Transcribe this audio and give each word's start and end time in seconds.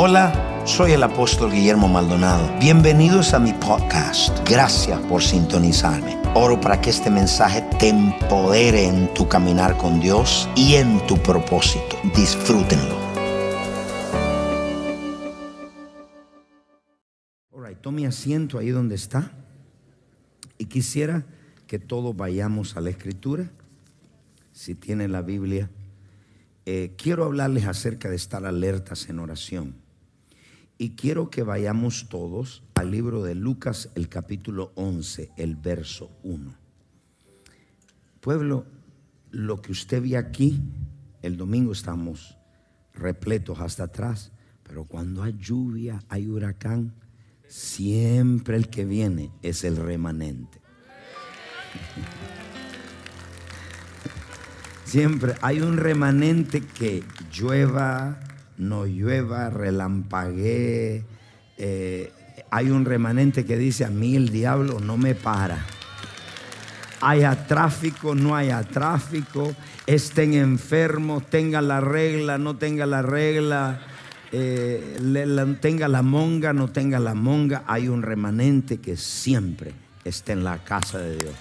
Hola, 0.00 0.62
soy 0.64 0.92
el 0.92 1.02
apóstol 1.02 1.50
Guillermo 1.50 1.88
Maldonado. 1.88 2.56
Bienvenidos 2.60 3.34
a 3.34 3.40
mi 3.40 3.52
podcast. 3.52 4.48
Gracias 4.48 4.96
por 5.06 5.20
sintonizarme. 5.20 6.16
Oro 6.36 6.60
para 6.60 6.80
que 6.80 6.90
este 6.90 7.10
mensaje 7.10 7.62
te 7.80 7.88
empodere 7.88 8.86
en 8.86 9.12
tu 9.12 9.28
caminar 9.28 9.76
con 9.76 9.98
Dios 9.98 10.48
y 10.54 10.74
en 10.74 11.04
tu 11.08 11.20
propósito. 11.20 11.96
Disfrútenlo. 12.14 12.96
Alright, 17.52 17.80
tome 17.80 18.06
asiento 18.06 18.58
ahí 18.58 18.68
donde 18.68 18.94
está. 18.94 19.32
Y 20.58 20.66
quisiera 20.66 21.26
que 21.66 21.80
todos 21.80 22.16
vayamos 22.16 22.76
a 22.76 22.80
la 22.80 22.90
escritura. 22.90 23.50
Si 24.52 24.76
tiene 24.76 25.08
la 25.08 25.22
Biblia. 25.22 25.68
Eh, 26.66 26.92
quiero 26.96 27.24
hablarles 27.24 27.66
acerca 27.66 28.08
de 28.08 28.14
estar 28.14 28.46
alertas 28.46 29.08
en 29.08 29.18
oración. 29.18 29.87
Y 30.80 30.90
quiero 30.90 31.28
que 31.28 31.42
vayamos 31.42 32.08
todos 32.08 32.62
al 32.74 32.92
libro 32.92 33.24
de 33.24 33.34
Lucas, 33.34 33.90
el 33.96 34.08
capítulo 34.08 34.70
11, 34.76 35.32
el 35.36 35.56
verso 35.56 36.12
1. 36.22 36.54
Pueblo, 38.20 38.64
lo 39.32 39.60
que 39.60 39.72
usted 39.72 40.00
ve 40.00 40.16
aquí, 40.16 40.62
el 41.20 41.36
domingo 41.36 41.72
estamos 41.72 42.38
repletos 42.94 43.58
hasta 43.58 43.84
atrás, 43.84 44.30
pero 44.62 44.84
cuando 44.84 45.24
hay 45.24 45.36
lluvia, 45.36 46.04
hay 46.08 46.28
huracán, 46.28 46.94
siempre 47.48 48.56
el 48.56 48.68
que 48.68 48.84
viene 48.84 49.32
es 49.42 49.64
el 49.64 49.76
remanente. 49.76 50.60
Siempre 54.84 55.34
hay 55.42 55.60
un 55.60 55.76
remanente 55.76 56.62
que 56.62 57.04
llueva, 57.30 58.18
no 58.58 58.86
llueva, 58.86 59.50
relampaguee. 59.50 61.04
Eh, 61.56 62.12
hay 62.50 62.70
un 62.70 62.84
remanente 62.84 63.44
que 63.44 63.56
dice, 63.56 63.84
a 63.84 63.90
mí 63.90 64.16
el 64.16 64.30
diablo 64.30 64.80
no 64.80 64.96
me 64.96 65.14
para. 65.14 65.64
Haya 67.00 67.46
tráfico, 67.46 68.14
no 68.14 68.34
haya 68.34 68.62
tráfico, 68.64 69.54
estén 69.86 70.34
enfermos, 70.34 71.26
tengan 71.26 71.68
la 71.68 71.80
regla, 71.80 72.38
no 72.38 72.56
tenga 72.56 72.86
la 72.86 73.02
regla, 73.02 73.80
eh, 74.32 75.56
tenga 75.60 75.86
la 75.86 76.02
monga, 76.02 76.52
no 76.52 76.68
tenga 76.68 76.98
la 76.98 77.14
monga. 77.14 77.62
Hay 77.68 77.88
un 77.88 78.02
remanente 78.02 78.78
que 78.78 78.96
siempre 78.96 79.72
está 80.04 80.32
en 80.32 80.42
la 80.42 80.58
casa 80.64 80.98
de 80.98 81.16
Dios. 81.16 81.34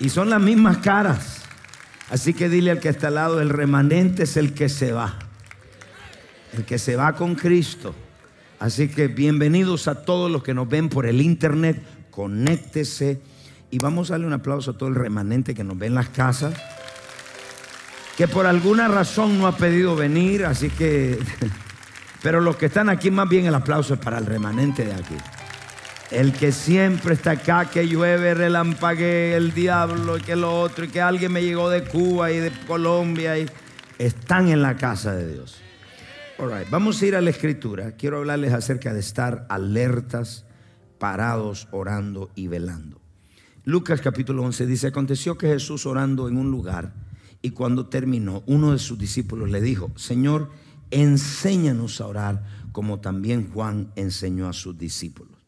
Y 0.00 0.08
son 0.08 0.30
las 0.30 0.40
mismas 0.40 0.78
caras. 0.78 1.42
Así 2.10 2.32
que 2.32 2.48
dile 2.48 2.70
al 2.70 2.80
que 2.80 2.88
está 2.88 3.08
al 3.08 3.14
lado, 3.16 3.40
el 3.40 3.50
remanente 3.50 4.22
es 4.22 4.36
el 4.36 4.54
que 4.54 4.68
se 4.68 4.92
va 4.92 5.18
el 6.52 6.64
que 6.64 6.78
se 6.78 6.96
va 6.96 7.14
con 7.14 7.34
Cristo. 7.34 7.94
Así 8.58 8.88
que 8.88 9.08
bienvenidos 9.08 9.88
a 9.88 10.04
todos 10.04 10.30
los 10.30 10.42
que 10.42 10.54
nos 10.54 10.68
ven 10.68 10.88
por 10.88 11.06
el 11.06 11.20
internet, 11.20 11.82
conéctese 12.10 13.20
y 13.70 13.78
vamos 13.78 14.10
a 14.10 14.14
darle 14.14 14.26
un 14.26 14.34
aplauso 14.34 14.72
a 14.72 14.78
todo 14.78 14.88
el 14.88 14.94
remanente 14.94 15.54
que 15.54 15.64
nos 15.64 15.78
ve 15.78 15.86
en 15.86 15.94
las 15.94 16.10
casas, 16.10 16.54
que 18.16 18.28
por 18.28 18.46
alguna 18.46 18.86
razón 18.86 19.38
no 19.38 19.46
ha 19.46 19.56
pedido 19.56 19.96
venir, 19.96 20.44
así 20.44 20.68
que, 20.68 21.18
pero 22.22 22.40
los 22.40 22.56
que 22.56 22.66
están 22.66 22.88
aquí 22.88 23.10
más 23.10 23.28
bien 23.28 23.46
el 23.46 23.54
aplauso 23.54 23.94
es 23.94 24.00
para 24.00 24.18
el 24.18 24.26
remanente 24.26 24.84
de 24.84 24.92
aquí. 24.92 25.16
El 26.10 26.34
que 26.34 26.52
siempre 26.52 27.14
está 27.14 27.30
acá, 27.30 27.70
que 27.70 27.88
llueve, 27.88 28.34
relampague 28.34 29.34
el 29.34 29.54
diablo, 29.54 30.18
que 30.18 30.36
lo 30.36 30.60
otro, 30.60 30.84
y 30.84 30.88
que 30.88 31.00
alguien 31.00 31.32
me 31.32 31.42
llegó 31.42 31.70
de 31.70 31.84
Cuba 31.84 32.30
y 32.30 32.36
de 32.36 32.52
Colombia, 32.66 33.38
y 33.38 33.46
están 33.98 34.50
en 34.50 34.60
la 34.60 34.76
casa 34.76 35.14
de 35.14 35.32
Dios. 35.32 35.61
Vamos 36.70 37.00
a 37.00 37.06
ir 37.06 37.14
a 37.14 37.20
la 37.20 37.30
escritura. 37.30 37.92
Quiero 37.92 38.18
hablarles 38.18 38.52
acerca 38.52 38.92
de 38.92 38.98
estar 38.98 39.46
alertas, 39.48 40.44
parados, 40.98 41.68
orando 41.70 42.30
y 42.34 42.48
velando. 42.48 43.00
Lucas 43.64 44.00
capítulo 44.00 44.42
11 44.42 44.66
dice, 44.66 44.88
aconteció 44.88 45.38
que 45.38 45.46
Jesús 45.46 45.86
orando 45.86 46.28
en 46.28 46.36
un 46.36 46.50
lugar 46.50 46.94
y 47.42 47.50
cuando 47.50 47.86
terminó, 47.86 48.42
uno 48.46 48.72
de 48.72 48.80
sus 48.80 48.98
discípulos 48.98 49.50
le 49.50 49.60
dijo, 49.60 49.92
Señor, 49.94 50.50
enséñanos 50.90 52.00
a 52.00 52.08
orar 52.08 52.44
como 52.72 52.98
también 52.98 53.48
Juan 53.52 53.92
enseñó 53.94 54.48
a 54.48 54.52
sus 54.52 54.76
discípulos. 54.76 55.38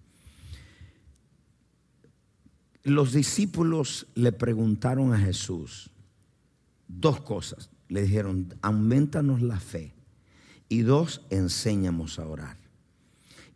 Los 2.85 3.13
discípulos 3.13 4.07
le 4.15 4.31
preguntaron 4.31 5.13
a 5.13 5.19
Jesús 5.19 5.91
dos 6.87 7.21
cosas. 7.21 7.71
Le 7.89 8.03
dijeron, 8.03 8.55
aumentanos 8.63 9.43
la 9.43 9.59
fe 9.59 9.94
y 10.69 10.83
dos, 10.83 11.23
enséñanos 11.31 12.19
a 12.19 12.27
orar. 12.27 12.57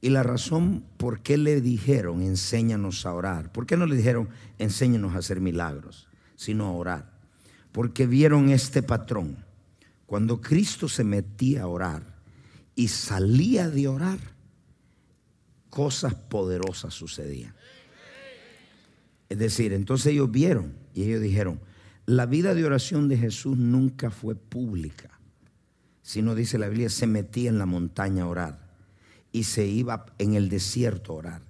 Y 0.00 0.10
la 0.10 0.22
razón 0.22 0.84
por 0.96 1.22
qué 1.22 1.36
le 1.36 1.60
dijeron, 1.60 2.22
enséñanos 2.22 3.04
a 3.04 3.12
orar, 3.12 3.52
¿por 3.52 3.66
qué 3.66 3.76
no 3.76 3.86
le 3.86 3.96
dijeron, 3.96 4.28
enséñanos 4.58 5.14
a 5.14 5.18
hacer 5.18 5.40
milagros, 5.40 6.08
sino 6.36 6.66
a 6.66 6.72
orar? 6.72 7.18
Porque 7.72 8.06
vieron 8.06 8.50
este 8.50 8.82
patrón. 8.82 9.44
Cuando 10.06 10.40
Cristo 10.40 10.88
se 10.88 11.04
metía 11.04 11.62
a 11.62 11.66
orar 11.66 12.02
y 12.74 12.88
salía 12.88 13.68
de 13.68 13.88
orar, 13.88 14.18
cosas 15.68 16.14
poderosas 16.14 16.94
sucedían. 16.94 17.54
Es 19.28 19.38
decir, 19.38 19.72
entonces 19.72 20.12
ellos 20.12 20.30
vieron 20.30 20.72
y 20.94 21.02
ellos 21.02 21.20
dijeron, 21.20 21.60
la 22.06 22.24
vida 22.24 22.54
de 22.54 22.64
oración 22.64 23.08
de 23.08 23.18
Jesús 23.18 23.58
nunca 23.58 24.10
fue 24.10 24.34
pública 24.34 25.17
sino 26.08 26.34
dice 26.34 26.56
la 26.56 26.70
Biblia, 26.70 26.88
se 26.88 27.06
metía 27.06 27.50
en 27.50 27.58
la 27.58 27.66
montaña 27.66 28.22
a 28.22 28.28
orar 28.28 28.58
y 29.30 29.44
se 29.44 29.66
iba 29.66 30.06
en 30.16 30.32
el 30.32 30.48
desierto 30.48 31.12
a 31.12 31.16
orar, 31.16 31.42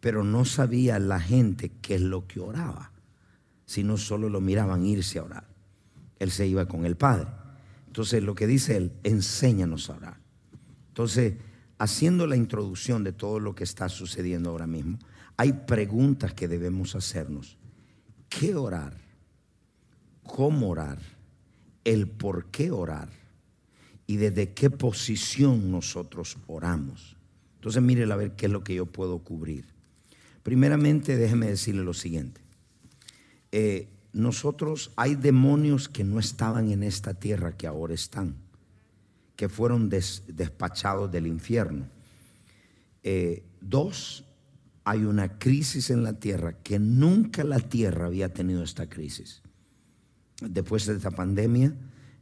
pero 0.00 0.24
no 0.24 0.44
sabía 0.44 0.98
la 0.98 1.20
gente 1.20 1.70
qué 1.80 1.94
es 1.94 2.00
lo 2.00 2.26
que 2.26 2.40
oraba, 2.40 2.90
sino 3.66 3.96
solo 3.96 4.28
lo 4.28 4.40
miraban 4.40 4.84
irse 4.84 5.20
a 5.20 5.22
orar. 5.22 5.46
Él 6.18 6.32
se 6.32 6.44
iba 6.44 6.66
con 6.66 6.86
el 6.86 6.96
Padre. 6.96 7.28
Entonces 7.86 8.24
lo 8.24 8.34
que 8.34 8.48
dice 8.48 8.76
él, 8.76 8.90
enséñanos 9.04 9.88
a 9.90 9.94
orar. 9.94 10.16
Entonces, 10.88 11.34
haciendo 11.78 12.26
la 12.26 12.34
introducción 12.34 13.04
de 13.04 13.12
todo 13.12 13.38
lo 13.38 13.54
que 13.54 13.62
está 13.62 13.88
sucediendo 13.88 14.50
ahora 14.50 14.66
mismo, 14.66 14.98
hay 15.36 15.52
preguntas 15.52 16.34
que 16.34 16.48
debemos 16.48 16.96
hacernos. 16.96 17.58
¿Qué 18.28 18.56
orar? 18.56 18.96
¿Cómo 20.24 20.70
orar? 20.70 20.98
¿El 21.84 22.08
por 22.08 22.46
qué 22.46 22.72
orar? 22.72 23.19
Y 24.10 24.16
desde 24.16 24.54
qué 24.54 24.70
posición 24.70 25.70
nosotros 25.70 26.36
oramos. 26.48 27.14
Entonces 27.54 27.80
mire 27.80 28.10
a 28.12 28.16
ver 28.16 28.32
qué 28.32 28.46
es 28.46 28.52
lo 28.52 28.64
que 28.64 28.74
yo 28.74 28.84
puedo 28.84 29.20
cubrir. 29.20 29.66
Primeramente, 30.42 31.16
déjeme 31.16 31.46
decirle 31.46 31.84
lo 31.84 31.94
siguiente. 31.94 32.40
Eh, 33.52 33.86
nosotros 34.12 34.90
hay 34.96 35.14
demonios 35.14 35.88
que 35.88 36.02
no 36.02 36.18
estaban 36.18 36.72
en 36.72 36.82
esta 36.82 37.14
tierra 37.14 37.56
que 37.56 37.68
ahora 37.68 37.94
están, 37.94 38.34
que 39.36 39.48
fueron 39.48 39.88
despachados 39.88 41.12
del 41.12 41.28
infierno. 41.28 41.86
Eh, 43.04 43.44
dos, 43.60 44.24
hay 44.82 45.04
una 45.04 45.38
crisis 45.38 45.88
en 45.90 46.02
la 46.02 46.14
tierra 46.14 46.54
que 46.64 46.80
nunca 46.80 47.44
la 47.44 47.60
tierra 47.60 48.06
había 48.06 48.34
tenido 48.34 48.64
esta 48.64 48.88
crisis. 48.88 49.40
Después 50.40 50.84
de 50.86 50.96
esta 50.96 51.12
pandemia, 51.12 51.76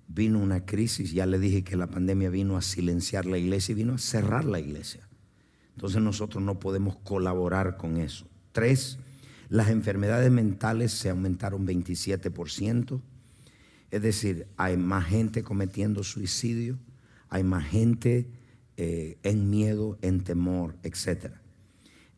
vino 0.08 0.38
una 0.38 0.64
crisis, 0.64 1.12
ya 1.12 1.26
le 1.26 1.38
dije 1.38 1.62
que 1.62 1.76
la 1.76 1.86
pandemia 1.86 2.30
vino 2.30 2.56
a 2.56 2.62
silenciar 2.62 3.26
la 3.26 3.38
iglesia 3.38 3.72
y 3.72 3.76
vino 3.76 3.94
a 3.94 3.98
cerrar 3.98 4.44
la 4.44 4.58
iglesia. 4.58 5.06
Entonces 5.74 6.02
nosotros 6.02 6.42
no 6.42 6.58
podemos 6.58 6.96
colaborar 6.96 7.76
con 7.76 7.98
eso. 7.98 8.26
Tres, 8.52 8.98
las 9.48 9.68
enfermedades 9.68 10.30
mentales 10.30 10.92
se 10.92 11.10
aumentaron 11.10 11.66
27%. 11.66 13.00
Es 13.90 14.02
decir, 14.02 14.48
hay 14.56 14.76
más 14.76 15.06
gente 15.06 15.42
cometiendo 15.42 16.02
suicidio, 16.02 16.78
hay 17.28 17.44
más 17.44 17.66
gente 17.66 18.28
eh, 18.76 19.18
en 19.22 19.50
miedo, 19.50 19.98
en 20.02 20.24
temor, 20.24 20.76
etc. 20.82 21.32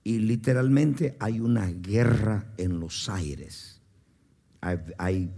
Y 0.03 0.19
literalmente 0.19 1.17
hay 1.21 1.41
una 1.41 1.67
guerra 1.67 2.53
en 2.57 2.81
los 2.81 3.09
aires. 3.09 3.81
Hay, 4.61 5.31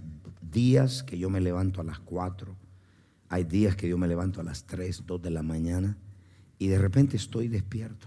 días 0.52 1.02
que 1.02 1.19
yo 1.19 1.31
me 1.31 1.40
levanto 1.40 1.81
a 1.81 1.84
las 1.84 1.99
4, 1.99 2.56
hay 3.28 3.44
días 3.44 3.75
que 3.75 3.88
yo 3.88 3.99
me 3.99 4.06
levanto 4.06 4.40
a 4.40 4.44
las 4.44 4.64
3, 4.66 5.04
2 5.06 5.22
de 5.22 5.31
la 5.31 5.43
mañana 5.43 5.96
y 6.58 6.69
de 6.69 6.78
repente 6.78 7.16
estoy 7.16 7.49
despierto. 7.49 8.06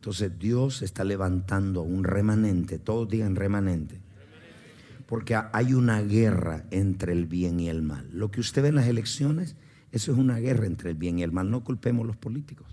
Entonces 0.00 0.38
Dios 0.38 0.82
está 0.82 1.04
levantando 1.04 1.82
un 1.82 2.04
remanente, 2.04 2.78
todos 2.78 3.08
digan 3.08 3.34
remanente, 3.34 4.00
porque 5.06 5.36
hay 5.52 5.72
una 5.72 6.02
guerra 6.02 6.66
entre 6.70 7.12
el 7.12 7.26
bien 7.26 7.60
y 7.60 7.68
el 7.68 7.82
mal. 7.82 8.08
Lo 8.12 8.30
que 8.30 8.40
usted 8.40 8.62
ve 8.62 8.68
en 8.68 8.74
las 8.74 8.88
elecciones, 8.88 9.56
eso 9.92 10.12
es 10.12 10.18
una 10.18 10.38
guerra 10.38 10.66
entre 10.66 10.90
el 10.90 10.96
bien 10.96 11.18
y 11.18 11.22
el 11.22 11.32
mal. 11.32 11.50
No 11.50 11.64
culpemos 11.64 12.04
a 12.04 12.08
los 12.08 12.16
políticos. 12.16 12.66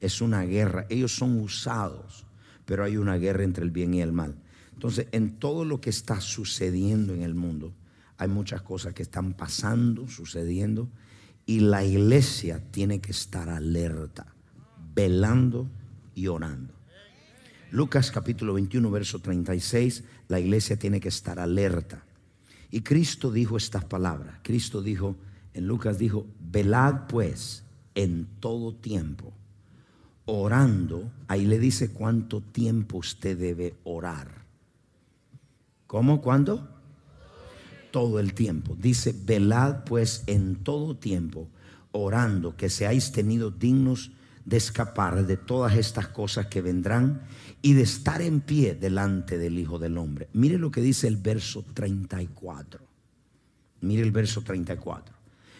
Es 0.00 0.20
una 0.20 0.42
guerra. 0.42 0.86
Ellos 0.88 1.14
son 1.14 1.38
usados, 1.40 2.26
pero 2.64 2.84
hay 2.84 2.96
una 2.96 3.16
guerra 3.16 3.44
entre 3.44 3.64
el 3.64 3.70
bien 3.70 3.94
y 3.94 4.00
el 4.00 4.12
mal. 4.12 4.36
Entonces, 4.72 5.08
en 5.12 5.38
todo 5.38 5.64
lo 5.64 5.80
que 5.80 5.90
está 5.90 6.20
sucediendo 6.20 7.14
en 7.14 7.22
el 7.22 7.34
mundo, 7.34 7.74
hay 8.18 8.28
muchas 8.28 8.62
cosas 8.62 8.94
que 8.94 9.02
están 9.02 9.32
pasando, 9.32 10.08
sucediendo, 10.08 10.88
Y 11.46 11.60
la 11.60 11.82
iglesia 11.82 12.60
tiene 12.70 13.00
que 13.00 13.10
estar 13.10 13.48
alerta, 13.48 14.26
velando 14.94 15.66
y 16.14 16.26
orando. 16.26 16.74
Lucas 17.70 18.10
capítulo 18.10 18.52
21, 18.52 18.90
verso 18.90 19.20
36, 19.20 20.04
la 20.28 20.40
iglesia 20.40 20.78
tiene 20.78 21.00
que 21.00 21.08
estar 21.08 21.38
alerta. 21.38 22.04
Y 22.70 22.82
Cristo 22.82 23.32
dijo 23.32 23.56
estas 23.56 23.86
palabras. 23.86 24.40
Cristo 24.42 24.82
dijo, 24.82 25.16
en 25.54 25.66
Lucas 25.66 25.98
dijo, 25.98 26.26
velad 26.38 27.06
pues 27.08 27.64
en 27.94 28.26
todo 28.40 28.74
tiempo, 28.74 29.32
orando. 30.26 31.10
Ahí 31.28 31.46
le 31.46 31.58
dice 31.58 31.92
cuánto 31.92 32.42
tiempo 32.42 32.98
usted 32.98 33.38
debe 33.38 33.74
orar. 33.84 34.44
¿Cómo? 35.86 36.20
¿Cuándo? 36.20 36.77
Todo 37.90 38.20
el 38.20 38.34
tiempo. 38.34 38.76
Dice, 38.78 39.14
velad 39.24 39.84
pues 39.84 40.24
en 40.26 40.56
todo 40.56 40.96
tiempo, 40.96 41.48
orando, 41.92 42.56
que 42.56 42.68
seáis 42.68 43.12
tenidos 43.12 43.58
dignos 43.58 44.12
de 44.44 44.56
escapar 44.56 45.26
de 45.26 45.36
todas 45.36 45.76
estas 45.76 46.08
cosas 46.08 46.46
que 46.46 46.62
vendrán 46.62 47.22
y 47.60 47.74
de 47.74 47.82
estar 47.82 48.22
en 48.22 48.40
pie 48.40 48.74
delante 48.74 49.36
del 49.36 49.58
Hijo 49.58 49.78
del 49.78 49.98
Hombre. 49.98 50.28
Mire 50.32 50.58
lo 50.58 50.70
que 50.70 50.80
dice 50.80 51.06
el 51.06 51.16
verso 51.16 51.64
34. 51.74 52.80
Mire 53.82 54.02
el 54.02 54.10
verso 54.10 54.42
34. 54.42 55.14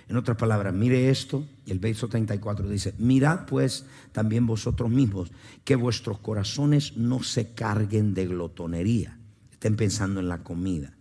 En 0.08 0.16
otras 0.16 0.38
palabras, 0.38 0.72
mire 0.72 1.10
esto, 1.10 1.46
y 1.66 1.70
el 1.70 1.80
verso 1.80 2.08
34 2.08 2.66
dice, 2.66 2.94
mirad 2.96 3.44
pues 3.44 3.84
también 4.12 4.46
vosotros 4.46 4.88
mismos 4.90 5.30
que 5.64 5.76
vuestros 5.76 6.18
corazones 6.20 6.96
no 6.96 7.22
se 7.22 7.52
carguen 7.52 8.14
de 8.14 8.26
glotonería. 8.26 9.18
Estén 9.52 9.76
pensando 9.76 10.20
en 10.20 10.28
la 10.28 10.42
comida. 10.42 10.94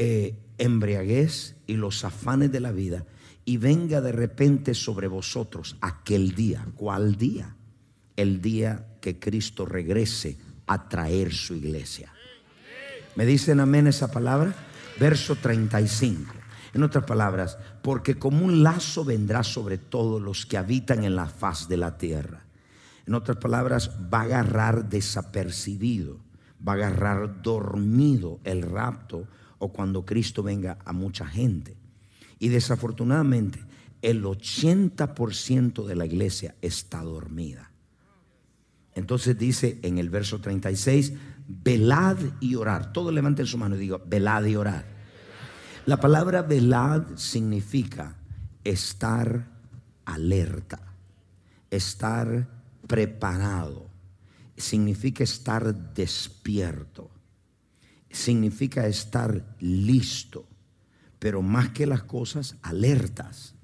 Eh, 0.00 0.38
embriaguez 0.58 1.56
y 1.66 1.74
los 1.74 2.04
afanes 2.04 2.52
de 2.52 2.60
la 2.60 2.70
vida 2.70 3.04
y 3.44 3.56
venga 3.56 4.00
de 4.00 4.12
repente 4.12 4.74
sobre 4.74 5.08
vosotros 5.08 5.76
aquel 5.80 6.36
día. 6.36 6.66
¿Cuál 6.76 7.16
día? 7.16 7.56
El 8.16 8.40
día 8.40 8.86
que 9.00 9.18
Cristo 9.18 9.66
regrese 9.66 10.36
a 10.68 10.88
traer 10.88 11.32
su 11.32 11.54
iglesia. 11.54 12.12
¿Me 13.16 13.26
dicen 13.26 13.58
amén 13.58 13.88
esa 13.88 14.08
palabra? 14.12 14.54
Verso 15.00 15.34
35. 15.34 16.32
En 16.74 16.84
otras 16.84 17.04
palabras, 17.04 17.58
porque 17.82 18.20
como 18.20 18.44
un 18.44 18.62
lazo 18.62 19.04
vendrá 19.04 19.42
sobre 19.42 19.78
todos 19.78 20.22
los 20.22 20.46
que 20.46 20.58
habitan 20.58 21.02
en 21.02 21.16
la 21.16 21.26
faz 21.26 21.68
de 21.68 21.76
la 21.76 21.98
tierra. 21.98 22.44
En 23.04 23.14
otras 23.14 23.38
palabras, 23.38 23.90
va 24.14 24.20
a 24.20 24.24
agarrar 24.24 24.88
desapercibido, 24.88 26.18
va 26.66 26.72
a 26.72 26.76
agarrar 26.76 27.42
dormido 27.42 28.38
el 28.44 28.62
rapto 28.62 29.26
o 29.58 29.72
cuando 29.72 30.04
Cristo 30.04 30.42
venga 30.42 30.78
a 30.84 30.92
mucha 30.92 31.26
gente. 31.26 31.76
Y 32.38 32.48
desafortunadamente 32.48 33.60
el 34.02 34.24
80% 34.24 35.84
de 35.84 35.96
la 35.96 36.06
iglesia 36.06 36.54
está 36.62 37.02
dormida. 37.02 37.70
Entonces 38.94 39.38
dice 39.38 39.78
en 39.82 39.98
el 39.98 40.10
verso 40.10 40.40
36, 40.40 41.12
velad 41.46 42.18
y 42.40 42.54
orar. 42.54 42.92
Todos 42.92 43.12
levanten 43.12 43.46
su 43.46 43.58
mano 43.58 43.76
y 43.76 43.78
digo, 43.78 44.02
velad 44.06 44.44
y 44.44 44.56
orar. 44.56 44.84
La 45.86 45.98
palabra 45.98 46.42
velad 46.42 47.16
significa 47.16 48.16
estar 48.64 49.48
alerta, 50.04 50.80
estar 51.70 52.48
preparado, 52.86 53.86
significa 54.56 55.24
estar 55.24 55.74
despierto, 55.94 57.10
significa 58.10 58.86
estar 58.86 59.44
listo 59.60 60.46
pero 61.18 61.42
más 61.42 61.70
que 61.70 61.86
las 61.86 62.02
cosas, 62.02 62.56
alertas. 62.62 63.54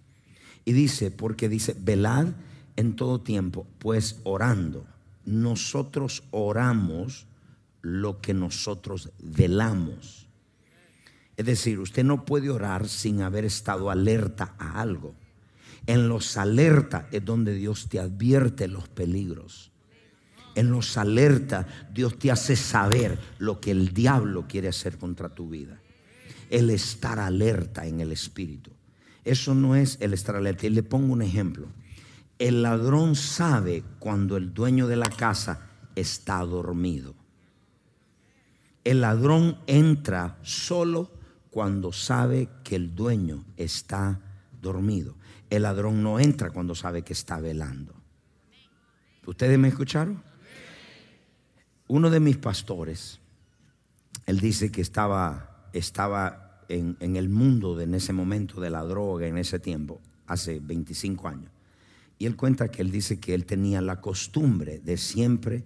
Y 0.64 0.72
dice, 0.72 1.10
porque 1.10 1.48
dice, 1.48 1.76
velad 1.78 2.28
en 2.76 2.96
todo 2.96 3.20
tiempo, 3.20 3.66
pues 3.78 4.20
orando. 4.24 4.86
Nosotros 5.24 6.24
oramos 6.30 7.26
lo 7.82 8.20
que 8.20 8.34
nosotros 8.34 9.10
velamos. 9.22 10.26
Es 11.36 11.46
decir, 11.46 11.78
usted 11.78 12.04
no 12.04 12.24
puede 12.24 12.50
orar 12.50 12.88
sin 12.88 13.22
haber 13.22 13.44
estado 13.44 13.90
alerta 13.90 14.54
a 14.58 14.80
algo. 14.80 15.14
En 15.86 16.08
los 16.08 16.36
alerta 16.36 17.08
es 17.12 17.24
donde 17.24 17.54
Dios 17.54 17.88
te 17.88 18.00
advierte 18.00 18.68
los 18.68 18.88
peligros. 18.88 19.70
En 20.54 20.70
los 20.70 20.96
alerta 20.96 21.66
Dios 21.92 22.18
te 22.18 22.30
hace 22.30 22.56
saber 22.56 23.18
lo 23.38 23.60
que 23.60 23.70
el 23.70 23.92
diablo 23.92 24.46
quiere 24.48 24.68
hacer 24.68 24.98
contra 24.98 25.28
tu 25.28 25.48
vida 25.48 25.80
el 26.50 26.70
estar 26.70 27.18
alerta 27.18 27.86
en 27.86 28.00
el 28.00 28.12
espíritu. 28.12 28.70
Eso 29.24 29.54
no 29.54 29.74
es 29.74 29.98
el 30.00 30.12
estar 30.12 30.36
alerta. 30.36 30.66
Y 30.66 30.70
le 30.70 30.82
pongo 30.82 31.12
un 31.12 31.22
ejemplo. 31.22 31.66
El 32.38 32.62
ladrón 32.62 33.16
sabe 33.16 33.82
cuando 33.98 34.36
el 34.36 34.52
dueño 34.54 34.86
de 34.86 34.96
la 34.96 35.08
casa 35.08 35.66
está 35.96 36.38
dormido. 36.44 37.14
El 38.84 39.00
ladrón 39.00 39.58
entra 39.66 40.38
solo 40.42 41.10
cuando 41.50 41.92
sabe 41.92 42.48
que 42.62 42.76
el 42.76 42.94
dueño 42.94 43.44
está 43.56 44.20
dormido. 44.60 45.16
El 45.48 45.62
ladrón 45.62 46.02
no 46.02 46.20
entra 46.20 46.50
cuando 46.50 46.74
sabe 46.74 47.02
que 47.02 47.14
está 47.14 47.40
velando. 47.40 47.94
¿Ustedes 49.26 49.58
me 49.58 49.68
escucharon? 49.68 50.22
Uno 51.94 52.10
de 52.10 52.18
mis 52.18 52.36
pastores, 52.38 53.20
él 54.26 54.40
dice 54.40 54.72
que 54.72 54.80
estaba, 54.80 55.68
estaba 55.72 56.64
en, 56.68 56.96
el 56.98 57.28
mundo 57.28 57.76
de, 57.76 57.84
en 57.84 57.94
ese 57.94 58.12
momento 58.12 58.60
de 58.60 58.68
la 58.68 58.82
droga, 58.82 59.28
en 59.28 59.38
ese 59.38 59.60
tiempo, 59.60 60.00
hace 60.26 60.58
25 60.58 61.28
años. 61.28 61.52
Y 62.18 62.26
él 62.26 62.34
cuenta 62.34 62.66
que 62.66 62.82
él 62.82 62.90
dice 62.90 63.20
que 63.20 63.32
él 63.32 63.46
tenía 63.46 63.80
la 63.80 64.00
costumbre 64.00 64.80
de 64.80 64.96
siempre, 64.96 65.62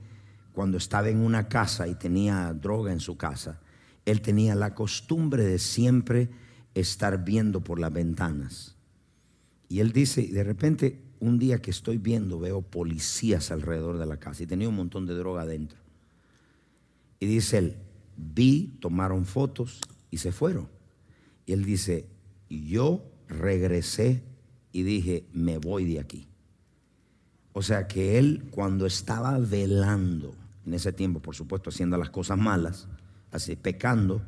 cuando 0.53 0.77
estaba 0.77 1.09
en 1.09 1.21
una 1.21 1.49
casa 1.49 1.89
y 1.89 1.95
tenía 1.95 2.53
droga 2.53 2.93
en 2.93 3.01
su 3.01 3.17
casa, 3.17 3.59
él 4.05 4.21
tenía 4.21 4.55
la 4.55 4.75
costumbre 4.75 5.45
de 5.45 5.59
siempre 5.59 6.29
estar 6.75 7.25
viendo 7.25 7.65
por 7.65 7.81
las 7.81 7.91
ventanas. 7.95 8.77
Y 9.71 9.81
él 9.81 9.93
dice, 9.93 10.27
de 10.27 10.45
repente, 10.45 11.01
un 11.21 11.39
día 11.39 11.63
que 11.63 11.71
estoy 11.71 11.97
viendo, 11.97 12.39
veo 12.39 12.61
policías 12.61 13.51
alrededor 13.51 13.97
de 13.97 14.05
la 14.05 14.19
casa 14.19 14.43
y 14.43 14.47
tenía 14.47 14.69
un 14.69 14.77
montón 14.77 15.07
de 15.07 15.15
droga 15.15 15.41
adentro. 15.41 15.78
Y 17.21 17.27
dice 17.27 17.59
él, 17.59 17.77
vi, 18.17 18.77
tomaron 18.81 19.25
fotos 19.25 19.81
y 20.11 20.19
se 20.19 20.33
fueron. 20.33 20.69
Y 21.47 21.53
él 21.53 21.65
dice, 21.65 22.07
yo 22.49 23.05
regresé 23.29 24.23
y 24.73 24.83
dije, 24.83 25.27
me 25.33 25.59
voy 25.59 25.85
de 25.85 26.01
aquí. 26.01 26.29
O 27.53 27.63
sea 27.63 27.89
que 27.89 28.19
él 28.19 28.49
cuando 28.51 28.87
estaba 28.87 29.39
velando, 29.39 30.35
en 30.65 30.75
ese 30.75 30.93
tiempo 30.93 31.21
por 31.21 31.35
supuesto 31.35 31.71
haciendo 31.71 31.97
las 31.97 32.11
cosas 32.11 32.39
malas, 32.39 32.87
así 33.33 33.57
pecando, 33.57 34.23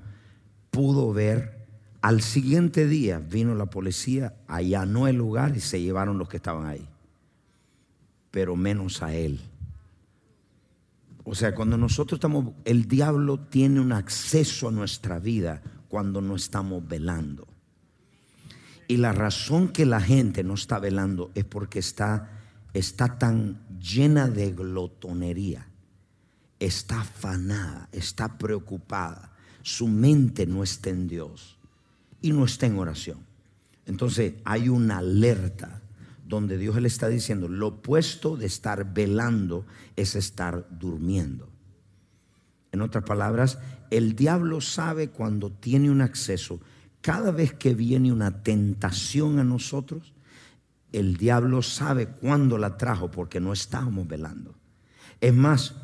pudo 0.70 1.12
ver, 1.12 1.66
al 2.00 2.22
siguiente 2.22 2.86
día 2.86 3.18
vino 3.18 3.54
la 3.54 3.66
policía, 3.66 4.34
allanó 4.48 5.06
el 5.06 5.16
lugar 5.16 5.56
y 5.56 5.60
se 5.60 5.80
llevaron 5.80 6.18
los 6.18 6.28
que 6.28 6.38
estaban 6.38 6.66
ahí, 6.66 6.88
pero 8.30 8.56
menos 8.56 9.02
a 9.02 9.14
él. 9.14 9.40
O 11.24 11.34
sea, 11.34 11.54
cuando 11.54 11.76
nosotros 11.76 12.16
estamos, 12.16 12.54
el 12.64 12.88
diablo 12.88 13.38
tiene 13.38 13.80
un 13.80 13.92
acceso 13.92 14.68
a 14.68 14.72
nuestra 14.72 15.18
vida 15.18 15.62
cuando 15.88 16.20
no 16.20 16.36
estamos 16.36 16.86
velando. 16.86 17.46
Y 18.88 18.96
la 18.96 19.12
razón 19.12 19.68
que 19.68 19.86
la 19.86 20.00
gente 20.00 20.42
no 20.42 20.54
está 20.54 20.78
velando 20.78 21.30
es 21.34 21.44
porque 21.44 21.78
está, 21.78 22.40
está 22.72 23.18
tan 23.18 23.60
llena 23.78 24.28
de 24.28 24.50
glotonería, 24.52 25.68
está 26.58 27.02
afanada, 27.02 27.88
está 27.92 28.36
preocupada, 28.36 29.32
su 29.62 29.86
mente 29.86 30.46
no 30.46 30.62
está 30.62 30.90
en 30.90 31.06
Dios 31.06 31.56
y 32.20 32.32
no 32.32 32.44
está 32.44 32.66
en 32.66 32.78
oración. 32.78 33.18
Entonces 33.86 34.34
hay 34.44 34.68
una 34.68 34.98
alerta 34.98 35.80
donde 36.30 36.56
Dios 36.56 36.80
le 36.80 36.86
está 36.86 37.08
diciendo, 37.08 37.48
lo 37.48 37.66
opuesto 37.66 38.36
de 38.36 38.46
estar 38.46 38.94
velando 38.94 39.66
es 39.96 40.14
estar 40.14 40.64
durmiendo. 40.70 41.48
En 42.70 42.82
otras 42.82 43.02
palabras, 43.02 43.58
el 43.90 44.14
diablo 44.14 44.60
sabe 44.60 45.08
cuando 45.08 45.50
tiene 45.50 45.90
un 45.90 46.00
acceso. 46.00 46.60
Cada 47.00 47.32
vez 47.32 47.52
que 47.52 47.74
viene 47.74 48.12
una 48.12 48.44
tentación 48.44 49.40
a 49.40 49.44
nosotros, 49.44 50.14
el 50.92 51.16
diablo 51.16 51.62
sabe 51.62 52.06
cuándo 52.06 52.58
la 52.58 52.76
trajo 52.76 53.10
porque 53.10 53.40
no 53.40 53.52
estábamos 53.52 54.06
velando. 54.06 54.54
Es 55.20 55.34
más, 55.34 55.74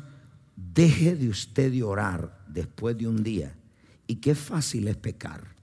deje 0.55 1.17
de 1.17 1.27
usted 1.27 1.73
de 1.73 1.83
orar 1.83 2.39
después 2.47 2.97
de 2.97 3.07
un 3.07 3.21
día 3.21 3.53
y 4.07 4.15
qué 4.15 4.33
fácil 4.33 4.87
es 4.87 4.95
pecar. 4.95 5.56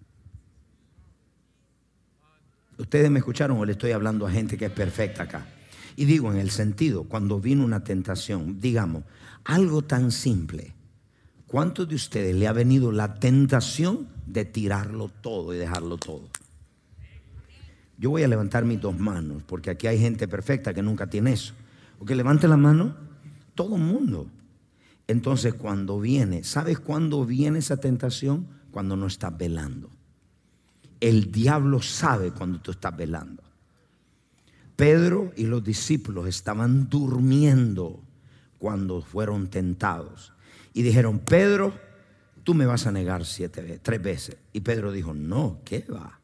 Ustedes 2.78 3.11
me 3.11 3.19
escucharon 3.19 3.59
o 3.59 3.64
le 3.64 3.73
estoy 3.73 3.93
hablando 3.93 4.26
a 4.26 4.31
gente 4.31 4.57
que 4.57 4.66
es 4.66 4.73
perfecta 4.73 5.25
acá. 5.25 5.47
Y 5.97 6.07
digo 6.07 6.33
en 6.33 6.38
el 6.38 6.50
sentido, 6.50 7.04
cuando 7.04 7.40
vino 7.40 7.64
una 7.64 7.85
tentación, 7.85 8.61
digamos, 8.61 9.04
algo 9.45 9.83
tan 9.83 10.11
simple 10.11 10.75
¿Cuántos 11.54 11.88
de 11.88 11.95
ustedes 11.95 12.35
le 12.35 12.49
ha 12.49 12.52
venido 12.52 12.90
la 12.90 13.14
tentación 13.14 14.09
de 14.26 14.45
tirarlo 14.45 15.09
todo 15.09 15.54
y 15.54 15.57
dejarlo 15.57 15.99
todo? 15.99 16.28
Yo 17.97 18.11
voy 18.11 18.25
a 18.25 18.28
levantar 18.28 18.64
mis 18.64 18.81
dos 18.81 18.99
manos, 18.99 19.45
porque 19.47 19.71
aquí 19.71 19.87
hay 19.87 20.00
gente 20.00 20.26
perfecta 20.26 20.75
que 20.75 20.83
nunca 20.83 21.07
tiene 21.07 21.33
eso. 21.33 21.54
Ok, 22.00 22.11
levante 22.11 22.49
la 22.49 22.57
mano, 22.57 22.97
todo 23.54 23.76
el 23.76 23.83
mundo. 23.83 24.26
Entonces 25.07 25.54
cuando 25.54 26.00
viene, 26.00 26.43
¿sabes 26.43 26.81
cuándo 26.81 27.25
viene 27.25 27.61
esa 27.61 27.76
tentación? 27.76 28.49
Cuando 28.73 28.97
no 28.97 29.07
estás 29.07 29.38
velando. 29.38 29.90
El 31.04 31.30
diablo 31.30 31.82
sabe 31.82 32.30
cuando 32.30 32.62
tú 32.62 32.70
estás 32.70 32.96
velando. 32.96 33.42
Pedro 34.75 35.34
y 35.37 35.44
los 35.44 35.62
discípulos 35.62 36.26
estaban 36.26 36.88
durmiendo 36.88 38.02
cuando 38.58 39.02
fueron 39.02 39.49
tentados. 39.49 40.32
Y 40.73 40.80
dijeron, 40.80 41.18
Pedro, 41.18 41.75
tú 42.42 42.54
me 42.54 42.64
vas 42.64 42.87
a 42.87 42.90
negar 42.90 43.26
siete 43.26 43.61
veces, 43.61 43.80
tres 43.82 44.02
veces. 44.02 44.37
Y 44.54 44.61
Pedro 44.61 44.92
dijo, 44.92 45.12
no, 45.12 45.61
¿qué 45.62 45.84
va? 45.92 46.20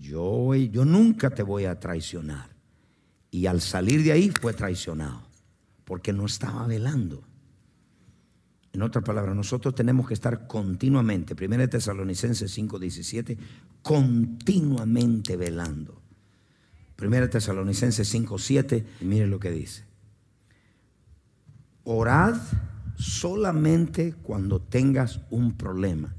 Yo, 0.00 0.52
yo 0.56 0.84
nunca 0.84 1.30
te 1.30 1.44
voy 1.44 1.66
a 1.66 1.78
traicionar. 1.78 2.50
Y 3.30 3.46
al 3.46 3.60
salir 3.60 4.02
de 4.02 4.10
ahí 4.10 4.32
fue 4.40 4.52
traicionado, 4.52 5.22
porque 5.84 6.12
no 6.12 6.26
estaba 6.26 6.66
velando. 6.66 7.22
En 8.74 8.82
otras 8.82 9.04
palabras, 9.04 9.36
nosotros 9.36 9.72
tenemos 9.72 10.08
que 10.08 10.14
estar 10.14 10.48
continuamente, 10.48 11.34
1 11.34 11.68
Tesalonicenses 11.68 12.50
5:17, 12.58 13.38
continuamente 13.82 15.36
velando. 15.36 16.02
1 17.00 17.30
Tesalonicenses 17.30 18.12
5:7, 18.12 18.84
mire 19.02 19.28
lo 19.28 19.38
que 19.38 19.52
dice. 19.52 19.84
Orad 21.84 22.34
solamente 22.96 24.14
cuando 24.14 24.60
tengas 24.60 25.20
un 25.30 25.56
problema. 25.56 26.12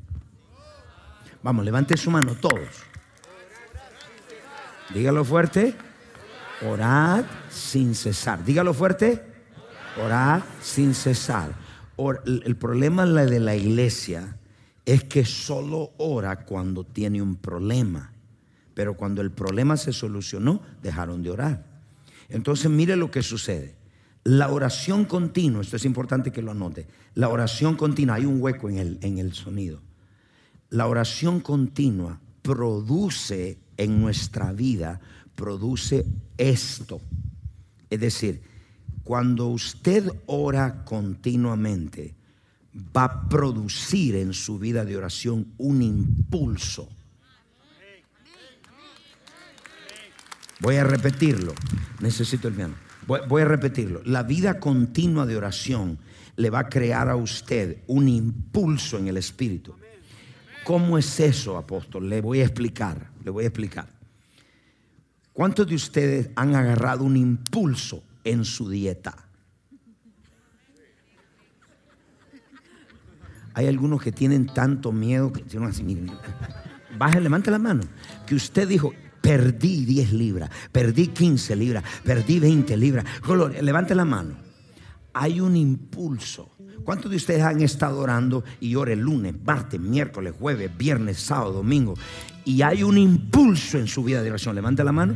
Vamos, 1.44 1.66
levante 1.66 1.98
su 1.98 2.10
mano 2.10 2.36
todos. 2.36 2.70
Dígalo 4.94 5.26
fuerte. 5.26 5.76
Orad 6.62 7.26
sin 7.50 7.96
cesar. 7.96 8.46
Dígalo 8.46 8.74
fuerte. 8.74 9.22
Orad 9.98 10.42
sin 10.62 10.94
cesar 10.94 11.65
el 11.98 12.56
problema 12.56 13.06
de 13.06 13.40
la 13.40 13.56
iglesia 13.56 14.38
es 14.86 15.04
que 15.04 15.26
solo 15.26 15.94
ora 15.98 16.46
cuando 16.46 16.84
tiene 16.84 17.22
un 17.22 17.36
problema. 17.36 18.12
Pero 18.74 18.96
cuando 18.96 19.22
el 19.22 19.32
problema 19.32 19.78
se 19.78 19.94
solucionó, 19.94 20.62
dejaron 20.82 21.24
de 21.24 21.32
orar. 21.32 21.66
Entonces 22.30 22.70
mire 22.70 22.96
lo 22.96 23.10
que 23.10 23.24
sucede. 23.24 23.76
La 24.24 24.52
oración 24.52 25.06
continua, 25.06 25.62
esto 25.62 25.76
es 25.76 25.86
importante 25.86 26.32
que 26.32 26.42
lo 26.42 26.52
anote, 26.52 26.88
la 27.14 27.30
oración 27.30 27.76
continua, 27.76 28.16
hay 28.16 28.26
un 28.26 28.42
hueco 28.42 28.70
en 28.70 28.80
el, 28.80 28.98
en 29.02 29.20
el 29.20 29.34
sonido. 29.34 29.82
La 30.70 30.88
oración 30.88 31.40
continua 31.40 32.20
produce 32.42 33.60
en 33.78 34.02
nuestra 34.02 34.52
vida, 34.52 35.00
produce 35.36 36.06
esto. 36.38 37.02
Es 37.90 38.00
decir, 38.00 38.42
cuando 39.06 39.50
usted 39.50 40.12
ora 40.26 40.84
continuamente, 40.84 42.16
va 42.76 43.04
a 43.04 43.30
producir 43.30 44.16
en 44.16 44.34
su 44.34 44.58
vida 44.58 44.84
de 44.84 44.98
oración 44.98 45.54
un 45.60 45.84
impulso. 45.84 46.90
Voy 50.60 50.78
a 50.78 50.84
repetirlo. 50.84 51.54
Necesito 52.00 52.48
el 52.48 52.56
piano. 52.56 52.74
Voy, 53.06 53.44
a 53.44 53.46
repetirlo. 53.46 54.02
La 54.06 54.24
vida 54.24 54.60
continua 54.60 55.28
de 55.28 55.38
oración 55.38 56.00
le 56.36 56.50
va 56.50 56.62
a 56.62 56.70
crear 56.70 57.08
a 57.08 57.16
usted 57.16 57.84
un 57.86 58.08
impulso 58.08 58.98
en 58.98 59.08
el 59.08 59.18
espíritu. 59.18 59.76
¿Cómo 60.64 60.98
es 60.98 61.20
eso, 61.20 61.58
apóstol? 61.58 62.10
Le 62.10 62.22
voy 62.22 62.40
a 62.40 62.46
explicar. 62.46 63.12
Le 63.24 63.30
voy 63.30 63.44
a 63.44 63.50
explicar. 63.50 63.88
¿Cuántos 65.32 65.68
de 65.68 65.76
ustedes 65.76 66.32
han 66.36 66.56
agarrado 66.56 67.04
un 67.04 67.18
impulso 67.18 68.02
en 68.26 68.44
su 68.44 68.70
dieta. 68.70 69.16
Hay 73.54 73.68
algunos 73.68 74.02
que 74.02 74.12
tienen 74.12 74.48
tanto 74.48 74.92
miedo 74.92 75.32
que 75.32 75.42
tienen 75.44 75.70
así, 75.70 75.84
baje, 76.98 77.22
levante 77.22 77.50
la 77.50 77.60
mano, 77.60 77.84
que 78.26 78.36
usted 78.36 78.68
dijo, 78.68 78.94
perdí 79.22 79.86
10 79.86 80.12
libras, 80.14 80.50
perdí 80.72 81.08
15 81.08 81.56
libras, 81.56 81.84
perdí 82.04 82.40
20 82.40 82.76
libras. 82.76 83.06
Levante 83.62 83.96
la 83.96 84.04
mano. 84.04 84.36
Hay 85.14 85.40
un 85.40 85.56
impulso. 85.56 86.52
¿Cuántos 86.84 87.10
de 87.10 87.18
ustedes 87.18 87.42
han 87.42 87.62
estado 87.62 88.00
orando 88.00 88.44
y 88.60 88.76
ora 88.76 88.92
el 88.92 89.00
lunes, 89.00 89.34
martes, 89.44 89.80
miércoles, 89.80 90.36
jueves, 90.38 90.70
viernes, 90.78 91.18
sábado, 91.18 91.54
domingo? 91.54 91.96
Y 92.44 92.62
hay 92.62 92.84
un 92.84 92.98
impulso 92.98 93.80
en 93.80 93.88
su 93.88 94.04
vida 94.04 94.22
de 94.22 94.30
oración. 94.30 94.54
Levante 94.54 94.84
la 94.84 94.92
mano. 94.92 95.16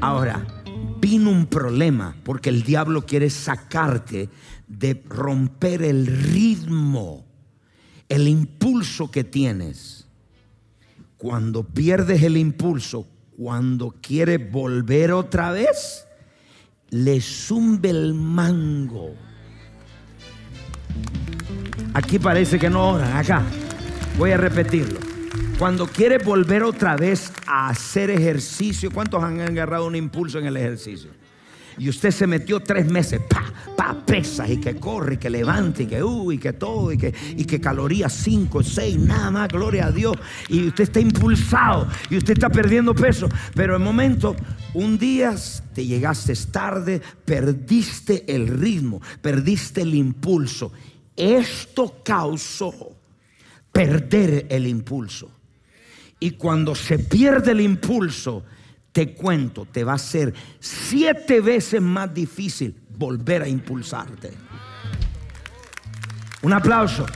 Ahora, 0.00 0.63
vino 1.00 1.30
un 1.30 1.46
problema 1.46 2.16
porque 2.24 2.50
el 2.50 2.62
diablo 2.62 3.06
quiere 3.06 3.30
sacarte 3.30 4.28
de 4.66 5.02
romper 5.08 5.82
el 5.82 6.06
ritmo, 6.06 7.24
el 8.08 8.28
impulso 8.28 9.10
que 9.10 9.24
tienes. 9.24 10.06
Cuando 11.16 11.62
pierdes 11.62 12.22
el 12.22 12.36
impulso, 12.36 13.06
cuando 13.36 13.94
quieres 14.00 14.50
volver 14.50 15.12
otra 15.12 15.50
vez, 15.50 16.06
le 16.90 17.20
zumbe 17.20 17.90
el 17.90 18.14
mango. 18.14 19.14
Aquí 21.94 22.18
parece 22.18 22.58
que 22.58 22.70
no 22.70 22.90
oran, 22.90 23.16
acá. 23.16 23.42
Voy 24.18 24.30
a 24.30 24.36
repetirlo. 24.36 25.03
Cuando 25.58 25.86
quiere 25.86 26.18
volver 26.18 26.64
otra 26.64 26.96
vez 26.96 27.32
a 27.46 27.68
hacer 27.68 28.10
ejercicio, 28.10 28.90
¿cuántos 28.90 29.22
han 29.22 29.40
agarrado 29.40 29.86
un 29.86 29.94
impulso 29.94 30.38
en 30.40 30.46
el 30.46 30.56
ejercicio? 30.56 31.10
Y 31.78 31.88
usted 31.88 32.10
se 32.10 32.26
metió 32.26 32.60
tres 32.60 32.86
meses, 32.86 33.20
pa, 33.20 33.52
pa, 33.76 33.94
pesas 34.04 34.50
y 34.50 34.58
que 34.58 34.76
corre 34.76 35.14
y 35.14 35.16
que 35.16 35.30
levante 35.30 35.84
y 35.84 35.86
que, 35.86 36.02
uh, 36.02 36.32
y 36.32 36.38
que 36.38 36.52
todo 36.54 36.92
y 36.92 36.98
que, 36.98 37.14
y 37.36 37.44
que 37.44 37.60
calorías 37.60 38.12
5, 38.12 38.62
6, 38.62 38.98
nada 38.98 39.30
más, 39.30 39.48
gloria 39.48 39.86
a 39.86 39.92
Dios. 39.92 40.16
Y 40.48 40.68
usted 40.68 40.84
está 40.84 41.00
impulsado 41.00 41.88
y 42.10 42.16
usted 42.16 42.34
está 42.34 42.50
perdiendo 42.50 42.92
peso. 42.92 43.28
Pero 43.54 43.76
en 43.76 43.82
momento, 43.82 44.34
un 44.74 44.98
día 44.98 45.36
te 45.72 45.86
llegaste 45.86 46.34
tarde, 46.50 47.00
perdiste 47.24 48.24
el 48.26 48.48
ritmo, 48.48 49.00
perdiste 49.22 49.82
el 49.82 49.94
impulso. 49.94 50.72
Esto 51.16 52.02
causó 52.04 52.96
perder 53.72 54.46
el 54.50 54.66
impulso. 54.66 55.33
Y 56.20 56.32
cuando 56.32 56.74
se 56.74 56.98
pierde 56.98 57.52
el 57.52 57.60
impulso, 57.60 58.44
te 58.92 59.12
cuento, 59.14 59.66
te 59.66 59.82
va 59.82 59.94
a 59.94 59.98
ser 59.98 60.32
siete 60.60 61.40
veces 61.40 61.82
más 61.82 62.14
difícil 62.14 62.74
volver 62.96 63.42
a 63.42 63.48
impulsarte. 63.48 64.32
Un 66.42 66.52
aplauso. 66.52 67.06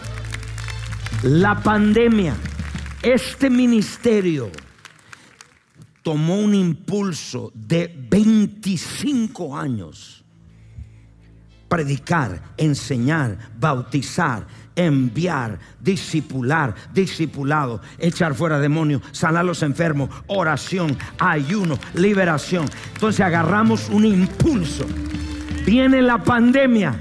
La 1.22 1.60
pandemia, 1.62 2.34
este 3.02 3.50
ministerio 3.50 4.50
tomó 6.02 6.38
un 6.38 6.54
impulso 6.54 7.52
de 7.54 7.94
25 8.10 9.56
años. 9.56 10.24
Predicar, 11.68 12.54
enseñar, 12.56 13.50
bautizar, 13.58 14.46
enviar, 14.78 15.58
discipular, 15.80 16.74
discipulado, 16.94 17.82
echar 17.98 18.34
fuera 18.34 18.60
demonios, 18.60 19.02
sanar 19.10 19.40
a 19.40 19.44
los 19.44 19.62
enfermos, 19.64 20.08
oración, 20.28 20.96
ayuno, 21.18 21.78
liberación. 21.94 22.66
Entonces 22.94 23.20
agarramos 23.20 23.88
un 23.88 24.06
impulso. 24.06 24.86
Viene 25.66 26.00
la 26.00 26.22
pandemia. 26.22 26.96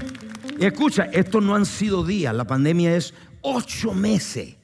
Y 0.58 0.66
escucha, 0.66 1.04
estos 1.12 1.42
no 1.42 1.54
han 1.54 1.64
sido 1.64 2.04
días, 2.04 2.34
la 2.34 2.44
pandemia 2.44 2.96
es 2.96 3.14
ocho 3.42 3.94
meses. 3.94 4.56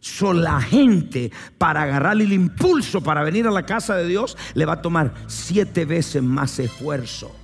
So, 0.00 0.34
la 0.34 0.60
gente 0.60 1.32
para 1.56 1.80
agarrar 1.84 2.20
el 2.20 2.30
impulso 2.30 3.00
para 3.00 3.24
venir 3.24 3.46
a 3.46 3.50
la 3.50 3.64
casa 3.64 3.96
de 3.96 4.06
Dios 4.06 4.36
le 4.52 4.66
va 4.66 4.74
a 4.74 4.82
tomar 4.82 5.14
siete 5.28 5.86
veces 5.86 6.22
más 6.22 6.58
esfuerzo. 6.58 7.34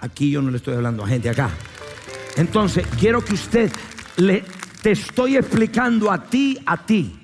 Aquí 0.00 0.30
yo 0.30 0.42
no 0.42 0.50
le 0.50 0.58
estoy 0.58 0.74
hablando 0.74 1.04
a 1.04 1.08
gente 1.08 1.30
acá. 1.30 1.50
Entonces, 2.38 2.86
quiero 2.98 3.22
que 3.22 3.34
usted 3.34 3.70
le 4.16 4.44
te 4.80 4.92
estoy 4.92 5.36
explicando 5.36 6.10
a 6.10 6.22
ti, 6.24 6.58
a 6.64 6.86
ti. 6.86 7.14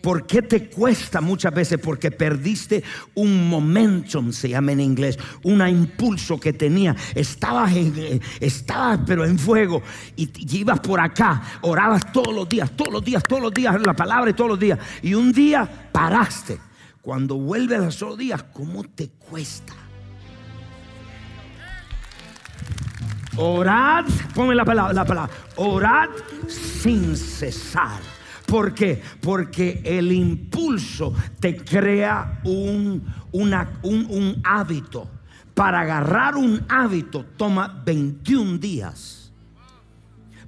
¿Por 0.00 0.24
qué 0.24 0.40
te 0.42 0.68
cuesta 0.70 1.20
muchas 1.20 1.52
veces? 1.52 1.80
Porque 1.82 2.12
perdiste 2.12 2.84
un 3.16 3.48
momentum, 3.48 4.30
se 4.30 4.50
llama 4.50 4.70
en 4.70 4.78
inglés, 4.78 5.18
un 5.42 5.66
impulso 5.66 6.38
que 6.38 6.52
tenía. 6.52 6.94
Estabas, 7.16 7.74
en, 7.74 8.22
estabas 8.38 9.00
pero 9.04 9.24
en 9.24 9.36
fuego 9.36 9.82
y, 10.14 10.30
y, 10.36 10.58
ibas 10.58 10.78
por 10.78 11.00
acá, 11.00 11.42
orabas 11.62 12.12
todos 12.12 12.32
los 12.32 12.48
días, 12.48 12.70
todos 12.76 12.92
los 12.92 13.04
días, 13.04 13.24
todos 13.24 13.42
los 13.42 13.52
días, 13.52 13.74
la 13.82 13.96
palabra 13.96 14.30
y 14.30 14.34
todos 14.34 14.50
los 14.50 14.60
días. 14.60 14.78
Y 15.02 15.14
un 15.14 15.32
día 15.32 15.90
paraste. 15.90 16.60
Cuando 17.02 17.36
vuelves 17.36 17.80
a 17.80 17.88
otros 17.88 18.18
días, 18.18 18.44
¿cómo 18.52 18.84
te 18.84 19.08
cuesta? 19.08 19.85
Orad, 23.38 24.04
ponme 24.34 24.54
la 24.54 24.64
palabra, 24.64 24.92
la 24.94 25.04
palabra, 25.04 25.32
orad 25.56 26.08
sin 26.48 27.16
cesar. 27.16 28.00
¿Por 28.46 28.72
qué? 28.72 29.02
Porque 29.20 29.80
el 29.84 30.12
impulso 30.12 31.12
te 31.40 31.56
crea 31.56 32.40
un, 32.44 33.04
un- 33.32 33.52
un 33.82 34.40
hábito. 34.44 35.10
Para 35.52 35.80
agarrar 35.80 36.36
un 36.36 36.64
hábito 36.68 37.24
toma 37.36 37.82
21 37.84 38.58
días. 38.58 39.32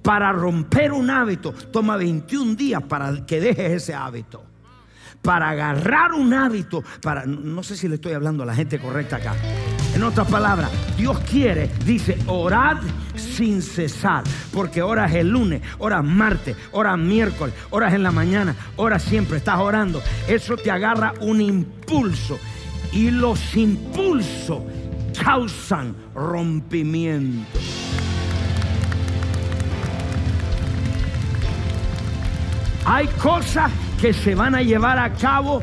Para 0.03 0.33
romper 0.33 0.93
un 0.93 1.11
hábito 1.11 1.53
toma 1.53 1.97
21 1.97 2.55
días 2.55 2.83
para 2.85 3.27
que 3.27 3.41
dejes 3.41 3.73
ese 3.83 3.95
hábito. 3.95 4.45
Para 5.21 5.49
agarrar 5.51 6.13
un 6.13 6.33
hábito, 6.33 6.85
para 7.03 7.27
no 7.27 7.63
sé 7.63 7.77
si 7.77 7.89
le 7.89 7.97
estoy 7.97 8.13
hablando 8.13 8.45
a 8.45 8.47
la 8.47 8.55
gente 8.55 8.79
correcta 8.79 9.17
acá. 9.17 9.35
En 9.95 10.03
otras 10.03 10.29
palabras, 10.29 10.71
Dios 10.97 11.19
quiere, 11.21 11.71
dice, 11.85 12.19
orad 12.27 12.79
sin 13.17 13.63
cesar, 13.63 14.23
porque 14.53 14.83
oras 14.83 15.13
el 15.15 15.29
lunes, 15.29 15.63
oras 15.79 16.05
martes, 16.05 16.57
oras 16.73 16.99
miércoles, 16.99 17.55
oras 17.71 17.95
en 17.95 18.03
la 18.03 18.13
mañana, 18.13 18.55
oras 18.77 19.03
siempre, 19.03 19.39
estás 19.39 19.59
orando. 19.59 20.03
Eso 20.29 20.57
te 20.57 20.71
agarra 20.71 21.15
un 21.21 21.41
impulso 21.41 22.39
y 22.93 23.11
los 23.11 23.57
impulsos 23.57 24.63
causan 25.23 25.97
rompimiento. 26.15 27.59
Hay 32.85 33.07
cosas 33.21 33.71
que 34.01 34.15
se 34.15 34.35
van 34.35 34.55
a 34.55 34.63
llevar 34.63 34.99
a 34.99 35.13
cabo 35.13 35.63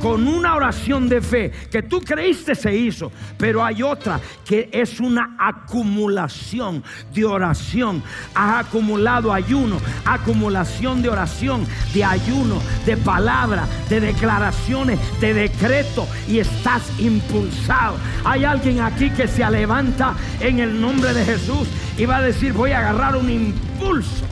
con 0.00 0.26
una 0.28 0.54
oración 0.54 1.08
de 1.08 1.20
fe 1.20 1.50
que 1.70 1.82
tú 1.82 2.00
creíste 2.00 2.54
se 2.54 2.74
hizo, 2.74 3.10
pero 3.38 3.64
hay 3.64 3.82
otra 3.82 4.20
que 4.44 4.68
es 4.72 5.00
una 5.00 5.36
acumulación 5.38 6.82
de 7.12 7.24
oración. 7.24 8.02
Has 8.34 8.66
acumulado 8.66 9.32
ayuno, 9.32 9.78
acumulación 10.04 11.02
de 11.02 11.08
oración, 11.08 11.66
de 11.92 12.04
ayuno, 12.04 12.60
de 12.86 12.96
palabra, 12.96 13.66
de 13.88 14.00
declaraciones, 14.00 14.98
de 15.20 15.34
decreto 15.34 16.06
y 16.28 16.38
estás 16.38 16.82
impulsado. 16.98 17.96
Hay 18.24 18.44
alguien 18.44 18.80
aquí 18.80 19.10
que 19.10 19.28
se 19.28 19.48
levanta 19.50 20.14
en 20.40 20.58
el 20.58 20.80
nombre 20.80 21.12
de 21.14 21.24
Jesús 21.24 21.68
y 21.96 22.06
va 22.06 22.16
a 22.16 22.22
decir, 22.22 22.52
voy 22.52 22.72
a 22.72 22.80
agarrar 22.80 23.16
un 23.16 23.30
impulso. 23.30 24.24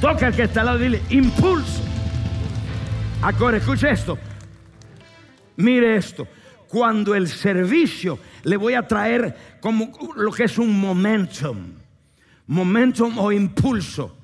Toca 0.00 0.28
al 0.28 0.34
que 0.34 0.44
está 0.44 0.60
al 0.60 0.66
lado 0.66 0.78
y 0.78 0.82
dile, 0.84 1.02
impulso. 1.10 1.89
Ahora, 3.22 3.58
escuche 3.58 3.90
esto. 3.90 4.18
Mire 5.56 5.96
esto. 5.96 6.26
Cuando 6.68 7.14
el 7.14 7.28
servicio 7.28 8.18
le 8.44 8.56
voy 8.56 8.72
a 8.72 8.86
traer 8.86 9.58
como 9.60 9.92
lo 10.16 10.32
que 10.32 10.44
es 10.44 10.56
un 10.56 10.80
momentum. 10.80 11.58
Momentum 12.46 13.18
o 13.18 13.30
impulso. 13.30 14.16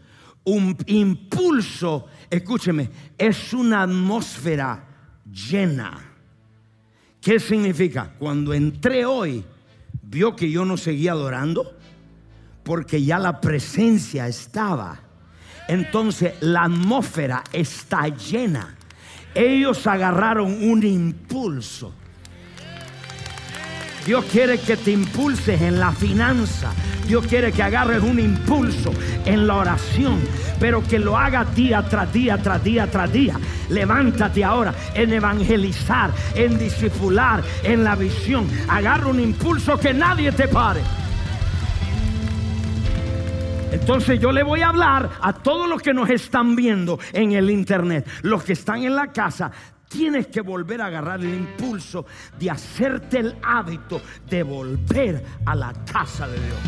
Un 0.44 0.76
impulso, 0.86 2.06
escúcheme, 2.30 2.88
es 3.18 3.52
una 3.52 3.82
atmósfera 3.82 4.84
llena. 5.30 5.98
¿Qué 7.20 7.38
significa? 7.38 8.14
Cuando 8.18 8.54
entré 8.54 9.04
hoy, 9.04 9.44
vio 10.02 10.34
que 10.36 10.50
yo 10.50 10.64
no 10.64 10.76
seguía 10.76 11.12
adorando 11.12 11.76
porque 12.62 13.02
ya 13.02 13.18
la 13.18 13.40
presencia 13.40 14.26
estaba. 14.26 15.00
Entonces 15.68 16.34
la 16.40 16.62
atmósfera 16.64 17.42
está 17.52 18.08
llena. 18.08 18.76
Ellos 19.36 19.86
agarraron 19.86 20.64
un 20.64 20.82
impulso. 20.82 21.92
Dios 24.06 24.24
quiere 24.32 24.58
que 24.58 24.78
te 24.78 24.92
impulses 24.92 25.60
en 25.60 25.78
la 25.78 25.92
finanza. 25.92 26.72
Dios 27.06 27.26
quiere 27.26 27.52
que 27.52 27.62
agarres 27.62 28.02
un 28.02 28.18
impulso 28.18 28.92
en 29.26 29.46
la 29.46 29.56
oración, 29.56 30.20
pero 30.58 30.82
que 30.82 30.98
lo 30.98 31.18
hagas 31.18 31.54
día 31.54 31.82
tras 31.82 32.10
día, 32.12 32.38
tras 32.38 32.64
día, 32.64 32.90
tras 32.90 33.12
día. 33.12 33.38
Levántate 33.68 34.42
ahora 34.42 34.72
en 34.94 35.12
evangelizar, 35.12 36.10
en 36.34 36.58
discipular, 36.58 37.42
en 37.62 37.84
la 37.84 37.94
visión. 37.94 38.48
Agarra 38.68 39.08
un 39.08 39.20
impulso 39.20 39.78
que 39.78 39.92
nadie 39.92 40.32
te 40.32 40.49
pare. 40.49 40.80
Entonces 43.80 44.19
yo 44.19 44.32
le 44.32 44.43
voy 44.43 44.62
a 44.62 44.71
hablar 44.71 45.10
a 45.21 45.34
todos 45.34 45.69
los 45.69 45.82
que 45.82 45.93
nos 45.93 46.08
están 46.08 46.56
viendo 46.56 46.99
en 47.12 47.32
el 47.32 47.50
internet, 47.50 48.08
los 48.23 48.43
que 48.43 48.54
están 48.54 48.82
en 48.82 48.97
la 48.97 49.12
casa. 49.12 49.52
Tienes 49.86 50.28
que 50.28 50.41
volver 50.41 50.80
a 50.80 50.86
agarrar 50.86 51.21
el 51.21 51.34
impulso 51.34 52.06
de 52.39 52.50
hacerte 52.50 53.19
el 53.19 53.36
hábito 53.43 54.00
de 54.30 54.43
volver 54.43 55.23
a 55.45 55.54
la 55.54 55.75
casa 55.84 56.26
de 56.26 56.39
Dios. 56.39 56.58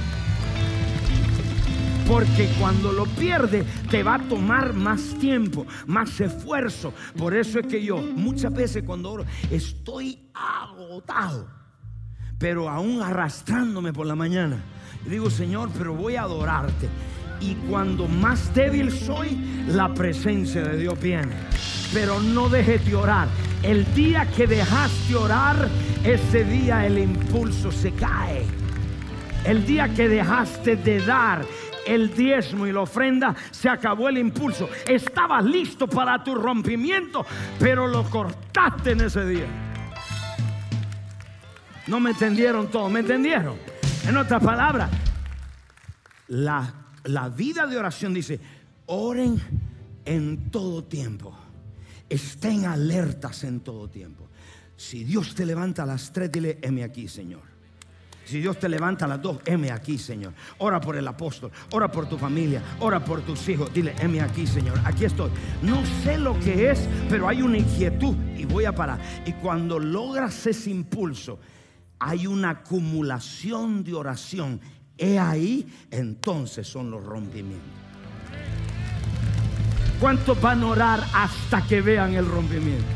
Porque 2.06 2.50
cuando 2.60 2.92
lo 2.92 3.06
pierdes 3.06 3.64
te 3.88 4.02
va 4.02 4.16
a 4.16 4.28
tomar 4.28 4.74
más 4.74 5.14
tiempo, 5.18 5.66
más 5.86 6.20
esfuerzo. 6.20 6.92
Por 7.16 7.34
eso 7.34 7.58
es 7.58 7.66
que 7.66 7.82
yo 7.82 7.96
muchas 7.96 8.52
veces 8.52 8.82
cuando 8.84 9.12
oro 9.12 9.24
estoy 9.50 10.28
agotado, 10.34 11.48
pero 12.38 12.68
aún 12.68 13.00
arrastrándome 13.00 13.94
por 13.94 14.06
la 14.06 14.14
mañana. 14.14 14.62
Digo, 15.08 15.30
Señor, 15.30 15.70
pero 15.76 15.94
voy 15.94 16.16
a 16.16 16.22
adorarte. 16.22 16.88
Y 17.40 17.54
cuando 17.68 18.06
más 18.06 18.52
débil 18.54 18.90
soy, 18.92 19.38
la 19.68 19.94
presencia 19.94 20.62
de 20.62 20.76
Dios 20.76 21.00
viene. 21.00 21.34
Pero 21.94 22.20
no 22.20 22.48
dejes 22.48 22.84
de 22.84 22.94
orar. 22.94 23.28
El 23.62 23.92
día 23.94 24.26
que 24.36 24.46
dejaste 24.46 25.16
orar, 25.16 25.68
ese 26.04 26.44
día 26.44 26.84
el 26.84 26.98
impulso 26.98 27.72
se 27.72 27.92
cae. 27.92 28.44
El 29.44 29.64
día 29.64 29.88
que 29.94 30.08
dejaste 30.08 30.76
de 30.76 31.00
dar 31.00 31.44
el 31.86 32.14
diezmo 32.14 32.66
y 32.66 32.72
la 32.72 32.80
ofrenda, 32.80 33.34
se 33.50 33.68
acabó 33.68 34.10
el 34.10 34.18
impulso. 34.18 34.68
Estabas 34.86 35.42
listo 35.44 35.86
para 35.88 36.22
tu 36.22 36.34
rompimiento, 36.34 37.24
pero 37.58 37.86
lo 37.86 38.04
cortaste 38.04 38.90
en 38.90 39.00
ese 39.00 39.24
día. 39.24 39.46
No 41.86 41.98
me 41.98 42.10
entendieron 42.10 42.68
todo, 42.68 42.90
¿me 42.90 43.00
entendieron? 43.00 43.56
En 44.06 44.16
otras 44.16 44.42
palabras, 44.42 44.90
la, 46.28 46.72
la 47.04 47.28
vida 47.28 47.66
de 47.66 47.76
oración 47.76 48.14
dice, 48.14 48.40
oren 48.86 49.40
en 50.04 50.50
todo 50.50 50.84
tiempo, 50.84 51.34
estén 52.08 52.66
alertas 52.66 53.44
en 53.44 53.60
todo 53.60 53.88
tiempo. 53.88 54.28
Si 54.76 55.04
Dios 55.04 55.34
te 55.34 55.44
levanta 55.44 55.82
a 55.82 55.86
las 55.86 56.12
tres, 56.12 56.30
dile, 56.30 56.58
heme 56.62 56.84
aquí, 56.84 57.08
Señor. 57.08 57.42
Si 58.24 58.40
Dios 58.40 58.58
te 58.58 58.68
levanta 58.68 59.06
a 59.06 59.08
las 59.08 59.22
dos, 59.22 59.38
heme 59.46 59.70
aquí, 59.70 59.96
Señor. 59.96 60.34
Ora 60.58 60.80
por 60.80 60.96
el 60.96 61.08
apóstol, 61.08 61.50
ora 61.72 61.90
por 61.90 62.06
tu 62.06 62.18
familia, 62.18 62.62
ora 62.80 63.02
por 63.02 63.22
tus 63.22 63.48
hijos. 63.48 63.72
Dile, 63.72 63.94
heme 63.98 64.20
aquí, 64.20 64.46
Señor. 64.46 64.78
Aquí 64.84 65.06
estoy. 65.06 65.30
No 65.62 65.82
sé 66.04 66.18
lo 66.18 66.38
que 66.40 66.70
es, 66.70 66.86
pero 67.08 67.26
hay 67.26 67.40
una 67.40 67.56
inquietud 67.56 68.14
y 68.36 68.44
voy 68.44 68.66
a 68.66 68.74
parar. 68.74 69.00
Y 69.24 69.32
cuando 69.32 69.78
logras 69.78 70.46
ese 70.46 70.68
impulso, 70.68 71.38
hay 71.98 72.26
una 72.26 72.50
acumulación 72.50 73.84
de 73.84 73.94
oración. 73.94 74.60
He 74.96 75.18
ahí, 75.18 75.66
entonces 75.90 76.66
son 76.66 76.90
los 76.90 77.04
rompimientos. 77.04 77.68
¿Cuántos 80.00 80.40
van 80.40 80.62
a 80.62 80.66
orar 80.66 81.04
hasta 81.12 81.62
que 81.66 81.80
vean 81.80 82.14
el 82.14 82.26
rompimiento? 82.26 82.86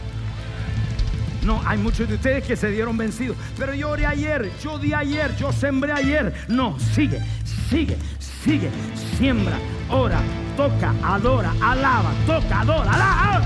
No, 1.45 1.61
hay 1.67 1.79
muchos 1.79 2.09
de 2.09 2.15
ustedes 2.15 2.45
que 2.45 2.57
se 2.57 2.71
dieron 2.71 2.97
vencidos. 2.97 3.37
Pero 3.59 3.75
yo 3.75 3.91
oré 3.91 4.07
ayer, 4.07 4.51
yo 4.63 4.79
di 4.79 4.95
ayer, 4.95 5.35
yo 5.37 5.53
sembré 5.53 5.93
ayer. 5.93 6.33
No, 6.49 6.79
sigue, 6.79 7.21
sigue, 7.69 7.97
sigue. 8.19 8.71
Siembra, 9.19 9.59
ora, 9.89 10.21
toca, 10.57 10.95
adora, 11.03 11.53
alaba, 11.61 12.13
toca, 12.27 12.61
adora, 12.61 12.93
alaba. 12.93 13.43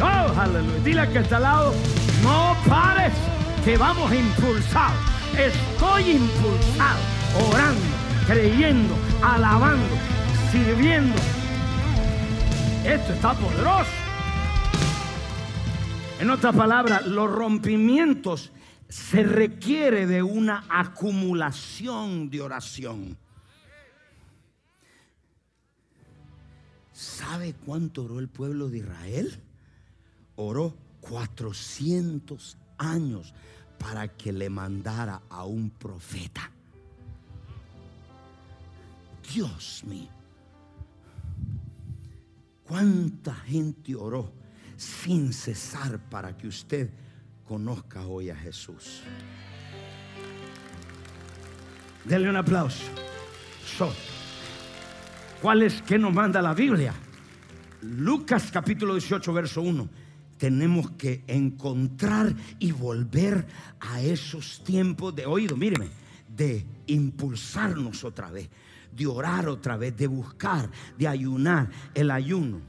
Oh, 0.00 0.40
aleluya. 0.40 0.80
Dile 0.84 1.08
que 1.10 1.18
está 1.18 1.36
al 1.36 1.42
lado, 1.42 1.74
no 2.22 2.56
pares, 2.68 3.12
que 3.64 3.76
vamos 3.76 4.12
impulsados. 4.12 4.98
Estoy 5.36 6.10
impulsado, 6.10 7.00
orando, 7.50 7.80
creyendo, 8.26 8.94
alabando, 9.22 9.94
sirviendo. 10.50 11.14
Esto 12.84 13.12
está 13.12 13.34
poderoso. 13.34 13.90
En 16.20 16.30
otras 16.30 16.54
palabras, 16.54 17.06
los 17.06 17.30
rompimientos 17.30 18.52
se 18.88 19.22
requiere 19.22 20.06
de 20.06 20.22
una 20.22 20.64
acumulación 20.68 22.30
de 22.30 22.40
oración. 22.40 23.16
¿Sabe 26.92 27.54
cuánto 27.64 28.04
oró 28.04 28.18
el 28.18 28.28
pueblo 28.28 28.68
de 28.68 28.78
Israel? 28.78 29.40
Oró 30.34 30.74
400 31.00 32.56
años 32.78 33.34
para 33.78 34.08
que 34.08 34.32
le 34.32 34.48
mandara 34.48 35.22
a 35.28 35.44
un 35.44 35.70
profeta. 35.70 36.50
Dios 39.34 39.84
mío. 39.84 40.08
¿Cuánta 42.64 43.34
gente 43.34 43.94
oró? 43.94 44.38
sin 44.78 45.32
cesar 45.32 45.98
para 45.98 46.36
que 46.36 46.46
usted 46.46 46.88
conozca 47.46 48.06
hoy 48.06 48.30
a 48.30 48.36
Jesús. 48.36 49.02
Denle 52.04 52.30
un 52.30 52.36
aplauso. 52.36 52.84
So, 53.76 53.92
¿Cuál 55.42 55.62
es 55.62 55.82
que 55.82 55.98
nos 55.98 56.12
manda 56.12 56.40
la 56.40 56.54
Biblia? 56.54 56.94
Lucas 57.82 58.50
capítulo 58.52 58.94
18, 58.94 59.32
verso 59.32 59.62
1. 59.62 59.88
Tenemos 60.38 60.92
que 60.92 61.24
encontrar 61.26 62.34
y 62.58 62.72
volver 62.72 63.46
a 63.80 64.00
esos 64.00 64.62
tiempos 64.64 65.14
de 65.14 65.26
oído, 65.26 65.56
míreme, 65.56 65.88
de 66.28 66.64
impulsarnos 66.86 68.04
otra 68.04 68.30
vez, 68.30 68.48
de 68.92 69.06
orar 69.06 69.48
otra 69.48 69.76
vez, 69.76 69.96
de 69.96 70.06
buscar, 70.06 70.70
de 70.96 71.08
ayunar, 71.08 71.68
el 71.94 72.10
ayuno. 72.10 72.60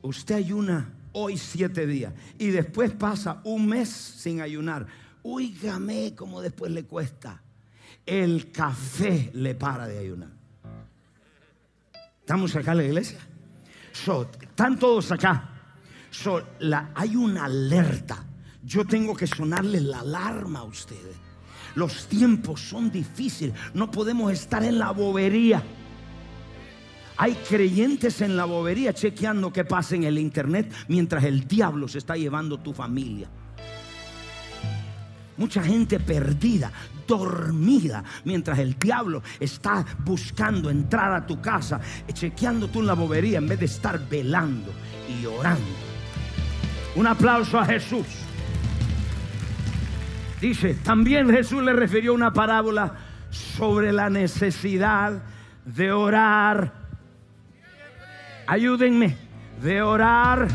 Usted 0.00 0.36
ayuna 0.36 0.92
hoy 1.12 1.36
siete 1.36 1.86
días 1.86 2.12
y 2.38 2.48
después 2.48 2.90
pasa 2.92 3.40
un 3.44 3.66
mes 3.66 3.88
sin 3.88 4.40
ayunar. 4.40 4.86
Úigame 5.22 6.14
como 6.16 6.40
después 6.40 6.72
le 6.72 6.84
cuesta. 6.84 7.42
El 8.04 8.50
café 8.50 9.30
le 9.34 9.54
para 9.54 9.86
de 9.86 9.98
ayunar. 9.98 10.30
¿Estamos 12.20 12.56
acá 12.56 12.72
en 12.72 12.78
la 12.78 12.84
iglesia? 12.84 13.18
están 13.92 14.78
todos 14.78 15.12
acá. 15.12 15.51
Hay 16.94 17.16
una 17.16 17.46
alerta. 17.46 18.24
Yo 18.62 18.84
tengo 18.84 19.16
que 19.16 19.26
sonarle 19.26 19.80
la 19.80 20.00
alarma 20.00 20.60
a 20.60 20.64
ustedes. 20.64 21.16
Los 21.74 22.06
tiempos 22.06 22.60
son 22.60 22.90
difíciles. 22.90 23.54
No 23.74 23.90
podemos 23.90 24.30
estar 24.32 24.62
en 24.62 24.78
la 24.78 24.90
bobería. 24.90 25.62
Hay 27.16 27.34
creyentes 27.48 28.20
en 28.20 28.36
la 28.36 28.44
bobería 28.44 28.92
chequeando 28.92 29.52
qué 29.52 29.64
pasa 29.64 29.94
en 29.94 30.04
el 30.04 30.18
internet 30.18 30.72
mientras 30.88 31.24
el 31.24 31.46
diablo 31.46 31.88
se 31.88 31.98
está 31.98 32.16
llevando 32.16 32.58
tu 32.58 32.72
familia. 32.72 33.28
Mucha 35.36 35.62
gente 35.62 35.98
perdida, 35.98 36.70
dormida, 37.06 38.04
mientras 38.24 38.58
el 38.58 38.78
diablo 38.78 39.22
está 39.40 39.84
buscando 40.04 40.68
entrar 40.68 41.12
a 41.12 41.26
tu 41.26 41.40
casa, 41.40 41.80
chequeando 42.12 42.68
tú 42.68 42.80
en 42.80 42.86
la 42.86 42.94
bobería 42.94 43.38
en 43.38 43.48
vez 43.48 43.58
de 43.58 43.66
estar 43.66 44.08
velando 44.08 44.72
y 45.08 45.24
orando. 45.24 45.91
Un 46.94 47.06
aplauso 47.06 47.58
a 47.58 47.64
Jesús. 47.64 48.06
Dice, 50.40 50.74
también 50.74 51.30
Jesús 51.30 51.62
le 51.62 51.72
refirió 51.72 52.12
una 52.12 52.32
parábola 52.32 52.94
sobre 53.30 53.92
la 53.92 54.10
necesidad 54.10 55.22
de 55.64 55.92
orar. 55.92 56.72
Ayúdenme, 58.46 59.16
de 59.62 59.82
orar 59.82 60.48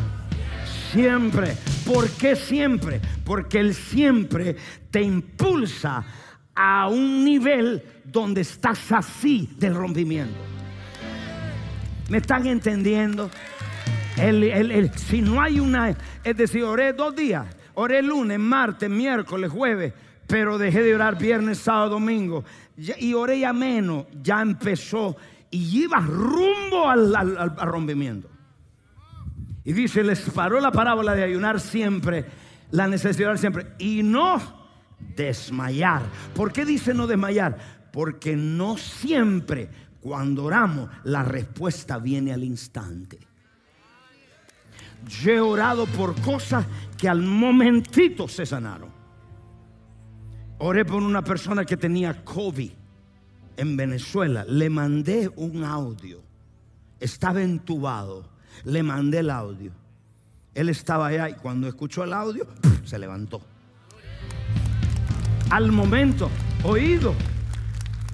siempre. 0.91 1.55
¿Por 1.85 2.09
qué 2.11 2.35
siempre? 2.35 2.99
Porque 3.23 3.59
Él 3.59 3.73
siempre 3.73 4.57
te 4.91 5.01
impulsa 5.01 6.03
a 6.53 6.87
un 6.89 7.23
nivel 7.23 7.83
donde 8.03 8.41
estás 8.41 8.91
así 8.91 9.49
del 9.57 9.75
rompimiento. 9.75 10.37
¿Me 12.09 12.17
están 12.17 12.47
entendiendo? 12.47 13.29
Si 14.95 15.21
no 15.21 15.41
hay 15.41 15.59
una, 15.59 15.95
es 16.23 16.37
decir, 16.37 16.63
oré 16.63 16.93
dos 16.93 17.15
días, 17.15 17.45
oré 17.75 18.01
lunes, 18.01 18.39
martes, 18.39 18.89
miércoles, 18.89 19.51
jueves, 19.51 19.93
pero 20.25 20.57
dejé 20.57 20.83
de 20.83 20.95
orar 20.95 21.17
viernes, 21.17 21.59
sábado, 21.59 21.91
domingo, 21.91 22.43
y 22.75 23.13
oré 23.13 23.39
ya 23.39 23.53
menos, 23.53 24.05
ya 24.21 24.41
empezó 24.41 25.15
y 25.49 25.83
iba 25.83 25.99
rumbo 25.99 26.89
al, 26.89 27.15
al 27.15 27.55
rompimiento. 27.55 28.29
Y 29.63 29.73
dice, 29.73 30.03
les 30.03 30.21
paró 30.21 30.59
la 30.59 30.71
parábola 30.71 31.13
de 31.13 31.23
ayunar 31.23 31.59
siempre, 31.59 32.25
la 32.71 32.87
necesidad 32.87 33.17
de 33.17 33.25
orar 33.25 33.37
siempre, 33.37 33.67
y 33.77 34.01
no 34.01 34.41
desmayar. 35.15 36.03
¿Por 36.33 36.51
qué 36.51 36.65
dice 36.65 36.93
no 36.93 37.05
desmayar? 37.05 37.57
Porque 37.91 38.35
no 38.35 38.77
siempre 38.77 39.69
cuando 39.99 40.45
oramos 40.45 40.89
la 41.03 41.23
respuesta 41.23 41.97
viene 41.97 42.31
al 42.33 42.43
instante. 42.43 43.26
Yo 45.07 45.31
he 45.31 45.39
orado 45.39 45.85
por 45.85 46.19
cosas 46.21 46.65
que 46.97 47.07
al 47.07 47.21
momentito 47.21 48.27
se 48.27 48.45
sanaron. 48.45 48.89
Oré 50.59 50.85
por 50.85 51.01
una 51.01 51.23
persona 51.23 51.65
que 51.65 51.77
tenía 51.77 52.23
COVID 52.23 52.71
en 53.57 53.77
Venezuela. 53.77 54.43
Le 54.47 54.69
mandé 54.69 55.29
un 55.35 55.63
audio. 55.63 56.21
Estaba 56.99 57.41
entubado. 57.41 58.29
Le 58.63 58.81
mandé 58.83 59.19
el 59.19 59.29
audio. 59.29 59.71
Él 60.53 60.69
estaba 60.69 61.07
allá 61.07 61.29
y 61.29 61.35
cuando 61.35 61.67
escuchó 61.67 62.03
el 62.03 62.13
audio, 62.13 62.47
se 62.83 62.97
levantó. 62.97 63.41
Al 65.51 65.71
momento, 65.71 66.29
oído. 66.63 67.13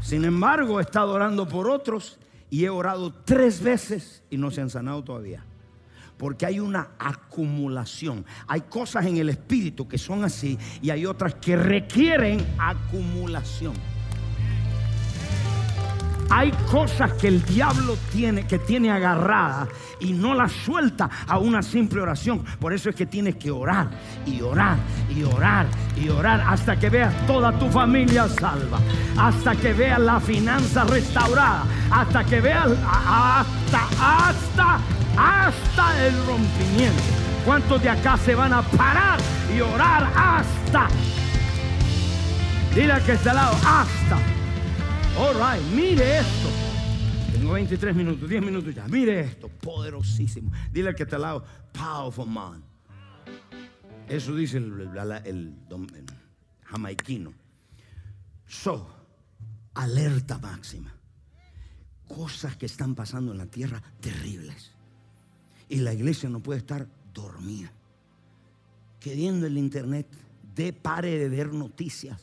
Sin 0.01 0.25
embargo, 0.25 0.79
he 0.79 0.84
estado 0.84 1.13
orando 1.13 1.47
por 1.47 1.69
otros 1.69 2.19
y 2.49 2.65
he 2.65 2.69
orado 2.69 3.13
tres 3.23 3.63
veces 3.63 4.23
y 4.29 4.38
no 4.38 4.51
se 4.51 4.60
han 4.60 4.69
sanado 4.69 5.03
todavía. 5.03 5.45
Porque 6.17 6.45
hay 6.45 6.60
una 6.60 6.91
acumulación. 6.99 8.26
Hay 8.47 8.62
cosas 8.62 9.06
en 9.06 9.17
el 9.17 9.30
espíritu 9.30 9.88
que 9.88 9.97
son 9.97 10.23
así 10.23 10.58
y 10.82 10.89
hay 10.89 11.06
otras 11.06 11.36
que 11.36 11.56
requieren 11.56 12.45
acumulación. 12.58 13.73
Hay 16.35 16.49
cosas 16.71 17.13
que 17.13 17.27
el 17.27 17.45
diablo 17.45 17.95
tiene, 18.11 18.47
que 18.47 18.57
tiene 18.57 18.89
agarrada 18.89 19.67
y 19.99 20.13
no 20.13 20.33
las 20.33 20.51
suelta 20.51 21.07
a 21.27 21.37
una 21.37 21.61
simple 21.61 22.01
oración. 22.01 22.43
Por 22.59 22.73
eso 22.73 22.89
es 22.89 22.95
que 22.95 23.05
tienes 23.05 23.35
que 23.35 23.51
orar 23.51 23.91
y 24.25 24.41
orar 24.41 24.77
y 25.15 25.21
orar 25.21 25.67
y 25.95 26.09
orar 26.09 26.43
hasta 26.47 26.75
que 26.75 26.89
veas 26.89 27.13
toda 27.27 27.51
tu 27.59 27.69
familia 27.69 28.27
salva, 28.27 28.79
hasta 29.15 29.55
que 29.55 29.73
veas 29.73 29.99
la 29.99 30.19
finanza 30.19 30.85
restaurada, 30.85 31.65
hasta 31.91 32.23
que 32.23 32.41
veas 32.41 32.65
hasta, 32.83 33.83
hasta, 34.01 34.79
hasta 35.15 36.07
el 36.07 36.15
rompimiento. 36.25 37.03
¿Cuántos 37.45 37.79
de 37.83 37.89
acá 37.89 38.17
se 38.17 38.33
van 38.33 38.53
a 38.53 38.63
parar 38.63 39.19
y 39.55 39.61
orar 39.61 40.11
hasta? 40.15 40.87
Dile 42.73 42.95
que 43.05 43.11
está 43.11 43.29
al 43.29 43.35
lado, 43.35 43.55
hasta. 43.57 44.42
All 45.15 45.36
right, 45.36 45.63
mire 45.71 46.19
esto. 46.19 46.49
Tengo 47.32 47.54
23 47.54 47.95
minutos, 47.95 48.28
10 48.28 48.41
minutos 48.41 48.73
ya. 48.73 48.88
Mire 48.88 49.19
esto, 49.19 49.47
poderosísimo. 49.47 50.52
Dile 50.71 50.89
al 50.89 50.95
que 50.95 51.04
está 51.04 51.17
al 51.17 51.21
lado, 51.21 51.45
powerful 51.71 52.28
man. 52.28 52.63
Eso 54.08 54.36
dice 54.36 54.58
el, 54.58 54.89
el, 55.26 55.54
jamaiquino. 56.63 57.32
So, 58.47 58.88
alerta 59.76 60.39
máxima. 60.39 60.93
Cosas 62.08 62.58
que 62.58 62.65
están 62.65 62.95
pasando 62.95 63.32
en 63.34 63.38
la 63.38 63.45
tierra 63.45 63.82
terribles. 63.99 64.71
Y 65.69 65.78
la 65.78 65.93
iglesia 65.93 66.28
no 66.28 66.39
puede 66.41 66.60
estar 66.60 66.88
dormida. 67.13 67.71
Queriendo 68.99 69.45
el 69.45 69.58
internet, 69.60 70.08
de 70.56 70.73
pare 70.73 71.19
de 71.19 71.30
ver 71.30 71.54
noticias. 71.54 72.19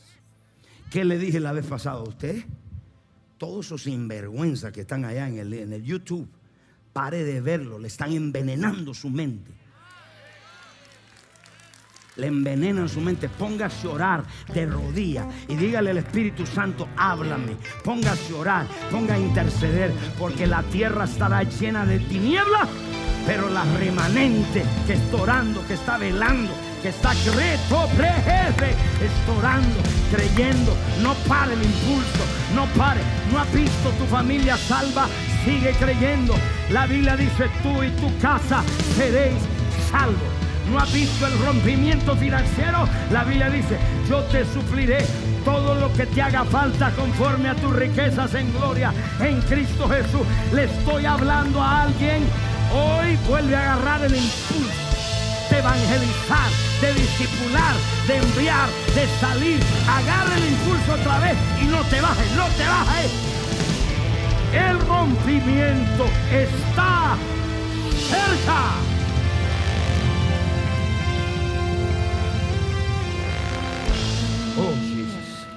¿Qué 0.89 1.05
le 1.05 1.17
dije 1.17 1.39
la 1.39 1.53
vez 1.53 1.65
pasada 1.65 1.97
a 1.97 2.03
usted? 2.03 2.43
Todos 3.41 3.65
esos 3.65 3.81
sinvergüenzas 3.81 4.71
que 4.71 4.81
están 4.81 5.03
allá 5.03 5.27
en 5.27 5.39
el, 5.39 5.51
en 5.53 5.73
el 5.73 5.83
YouTube, 5.83 6.29
pare 6.93 7.23
de 7.23 7.41
verlo, 7.41 7.79
le 7.79 7.87
están 7.87 8.11
envenenando 8.11 8.93
su 8.93 9.09
mente. 9.09 9.51
Le 12.17 12.27
envenenan 12.27 12.87
su 12.87 13.01
mente. 13.01 13.29
Póngase 13.29 13.87
a 13.87 13.89
orar 13.89 14.23
de 14.53 14.67
rodillas 14.67 15.25
y 15.47 15.55
dígale 15.55 15.89
al 15.89 15.97
Espíritu 15.97 16.45
Santo, 16.45 16.87
háblame. 16.95 17.57
Póngase 17.83 18.31
a 18.31 18.37
orar, 18.37 18.67
ponga 18.91 19.15
a 19.15 19.19
interceder, 19.19 19.91
porque 20.19 20.45
la 20.45 20.61
tierra 20.61 21.05
estará 21.05 21.41
llena 21.41 21.83
de 21.83 21.97
tinieblas, 21.97 22.69
pero 23.25 23.49
la 23.49 23.63
remanente 23.79 24.63
que 24.85 24.93
está 24.93 25.17
orando, 25.17 25.65
que 25.65 25.73
está 25.73 25.97
velando, 25.97 26.53
que 26.81 26.89
está 26.89 27.11
creto, 27.11 27.87
está 29.01 29.31
orando, 29.37 29.79
creyendo. 30.11 30.75
No 31.01 31.13
pare 31.27 31.53
el 31.53 31.63
impulso, 31.63 32.23
no 32.55 32.65
pare. 32.77 33.01
No 33.31 33.39
ha 33.39 33.45
visto 33.45 33.89
tu 33.99 34.05
familia 34.05 34.57
salva, 34.57 35.07
sigue 35.45 35.71
creyendo. 35.73 36.33
La 36.69 36.87
Biblia 36.87 37.15
dice, 37.15 37.49
tú 37.61 37.83
y 37.83 37.89
tu 37.91 38.17
casa 38.19 38.63
seréis 38.95 39.37
salvos. 39.91 40.17
No 40.71 40.79
ha 40.79 40.85
visto 40.85 41.27
el 41.27 41.37
rompimiento 41.39 42.15
financiero. 42.15 42.87
La 43.11 43.23
Biblia 43.25 43.49
dice, 43.49 43.77
yo 44.09 44.23
te 44.25 44.45
supliré 44.45 45.05
todo 45.45 45.75
lo 45.75 45.91
que 45.93 46.05
te 46.05 46.21
haga 46.21 46.45
falta 46.45 46.91
conforme 46.91 47.49
a 47.49 47.55
tus 47.55 47.75
riquezas 47.75 48.33
en 48.33 48.51
gloria 48.53 48.93
en 49.19 49.41
Cristo 49.41 49.87
Jesús. 49.87 50.25
Le 50.53 50.63
estoy 50.63 51.05
hablando 51.05 51.61
a 51.61 51.83
alguien. 51.83 52.23
Hoy 52.73 53.17
vuelve 53.27 53.55
a 53.55 53.73
agarrar 53.73 54.05
el 54.05 54.15
impulso 54.15 54.90
de 55.51 55.57
evangelizar, 55.57 56.49
de 56.79 56.93
discipular, 56.93 57.75
de 58.07 58.15
enviar, 58.15 58.69
de 58.95 59.05
salir. 59.19 59.59
Agarra 59.85 60.37
el 60.37 60.45
impulso 60.45 60.93
otra 60.93 61.19
vez 61.19 61.37
y 61.61 61.65
no 61.65 61.83
te 61.83 61.99
bajes, 61.99 62.31
no 62.37 62.47
te 62.57 62.65
bajes. 62.65 63.11
El 64.53 64.79
rompimiento 64.79 66.05
está 66.31 67.17
cerca. 68.09 68.61
Oh, 74.57 74.73
Jesus. 74.93 75.47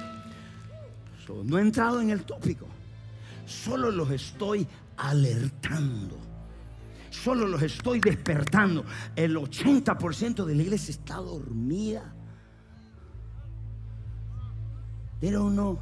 no 1.45 1.57
he 1.57 1.61
entrado 1.61 2.01
en 2.01 2.09
el 2.09 2.23
tópico. 2.23 2.67
Solo 3.45 3.91
los 3.91 4.11
estoy 4.11 4.67
alertando 4.97 6.24
solo 7.15 7.47
los 7.47 7.61
estoy 7.61 7.99
despertando. 7.99 8.85
El 9.15 9.35
80% 9.35 10.45
de 10.45 10.55
la 10.55 10.61
iglesia 10.61 10.91
está 10.91 11.15
dormida. 11.15 12.13
They 15.19 15.31
don't 15.31 15.53
know. 15.53 15.79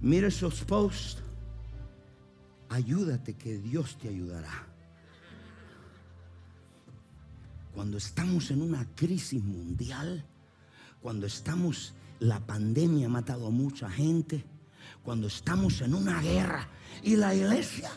Mira 0.00 0.28
esos 0.28 0.62
posts. 0.64 1.22
Ayúdate 2.68 3.34
que 3.34 3.58
Dios 3.58 3.96
te 3.98 4.08
ayudará. 4.08 4.66
Cuando 7.74 7.98
estamos 7.98 8.50
en 8.50 8.62
una 8.62 8.86
crisis 8.94 9.42
mundial, 9.42 10.24
cuando 11.00 11.26
estamos, 11.26 11.94
la 12.18 12.40
pandemia 12.40 13.06
ha 13.06 13.10
matado 13.10 13.46
a 13.46 13.50
mucha 13.50 13.88
gente, 13.88 14.44
cuando 15.02 15.28
estamos 15.28 15.80
en 15.80 15.94
una 15.94 16.20
guerra 16.20 16.68
y 17.02 17.16
la 17.16 17.34
iglesia, 17.34 17.90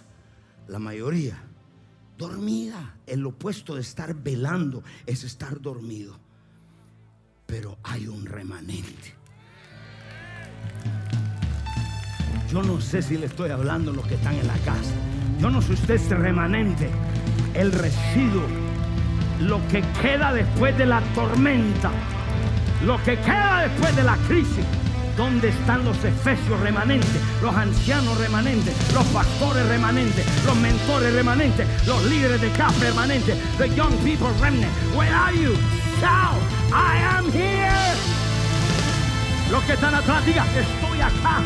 la 0.67 0.79
mayoría, 0.79 1.41
dormida. 2.17 2.95
El 3.05 3.25
opuesto 3.25 3.75
de 3.75 3.81
estar 3.81 4.13
velando 4.15 4.83
es 5.05 5.23
estar 5.23 5.59
dormido. 5.61 6.19
Pero 7.45 7.77
hay 7.83 8.07
un 8.07 8.25
remanente. 8.25 9.15
Yo 12.51 12.61
no 12.61 12.79
sé 12.79 13.01
si 13.01 13.17
le 13.17 13.25
estoy 13.25 13.49
hablando 13.49 13.91
a 13.91 13.93
los 13.95 14.05
que 14.05 14.15
están 14.15 14.35
en 14.35 14.47
la 14.47 14.57
casa. 14.59 14.93
Yo 15.39 15.49
no 15.49 15.61
sé 15.61 15.73
usted 15.73 15.95
este 15.95 16.15
remanente, 16.15 16.89
el 17.53 17.71
residuo, 17.71 18.43
lo 19.41 19.59
que 19.67 19.81
queda 20.01 20.31
después 20.31 20.77
de 20.77 20.85
la 20.85 21.01
tormenta, 21.15 21.91
lo 22.85 22.97
que 23.03 23.17
queda 23.17 23.67
después 23.67 23.95
de 23.95 24.03
la 24.03 24.15
crisis. 24.27 24.65
¿Dónde 25.17 25.49
están 25.49 25.85
los 25.85 26.03
efesios 26.03 26.59
remanentes, 26.59 27.21
los 27.41 27.55
ancianos 27.55 28.17
remanentes, 28.17 28.73
los 28.93 29.05
pastores 29.07 29.67
remanentes, 29.67 30.25
los 30.43 30.55
mentores 30.55 31.13
remanentes, 31.13 31.67
los 31.85 32.03
líderes 32.05 32.41
de 32.41 32.49
casa 32.51 32.73
remanentes, 32.79 33.37
the 33.57 33.69
young 33.75 33.93
people 34.03 34.29
remnant? 34.41 34.71
Where 34.95 35.13
are 35.13 35.33
you? 35.35 35.53
Shout, 36.01 36.41
I 36.71 36.97
am 37.15 37.31
here. 37.31 37.93
Los 39.51 39.63
que 39.65 39.73
están 39.73 39.93
atrás, 39.93 40.25
diga, 40.25 40.45
estoy 40.47 40.99
acá. 40.99 41.41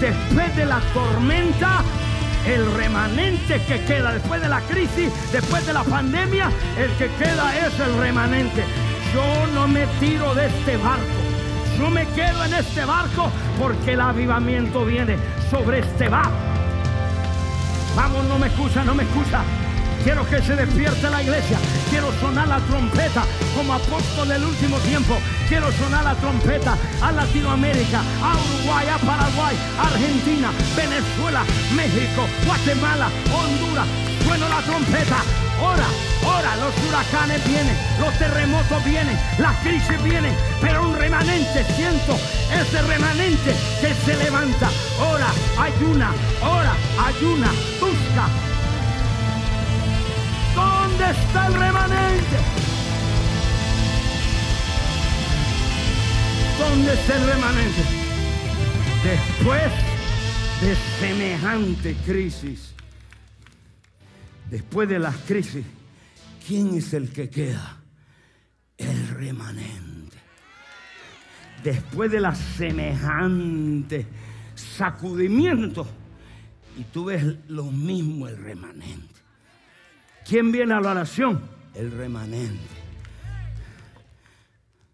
Después 0.00 0.56
de 0.56 0.64
la 0.64 0.80
tormenta, 0.94 1.82
el 2.46 2.72
remanente 2.72 3.60
que 3.66 3.84
queda 3.84 4.14
después 4.14 4.40
de 4.40 4.48
la 4.48 4.60
crisis, 4.62 5.12
después 5.30 5.66
de 5.66 5.74
la 5.74 5.84
pandemia, 5.84 6.50
el 6.78 6.90
que 6.92 7.08
queda 7.22 7.54
es 7.66 7.78
el 7.80 7.98
remanente. 7.98 8.64
Yo 9.12 9.46
no 9.52 9.68
me 9.68 9.86
tiro 10.00 10.34
de 10.34 10.46
este 10.46 10.78
barco. 10.78 11.13
Yo 11.78 11.90
me 11.90 12.06
quedo 12.08 12.44
en 12.44 12.54
este 12.54 12.84
barco 12.84 13.30
porque 13.58 13.92
el 13.92 14.00
avivamiento 14.00 14.84
viene 14.84 15.16
sobre 15.50 15.80
este 15.80 16.08
barco. 16.08 16.30
Vamos, 17.96 18.24
no 18.26 18.38
me 18.38 18.46
escucha, 18.46 18.84
no 18.84 18.94
me 18.94 19.02
escucha. 19.02 19.42
Quiero 20.04 20.28
que 20.28 20.42
se 20.42 20.54
despierte 20.54 21.08
la 21.08 21.22
iglesia. 21.22 21.56
Quiero 21.88 22.12
sonar 22.20 22.46
la 22.46 22.58
trompeta 22.60 23.24
como 23.56 23.72
apóstol 23.72 24.28
del 24.28 24.44
último 24.44 24.76
tiempo. 24.80 25.16
Quiero 25.48 25.72
sonar 25.72 26.04
la 26.04 26.14
trompeta 26.16 26.76
a 27.00 27.10
Latinoamérica, 27.10 28.00
a 28.22 28.36
Uruguay, 28.36 28.86
a 28.86 28.98
Paraguay, 28.98 29.56
Argentina, 29.80 30.50
Venezuela, 30.76 31.42
México, 31.74 32.28
Guatemala, 32.44 33.08
Honduras. 33.32 33.86
Sueno 34.22 34.46
la 34.46 34.60
trompeta. 34.60 35.16
Ora, 35.62 35.86
ora, 36.26 36.56
los 36.56 36.74
huracanes 36.86 37.42
vienen, 37.46 37.76
los 37.98 38.12
terremotos 38.18 38.84
vienen, 38.84 39.18
las 39.38 39.56
crisis 39.60 40.02
vienen, 40.02 40.36
pero 40.60 40.86
un 40.86 40.96
remanente, 40.96 41.64
siento 41.76 42.18
ese 42.52 42.82
remanente 42.82 43.54
que 43.80 43.94
se 44.04 44.16
levanta. 44.22 44.68
Ora, 45.00 45.28
ayuna, 45.58 46.12
ora, 46.42 46.74
ayuna, 47.06 47.50
busca. 47.80 48.53
¿Dónde 50.96 51.10
está 51.10 51.46
el 51.48 51.54
remanente? 51.54 52.36
¿Dónde 56.56 56.94
está 56.94 57.16
el 57.16 57.26
remanente? 57.26 57.82
Después 59.02 59.72
de 60.60 60.76
semejante 61.00 61.94
crisis, 62.06 62.74
después 64.48 64.88
de 64.88 65.00
las 65.00 65.16
crisis, 65.16 65.64
¿quién 66.46 66.74
es 66.76 66.94
el 66.94 67.10
que 67.10 67.28
queda? 67.28 67.82
El 68.78 69.08
remanente. 69.08 70.16
Después 71.64 72.12
de 72.12 72.20
la 72.20 72.36
semejante 72.36 74.06
sacudimiento, 74.54 75.88
y 76.78 76.84
tú 76.84 77.06
ves 77.06 77.24
lo 77.48 77.64
mismo 77.64 78.28
el 78.28 78.36
remanente. 78.36 79.13
¿Quién 80.24 80.50
viene 80.50 80.74
a 80.74 80.80
la 80.80 80.92
oración? 80.92 81.40
El 81.74 81.90
remanente. 81.90 82.58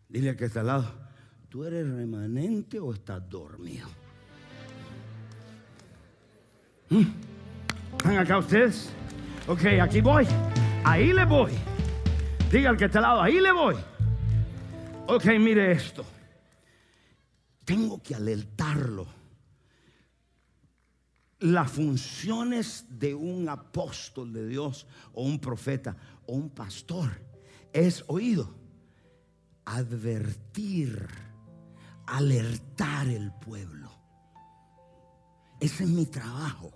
Dile 0.08 0.34
que 0.36 0.46
está 0.46 0.60
al 0.60 0.66
lado, 0.66 0.92
¿tú 1.48 1.64
eres 1.64 1.88
remanente 1.88 2.80
o 2.80 2.92
estás 2.92 3.28
dormido? 3.28 3.88
¿Mm? 6.88 7.04
¿Están 7.92 8.18
acá 8.18 8.38
ustedes? 8.38 8.90
Ok, 9.46 9.64
aquí 9.80 10.00
voy. 10.00 10.26
Ahí 10.84 11.12
le 11.12 11.24
voy. 11.24 11.52
Diga 12.50 12.70
al 12.70 12.76
que 12.76 12.86
está 12.86 12.98
al 12.98 13.02
lado, 13.02 13.22
ahí 13.22 13.40
le 13.40 13.52
voy. 13.52 13.76
Ok, 15.06 15.24
mire 15.38 15.70
esto. 15.70 16.04
Tengo 17.64 18.02
que 18.02 18.16
alertarlo. 18.16 19.19
Las 21.40 21.70
funciones 21.70 22.84
de 22.90 23.14
un 23.14 23.48
apóstol 23.48 24.32
de 24.32 24.46
Dios 24.46 24.86
o 25.14 25.24
un 25.24 25.38
profeta 25.38 25.96
o 26.26 26.34
un 26.34 26.50
pastor 26.50 27.10
es 27.72 28.04
oído, 28.08 28.54
advertir, 29.64 31.08
alertar 32.06 33.08
el 33.08 33.32
pueblo. 33.32 33.90
Ese 35.60 35.84
es 35.84 35.90
mi 35.90 36.06
trabajo. 36.06 36.72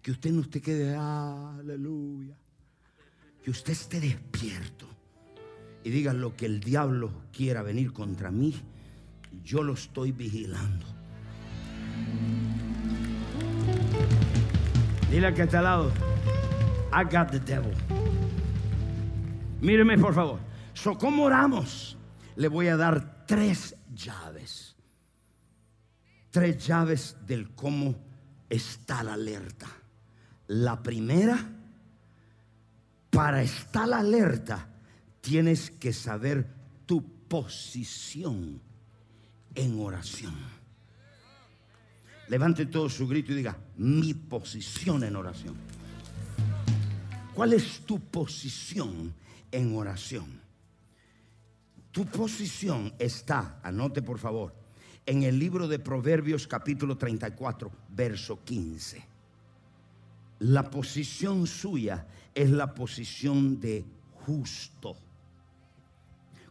Que 0.00 0.12
usted 0.12 0.30
no 0.30 0.42
esté 0.42 0.62
quede, 0.62 0.94
aleluya. 0.94 2.38
Que 3.42 3.50
usted 3.50 3.72
esté 3.72 3.98
despierto 3.98 4.86
y 5.82 5.90
diga 5.90 6.12
lo 6.12 6.36
que 6.36 6.46
el 6.46 6.60
diablo 6.60 7.12
quiera 7.32 7.62
venir 7.62 7.92
contra 7.92 8.30
mí, 8.30 8.54
yo 9.44 9.62
lo 9.62 9.74
estoy 9.74 10.12
vigilando. 10.12 10.95
Dile 15.10 15.28
al 15.28 15.34
que 15.34 15.42
está 15.42 15.58
al 15.58 15.64
lado, 15.64 15.92
I 16.92 17.04
got 17.04 17.30
the 17.30 17.40
devil. 17.40 17.72
Míreme 19.60 19.98
por 19.98 20.14
favor. 20.14 20.40
So, 20.74 20.96
¿Cómo 20.98 21.24
oramos? 21.24 21.96
Le 22.36 22.48
voy 22.48 22.68
a 22.68 22.76
dar 22.76 23.24
tres 23.26 23.74
llaves. 23.94 24.76
Tres 26.30 26.66
llaves 26.66 27.16
del 27.26 27.54
cómo 27.54 27.96
está 28.48 29.02
la 29.02 29.14
alerta. 29.14 29.68
La 30.48 30.82
primera, 30.82 31.38
para 33.10 33.42
estar 33.42 33.90
alerta, 33.92 34.68
tienes 35.22 35.70
que 35.70 35.92
saber 35.92 36.46
tu 36.84 37.02
posición 37.26 38.60
en 39.54 39.80
oración. 39.80 40.55
Levante 42.28 42.66
todo 42.66 42.88
su 42.88 43.06
grito 43.06 43.32
y 43.32 43.36
diga, 43.36 43.56
mi 43.76 44.14
posición 44.14 45.04
en 45.04 45.14
oración. 45.14 45.54
¿Cuál 47.34 47.52
es 47.52 47.80
tu 47.80 48.00
posición 48.00 49.14
en 49.52 49.76
oración? 49.76 50.40
Tu 51.92 52.04
posición 52.06 52.92
está, 52.98 53.60
anote 53.62 54.02
por 54.02 54.18
favor, 54.18 54.54
en 55.04 55.22
el 55.22 55.38
libro 55.38 55.68
de 55.68 55.78
Proverbios 55.78 56.46
capítulo 56.46 56.96
34, 56.96 57.70
verso 57.90 58.42
15. 58.42 59.04
La 60.40 60.68
posición 60.68 61.46
suya 61.46 62.06
es 62.34 62.50
la 62.50 62.74
posición 62.74 63.60
de 63.60 63.84
justo. 64.26 64.96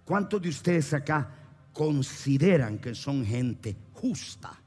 ¿Cuántos 0.06 0.42
de 0.42 0.50
ustedes 0.50 0.94
acá 0.94 1.30
consideran 1.74 2.80
que 2.80 2.96
son 2.96 3.26
gente 3.26 3.76
justa? 3.94 4.62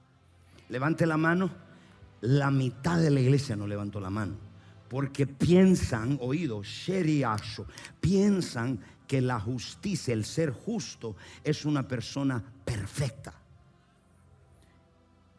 Levante 0.69 1.07
la 1.07 1.17
mano. 1.17 1.51
La 2.21 2.51
mitad 2.51 2.99
de 3.01 3.11
la 3.11 3.21
iglesia 3.21 3.57
no 3.57 3.67
levantó 3.67 4.01
la 4.01 4.11
mano. 4.11 4.35
Porque 4.89 5.27
piensan, 5.27 6.19
oído, 6.21 6.63
sheriasho, 6.63 7.67
piensan 8.01 8.81
que 9.07 9.21
la 9.21 9.39
justicia, 9.39 10.15
el 10.15 10.25
ser 10.25 10.51
justo, 10.51 11.17
es 11.45 11.65
una 11.65 11.87
persona 11.87 12.43
perfecta. 12.65 13.35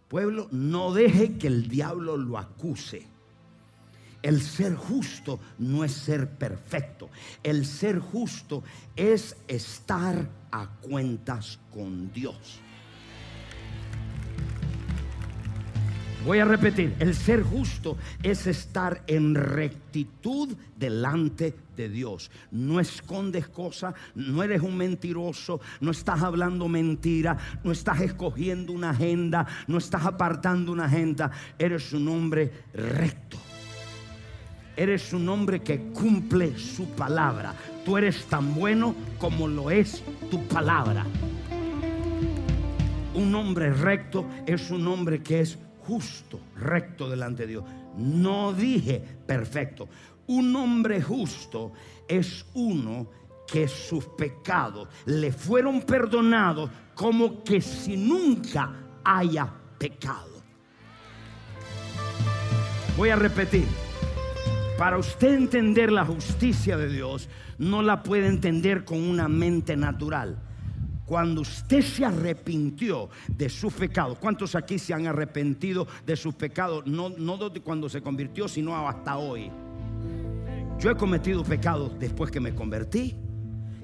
Pueblo, 0.07 0.47
no 0.51 0.93
deje 0.93 1.37
que 1.37 1.47
el 1.47 1.67
diablo 1.67 2.17
lo 2.17 2.37
acuse. 2.37 3.05
El 4.21 4.41
ser 4.41 4.75
justo 4.75 5.39
no 5.59 5.83
es 5.83 5.93
ser 5.93 6.29
perfecto. 6.29 7.09
El 7.43 7.65
ser 7.65 7.99
justo 7.99 8.63
es 8.95 9.37
estar 9.47 10.29
a 10.51 10.67
cuentas 10.81 11.59
con 11.71 12.11
Dios. 12.11 12.59
Voy 16.29 16.37
a 16.37 16.45
repetir, 16.45 16.95
el 16.99 17.15
ser 17.15 17.41
justo 17.41 17.97
es 18.21 18.45
estar 18.45 19.01
en 19.07 19.33
rectitud 19.33 20.55
delante 20.77 21.55
de 21.75 21.89
Dios. 21.89 22.29
No 22.51 22.79
escondes 22.79 23.47
cosas, 23.47 23.95
no 24.13 24.43
eres 24.43 24.61
un 24.61 24.77
mentiroso, 24.77 25.59
no 25.81 25.89
estás 25.89 26.21
hablando 26.21 26.67
mentira, 26.67 27.35
no 27.63 27.71
estás 27.71 28.01
escogiendo 28.01 28.73
una 28.73 28.91
agenda, 28.91 29.47
no 29.65 29.79
estás 29.79 30.05
apartando 30.05 30.71
una 30.71 30.85
agenda. 30.85 31.31
Eres 31.57 31.93
un 31.93 32.07
hombre 32.07 32.51
recto. 32.75 33.37
Eres 34.77 35.11
un 35.13 35.27
hombre 35.29 35.63
que 35.63 35.79
cumple 35.79 36.59
su 36.59 36.89
palabra. 36.91 37.55
Tú 37.83 37.97
eres 37.97 38.23
tan 38.25 38.53
bueno 38.53 38.93
como 39.17 39.47
lo 39.47 39.71
es 39.71 40.03
tu 40.29 40.47
palabra. 40.47 41.07
Un 43.15 43.33
hombre 43.33 43.73
recto 43.73 44.27
es 44.45 44.69
un 44.69 44.87
hombre 44.87 45.23
que 45.23 45.39
es 45.39 45.57
justo, 45.89 46.39
recto 46.55 47.09
delante 47.09 47.43
de 47.43 47.47
Dios. 47.47 47.63
No 47.97 48.53
dije 48.53 49.03
perfecto. 49.25 49.89
Un 50.27 50.55
hombre 50.55 51.01
justo 51.01 51.73
es 52.07 52.45
uno 52.53 53.09
que 53.47 53.67
sus 53.67 54.05
pecados 54.05 54.87
le 55.05 55.31
fueron 55.31 55.81
perdonados 55.81 56.69
como 56.93 57.43
que 57.43 57.59
si 57.59 57.97
nunca 57.97 58.71
haya 59.03 59.51
pecado. 59.79 60.43
Voy 62.95 63.09
a 63.09 63.15
repetir. 63.15 63.65
Para 64.77 64.97
usted 64.97 65.33
entender 65.33 65.91
la 65.91 66.05
justicia 66.05 66.77
de 66.77 66.87
Dios, 66.87 67.27
no 67.57 67.81
la 67.81 68.03
puede 68.03 68.27
entender 68.27 68.85
con 68.85 69.01
una 69.01 69.27
mente 69.27 69.75
natural 69.75 70.48
cuando 71.09 71.41
usted 71.41 71.81
se 71.81 72.05
arrepintió 72.05 73.09
de 73.27 73.49
sus 73.49 73.73
pecados, 73.73 74.19
¿cuántos 74.19 74.53
aquí 74.53 74.77
se 74.77 74.93
han 74.93 75.07
arrepentido 75.07 75.87
de 76.05 76.15
sus 76.15 76.35
pecados? 76.35 76.85
No, 76.85 77.09
no 77.09 77.39
cuando 77.63 77.89
se 77.89 77.99
convirtió, 77.99 78.47
sino 78.47 78.87
hasta 78.87 79.17
hoy. 79.17 79.49
Yo 80.79 80.91
he 80.91 80.95
cometido 80.95 81.43
pecados 81.43 81.97
después 81.97 82.29
que 82.29 82.39
me 82.39 82.53
convertí. 82.53 83.15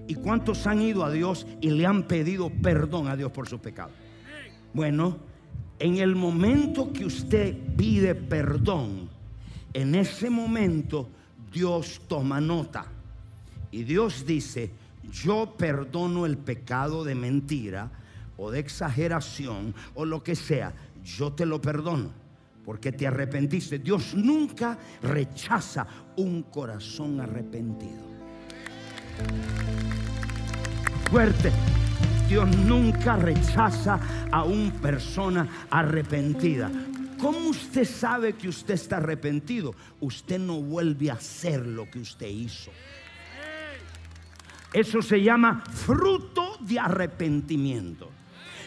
¿Y 0.08 0.14
cuántos 0.14 0.68
han 0.68 0.84
ido 0.84 1.04
a 1.04 1.10
Dios 1.10 1.48
y 1.62 1.72
le 1.72 1.88
han 1.88 2.04
pedido 2.04 2.52
perdón 2.62 3.08
a 3.08 3.16
Dios 3.16 3.32
por 3.32 3.50
sus 3.50 3.60
pecados? 3.60 3.94
Bueno, 4.72 5.18
en 5.80 5.98
el 5.98 6.16
momento 6.16 6.94
que 6.94 7.06
usted 7.06 7.58
pide 7.76 8.14
perdón, 8.14 9.10
en 9.74 9.96
ese 9.96 10.30
momento 10.30 11.10
Dios 11.52 12.02
toma 12.08 12.40
nota. 12.40 12.86
Y 13.72 13.84
Dios 13.84 14.28
dice, 14.28 14.70
yo 15.12 15.56
perdono 15.58 16.26
el 16.26 16.38
pecado 16.38 17.04
de 17.04 17.16
mentira 17.16 17.92
o 18.38 18.52
de 18.52 18.60
exageración 18.60 19.74
o 19.94 20.06
lo 20.06 20.24
que 20.24 20.36
sea, 20.36 20.74
yo 21.04 21.34
te 21.34 21.46
lo 21.46 21.62
perdono 21.62 22.26
porque 22.66 22.92
te 22.92 23.06
arrepentiste. 23.06 23.80
Dios 23.80 24.16
nunca 24.16 24.78
rechaza 25.04 25.86
un 26.18 26.44
corazón 26.44 27.22
arrepentido. 27.22 28.04
Fuerte. 31.10 31.52
Dios 32.28 32.50
nunca 32.58 33.18
rechaza 33.18 34.00
a 34.32 34.44
una 34.44 34.74
persona 34.74 35.68
arrepentida. 35.70 36.72
¿Cómo 37.20 37.50
usted 37.50 37.86
sabe 37.86 38.34
que 38.34 38.50
usted 38.50 38.74
está 38.74 38.98
arrepentido? 38.98 39.76
Usted 40.02 40.40
no 40.40 40.60
vuelve 40.60 41.12
a 41.12 41.14
hacer 41.14 41.66
lo 41.66 41.90
que 41.90 42.00
usted 42.00 42.28
hizo. 42.28 42.72
Eso 44.76 45.02
se 45.02 45.24
llama 45.24 45.64
fruto 45.72 46.58
de 46.60 46.78
arrepentimiento. 46.78 48.10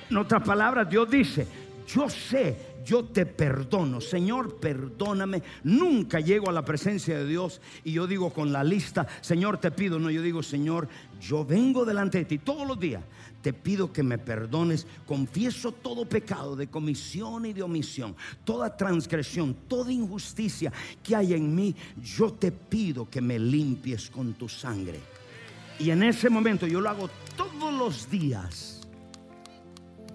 En 0.08 0.16
otras 0.16 0.42
palabras, 0.42 0.88
Dios 0.88 1.10
dice, 1.10 1.46
yo 1.86 2.08
sé, 2.08 2.78
yo 2.82 3.04
te 3.04 3.26
perdono. 3.26 4.00
Señor, 4.00 4.56
perdóname. 4.56 5.42
Nunca 5.64 6.20
llego 6.20 6.48
a 6.48 6.54
la 6.54 6.64
presencia 6.64 7.18
de 7.18 7.26
Dios 7.26 7.60
y 7.84 7.92
yo 7.92 8.06
digo 8.06 8.32
con 8.32 8.50
la 8.52 8.64
lista, 8.64 9.06
Señor, 9.20 9.58
te 9.58 9.70
pido. 9.70 9.98
No, 9.98 10.10
yo 10.10 10.22
digo, 10.22 10.42
Señor, 10.42 10.88
yo 11.20 11.44
vengo 11.44 11.84
delante 11.84 12.16
de 12.16 12.24
ti 12.24 12.38
todos 12.38 12.66
los 12.66 12.80
días. 12.80 13.02
Te 13.42 13.52
pido 13.52 13.92
que 13.92 14.02
me 14.02 14.16
perdones. 14.16 14.86
Confieso 15.06 15.72
todo 15.72 16.08
pecado 16.08 16.56
de 16.56 16.68
comisión 16.68 17.44
y 17.44 17.52
de 17.52 17.62
omisión, 17.62 18.16
toda 18.44 18.74
transgresión, 18.74 19.54
toda 19.68 19.92
injusticia 19.92 20.72
que 21.02 21.14
hay 21.14 21.34
en 21.34 21.54
mí. 21.54 21.76
Yo 22.02 22.32
te 22.32 22.50
pido 22.50 23.10
que 23.10 23.20
me 23.20 23.38
limpies 23.38 24.08
con 24.08 24.32
tu 24.32 24.48
sangre. 24.48 25.17
Y 25.78 25.90
en 25.90 26.02
ese 26.02 26.28
momento 26.28 26.66
yo 26.66 26.80
lo 26.80 26.90
hago 26.90 27.08
todos 27.36 27.72
los 27.72 28.10
días. 28.10 28.80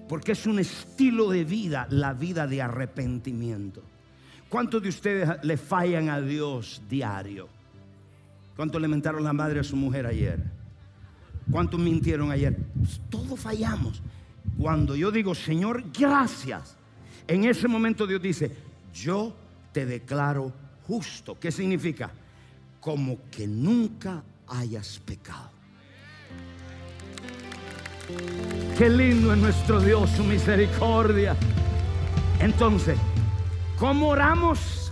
Porque 0.08 0.34
es 0.34 0.46
un 0.46 0.60
estilo 0.60 1.30
de 1.30 1.46
vida, 1.46 1.88
la 1.90 2.14
vida 2.14 2.46
de 2.46 2.62
arrepentimiento. 2.62 3.82
¿Cuántos 4.50 4.84
de 4.84 4.90
ustedes 4.90 5.30
le 5.44 5.58
fallan 5.58 6.10
a 6.10 6.22
Dios 6.22 6.82
diario? 6.90 7.48
¿Cuántos 8.56 8.82
le 8.82 8.88
mentaron 8.88 9.24
la 9.24 9.34
madre 9.34 9.62
a 9.62 9.64
su 9.64 9.76
mujer 9.76 10.06
ayer? 10.06 10.40
¿Cuántos 11.50 11.80
mintieron 11.80 12.32
ayer? 12.32 12.56
Pues 12.78 13.02
todos 13.10 13.40
fallamos. 13.40 14.02
Cuando 14.60 14.96
yo 14.96 15.12
digo, 15.12 15.34
Señor, 15.34 15.84
gracias, 15.98 16.76
en 17.28 17.46
ese 17.46 17.68
momento 17.68 18.06
Dios 18.06 18.22
dice, 18.22 18.52
yo 18.94 19.34
te 19.72 19.86
declaro 19.86 20.52
justo. 20.86 21.38
¿Qué 21.40 21.52
significa? 21.52 22.12
Como 22.80 23.18
que 23.32 23.48
nunca 23.48 24.24
hayas 24.48 25.00
pecado. 25.00 25.53
Qué 28.78 28.90
lindo 28.90 29.32
es 29.34 29.40
nuestro 29.40 29.80
Dios, 29.80 30.10
su 30.10 30.24
misericordia. 30.24 31.36
Entonces, 32.40 32.98
¿cómo 33.78 34.10
oramos? 34.10 34.92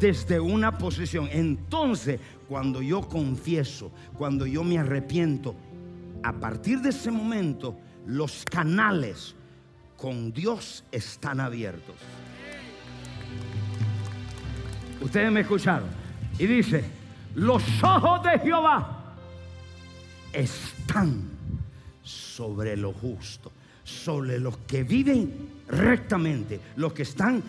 Desde 0.00 0.40
una 0.40 0.76
posición. 0.76 1.28
Entonces, 1.30 2.18
cuando 2.48 2.82
yo 2.82 3.02
confieso, 3.08 3.92
cuando 4.18 4.46
yo 4.46 4.64
me 4.64 4.78
arrepiento, 4.78 5.54
a 6.22 6.32
partir 6.32 6.80
de 6.80 6.90
ese 6.90 7.10
momento, 7.10 7.78
los 8.06 8.44
canales 8.44 9.36
con 9.96 10.32
Dios 10.32 10.84
están 10.90 11.40
abiertos. 11.40 11.94
Ustedes 15.00 15.30
me 15.30 15.40
escucharon. 15.40 15.88
Y 16.38 16.46
dice, 16.46 16.84
los 17.34 17.62
ojos 17.82 18.22
de 18.24 18.38
Jehová 18.40 19.14
están 20.32 21.31
sobre 22.36 22.76
lo 22.76 22.92
justo, 22.92 23.52
sobre 23.84 24.38
los 24.38 24.58
que 24.58 24.84
viven 24.84 25.62
rectamente, 25.68 26.60
los 26.76 26.92
que 26.92 27.02
están 27.02 27.42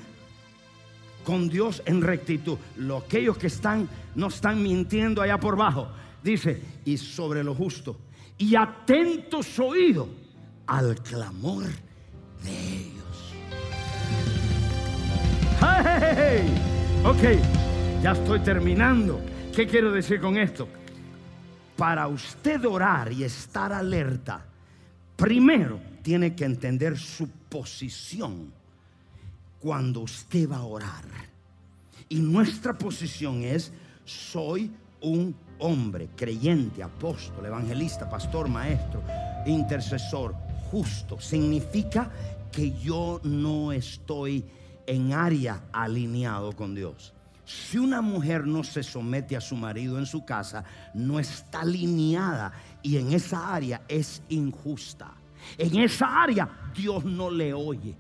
con 1.24 1.48
Dios 1.48 1.82
en 1.86 2.02
rectitud, 2.02 2.58
los 2.78 3.04
aquellos 3.04 3.38
que 3.38 3.48
están 3.48 3.88
no 4.16 4.28
están 4.28 4.62
mintiendo 4.62 5.22
allá 5.22 5.40
por 5.40 5.54
abajo. 5.54 5.88
Dice, 6.22 6.62
y 6.86 6.98
sobre 6.98 7.44
lo 7.44 7.56
justo, 7.56 7.98
y 8.38 8.56
atentos 8.56 9.58
oídos 9.60 10.08
al 10.68 10.96
clamor 11.02 11.66
de 12.44 12.78
ellos. 12.78 12.94
Ok, 17.06 18.02
ya 18.02 18.14
estoy 18.14 18.40
terminando. 18.40 19.20
¿Qué 19.54 19.68
quiero 19.68 19.92
decir 19.92 20.22
con 20.22 20.38
esto? 20.38 20.70
para 21.76 22.08
usted 22.08 22.64
orar 22.66 23.12
y 23.12 23.24
estar 23.24 23.74
alerta, 23.74 24.46
primero 25.16 25.80
tiene 26.02 26.36
que 26.36 26.46
entender 26.46 26.98
su 26.98 27.28
posición 27.28 28.52
cuando 29.60 30.02
usted 30.02 30.50
va 30.50 30.58
a 30.58 30.66
orar. 30.66 31.06
Y 32.10 32.18
nuestra 32.18 32.78
posición 32.78 33.44
es, 33.44 33.72
soy 34.04 34.72
un 35.02 35.36
hombre 35.60 36.10
creyente, 36.16 36.84
apóstol, 36.84 37.46
evangelista, 37.46 38.10
pastor, 38.10 38.50
maestro, 38.50 39.02
intercesor, 39.46 40.36
justo. 40.70 41.20
Significa 41.20 42.12
que 42.52 42.78
yo 42.80 43.22
no 43.24 43.72
estoy 43.72 44.46
en 44.86 45.14
área 45.14 45.64
alineado 45.72 46.54
con 46.54 46.76
Dios. 46.76 47.14
Si 47.46 47.78
una 47.78 48.02
mujer 48.02 48.46
no 48.48 48.64
se 48.64 48.84
somete 48.84 49.36
a 49.36 49.42
su 49.42 49.56
marido 49.56 49.98
en 49.98 50.06
su 50.06 50.24
casa, 50.24 50.64
no 50.94 51.20
está 51.20 51.62
alineada 51.62 52.54
y 52.84 52.98
en 52.98 53.14
esa 53.14 53.54
área 53.54 53.82
es 53.88 54.22
injusta. 54.30 55.12
En 55.58 55.78
esa 55.80 56.22
área 56.22 56.48
Dios 56.76 57.04
no 57.04 57.32
le 57.32 57.54
oye. 57.54 57.96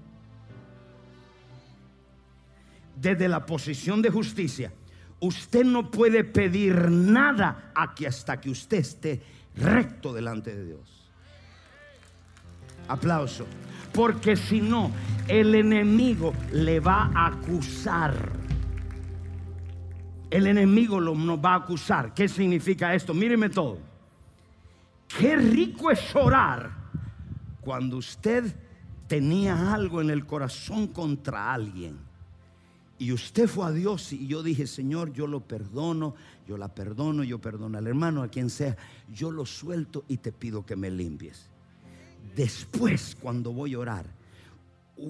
Desde 2.95 3.27
la 3.27 3.45
posición 3.45 4.01
de 4.01 4.11
justicia, 4.11 4.71
usted 5.19 5.65
no 5.65 5.89
puede 5.89 6.23
pedir 6.23 6.91
nada 6.91 7.71
hasta 7.73 8.39
que 8.39 8.51
usted 8.51 8.77
esté 8.77 9.21
recto 9.55 10.13
delante 10.13 10.55
de 10.55 10.65
Dios. 10.65 11.09
Aplauso. 12.87 13.47
Porque 13.91 14.35
si 14.35 14.61
no, 14.61 14.91
el 15.27 15.55
enemigo 15.55 16.33
le 16.51 16.79
va 16.79 17.11
a 17.13 17.27
acusar 17.27 18.43
el 20.33 20.47
enemigo 20.47 20.99
nos 20.99 21.37
va 21.37 21.53
a 21.53 21.57
acusar. 21.57 22.11
¿Qué 22.15 22.27
significa 22.27 22.95
esto? 22.95 23.13
Míreme 23.13 23.49
todo. 23.49 23.77
Qué 25.19 25.35
rico 25.35 25.91
es 25.91 26.15
orar 26.15 26.71
cuando 27.61 27.97
usted 27.97 28.55
tenía 29.07 29.73
algo 29.73 30.01
en 30.01 30.09
el 30.09 30.25
corazón 30.25 30.87
contra 30.87 31.53
alguien 31.53 31.97
y 32.97 33.11
usted 33.11 33.47
fue 33.47 33.65
a 33.65 33.71
Dios 33.71 34.13
y 34.13 34.27
yo 34.27 34.43
dije, 34.43 34.65
Señor, 34.65 35.11
yo 35.11 35.27
lo 35.27 35.41
perdono, 35.41 36.15
yo 36.47 36.57
la 36.57 36.73
perdono, 36.73 37.23
yo 37.23 37.39
perdono 37.39 37.77
al 37.77 37.85
hermano, 37.85 38.23
a 38.23 38.29
quien 38.29 38.49
sea, 38.49 38.77
yo 39.13 39.29
lo 39.29 39.45
suelto 39.45 40.05
y 40.07 40.17
te 40.17 40.31
pido 40.31 40.65
que 40.65 40.75
me 40.75 40.89
limpies. 40.89 41.49
Después, 42.35 43.17
cuando 43.19 43.51
voy 43.51 43.73
a 43.73 43.79
orar, 43.79 44.05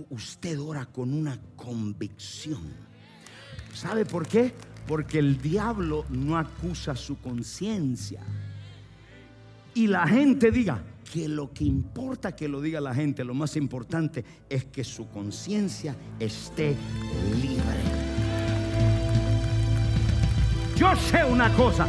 usted 0.09 0.59
ora 0.59 0.85
con 0.87 1.13
una 1.13 1.39
convicción. 1.55 2.63
¿Sabe 3.73 4.05
por 4.05 4.27
qué? 4.27 4.53
Porque 4.87 5.19
el 5.19 5.39
diablo 5.39 6.05
no 6.09 6.37
acusa 6.37 6.95
su 6.95 7.19
conciencia. 7.19 8.21
Y 9.75 9.87
la 9.87 10.07
gente 10.07 10.51
diga 10.51 10.83
que 11.11 11.27
lo 11.27 11.51
que 11.51 11.63
importa 11.63 12.35
que 12.35 12.47
lo 12.47 12.61
diga 12.61 12.79
la 12.79 12.93
gente, 12.93 13.23
lo 13.23 13.33
más 13.33 13.55
importante 13.55 14.23
es 14.49 14.65
que 14.65 14.83
su 14.83 15.09
conciencia 15.09 15.95
esté 16.19 16.75
libre. 17.41 17.63
Yo 20.75 20.95
sé 20.95 21.23
una 21.23 21.51
cosa, 21.53 21.87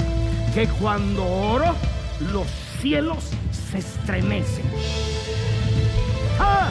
que 0.55 0.67
cuando 0.67 1.25
oro, 1.27 1.75
los 2.33 2.47
cielos 2.81 3.31
se 3.71 3.79
estremecen. 3.79 4.65
Ah, 6.39 6.71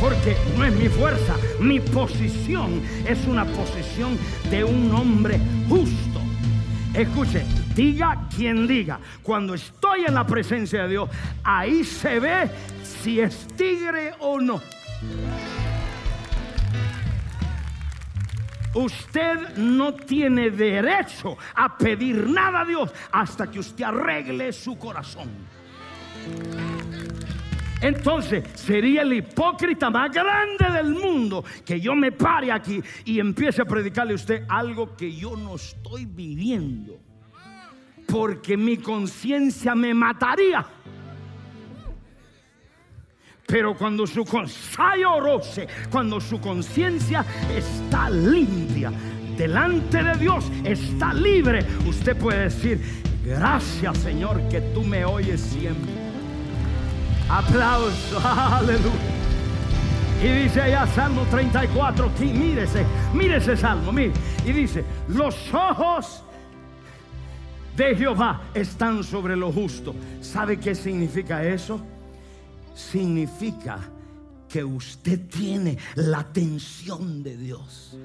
porque 0.00 0.36
no 0.56 0.64
es 0.64 0.74
mi 0.74 0.88
fuerza, 0.88 1.36
mi 1.60 1.80
posición 1.80 2.82
es 3.06 3.26
una 3.26 3.44
posición 3.44 4.18
de 4.50 4.64
un 4.64 4.90
hombre 4.94 5.38
justo. 5.68 6.29
Escuche, 6.94 7.44
diga 7.74 8.26
quien 8.34 8.66
diga, 8.66 8.98
cuando 9.22 9.54
estoy 9.54 10.04
en 10.06 10.14
la 10.14 10.26
presencia 10.26 10.82
de 10.82 10.88
Dios, 10.88 11.10
ahí 11.44 11.84
se 11.84 12.18
ve 12.18 12.50
si 12.82 13.20
es 13.20 13.46
tigre 13.56 14.12
o 14.18 14.40
no. 14.40 14.60
Usted 18.74 19.56
no 19.56 19.94
tiene 19.94 20.50
derecho 20.50 21.36
a 21.54 21.76
pedir 21.76 22.28
nada 22.28 22.60
a 22.60 22.64
Dios 22.64 22.90
hasta 23.10 23.50
que 23.50 23.58
usted 23.58 23.84
arregle 23.84 24.52
su 24.52 24.78
corazón. 24.78 25.28
Entonces 27.80 28.44
sería 28.54 29.02
el 29.02 29.12
hipócrita 29.12 29.88
más 29.90 30.10
grande 30.12 30.70
del 30.70 30.94
mundo 30.94 31.44
que 31.64 31.80
yo 31.80 31.94
me 31.94 32.12
pare 32.12 32.52
aquí 32.52 32.82
y 33.04 33.18
empiece 33.18 33.62
a 33.62 33.64
predicarle 33.64 34.12
a 34.12 34.16
usted 34.16 34.44
algo 34.48 34.96
que 34.96 35.14
yo 35.14 35.36
no 35.36 35.54
estoy 35.54 36.04
viviendo. 36.04 36.98
Porque 38.06 38.56
mi 38.56 38.76
conciencia 38.76 39.74
me 39.74 39.94
mataría. 39.94 40.66
Pero 43.46 43.76
cuando 43.76 44.06
su 44.06 44.24
cuando 45.90 46.20
su 46.20 46.40
conciencia 46.40 47.24
está 47.52 48.08
limpia, 48.08 48.92
delante 49.36 50.02
de 50.04 50.14
Dios 50.14 50.44
está 50.64 51.12
libre, 51.12 51.66
usted 51.86 52.16
puede 52.16 52.44
decir, 52.44 52.80
gracias 53.24 53.98
Señor 53.98 54.48
que 54.48 54.60
tú 54.60 54.84
me 54.84 55.04
oyes 55.04 55.40
siempre. 55.40 55.99
Aplauso, 57.30 58.18
aleluya. 58.24 59.20
Y 60.22 60.28
dice 60.42 60.60
allá 60.60 60.86
Salmo 60.88 61.24
34, 61.30 62.06
aquí, 62.06 62.26
mírese, 62.26 62.84
mírese 63.14 63.56
Salmo, 63.56 63.92
mire. 63.92 64.12
Y 64.44 64.52
dice, 64.52 64.84
los 65.08 65.36
ojos 65.54 66.22
de 67.76 67.94
Jehová 67.94 68.42
están 68.52 69.02
sobre 69.02 69.36
lo 69.36 69.50
justo. 69.50 69.94
¿Sabe 70.20 70.58
qué 70.58 70.74
significa 70.74 71.42
eso? 71.42 71.80
Significa 72.74 73.78
que 74.48 74.62
usted 74.64 75.20
tiene 75.28 75.78
la 75.94 76.18
atención 76.18 77.22
de 77.22 77.36
Dios. 77.36 77.96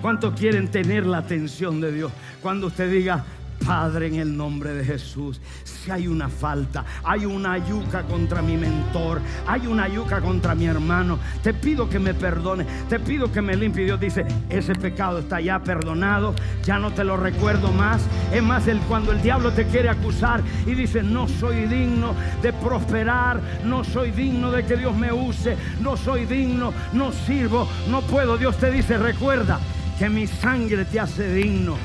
¿Cuántos 0.00 0.34
quieren 0.34 0.70
tener 0.70 1.04
la 1.06 1.18
atención 1.18 1.80
de 1.80 1.92
Dios? 1.92 2.10
Cuando 2.42 2.68
usted 2.68 2.90
diga, 2.90 3.24
Padre, 3.64 4.08
en 4.08 4.16
el 4.16 4.36
nombre 4.36 4.72
de 4.72 4.84
Jesús, 4.84 5.40
si 5.64 5.90
hay 5.90 6.06
una 6.08 6.28
falta, 6.28 6.84
hay 7.04 7.24
una 7.24 7.58
yuca 7.58 8.02
contra 8.02 8.42
mi 8.42 8.56
mentor, 8.56 9.20
hay 9.46 9.66
una 9.66 9.86
yuca 9.88 10.20
contra 10.20 10.54
mi 10.54 10.66
hermano, 10.66 11.18
te 11.42 11.54
pido 11.54 11.88
que 11.88 11.98
me 11.98 12.14
perdone, 12.14 12.66
te 12.88 12.98
pido 12.98 13.30
que 13.30 13.42
me 13.42 13.56
limpie. 13.56 13.84
Dios 13.84 14.00
dice, 14.00 14.24
ese 14.48 14.74
pecado 14.74 15.20
está 15.20 15.40
ya 15.40 15.60
perdonado, 15.60 16.34
ya 16.64 16.78
no 16.78 16.92
te 16.92 17.04
lo 17.04 17.16
recuerdo 17.16 17.72
más. 17.72 18.02
Es 18.32 18.42
más, 18.42 18.66
el, 18.66 18.80
cuando 18.80 19.12
el 19.12 19.22
diablo 19.22 19.52
te 19.52 19.66
quiere 19.66 19.88
acusar 19.88 20.42
y 20.66 20.74
dice, 20.74 21.02
no 21.02 21.28
soy 21.28 21.66
digno 21.66 22.14
de 22.42 22.52
prosperar, 22.52 23.40
no 23.64 23.84
soy 23.84 24.10
digno 24.10 24.50
de 24.50 24.64
que 24.64 24.76
Dios 24.76 24.96
me 24.96 25.12
use, 25.12 25.56
no 25.80 25.96
soy 25.96 26.24
digno, 26.24 26.72
no 26.92 27.12
sirvo, 27.12 27.68
no 27.88 28.02
puedo. 28.02 28.36
Dios 28.36 28.56
te 28.56 28.70
dice, 28.70 28.98
recuerda 28.98 29.60
que 29.98 30.08
mi 30.08 30.26
sangre 30.26 30.84
te 30.86 30.98
hace 30.98 31.32
digno. 31.32 31.76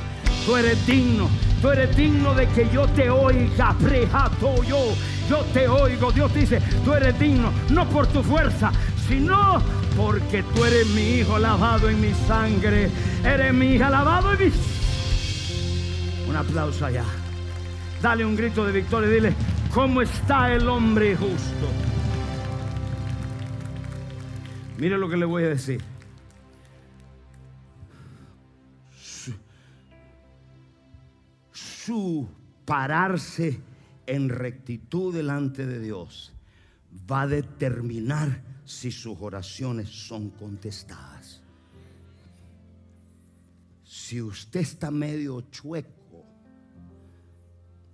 Tú 0.46 0.56
eres 0.56 0.86
digno, 0.86 1.28
tú 1.60 1.70
eres 1.72 1.96
digno 1.98 2.36
de 2.36 2.48
que 2.50 2.70
yo 2.72 2.88
te 2.90 3.10
oiga, 3.10 3.76
prejato 3.82 4.64
yo. 4.64 4.94
Yo 5.28 5.38
te 5.54 5.68
oigo, 5.68 6.12
Dios 6.12 6.32
dice, 6.36 6.62
tú 6.84 6.94
eres 6.94 7.18
digno, 7.20 7.52
no 7.72 7.90
por 7.90 8.06
tu 8.06 8.22
fuerza, 8.22 8.72
sino 9.08 9.60
porque 9.98 10.44
tú 10.54 10.64
eres 10.64 10.86
mi 10.90 11.20
hijo 11.20 11.40
lavado 11.40 11.90
en 11.90 12.00
mi 12.00 12.14
sangre. 12.28 12.92
Eres 13.24 13.54
mi 13.54 13.74
hija 13.74 13.90
lavado 13.90 14.34
en 14.34 14.40
mi... 14.40 14.52
Un 16.30 16.36
aplauso 16.36 16.86
allá. 16.86 17.06
Dale 18.02 18.24
un 18.24 18.36
grito 18.36 18.66
de 18.66 18.72
victoria 18.72 19.10
y 19.10 19.14
dile, 19.14 19.34
¿cómo 19.74 20.04
está 20.04 20.54
el 20.54 20.68
hombre 20.68 21.16
justo? 21.16 21.68
Mire 24.78 24.98
lo 24.98 25.10
que 25.10 25.18
le 25.18 25.26
voy 25.26 25.44
a 25.44 25.50
decir. 25.50 25.95
Su 31.86 32.28
pararse 32.66 33.60
en 34.08 34.30
rectitud 34.30 35.14
delante 35.14 35.68
de 35.68 35.80
Dios 35.80 36.34
va 37.10 37.24
a 37.24 37.28
determinar 37.28 38.42
si 38.66 38.92
sus 38.92 39.18
oraciones 39.20 39.90
son 39.90 40.32
contestadas. 40.32 41.42
Si 43.84 44.20
usted 44.22 44.62
está 44.62 44.90
medio 44.90 45.42
chueco, 45.52 46.26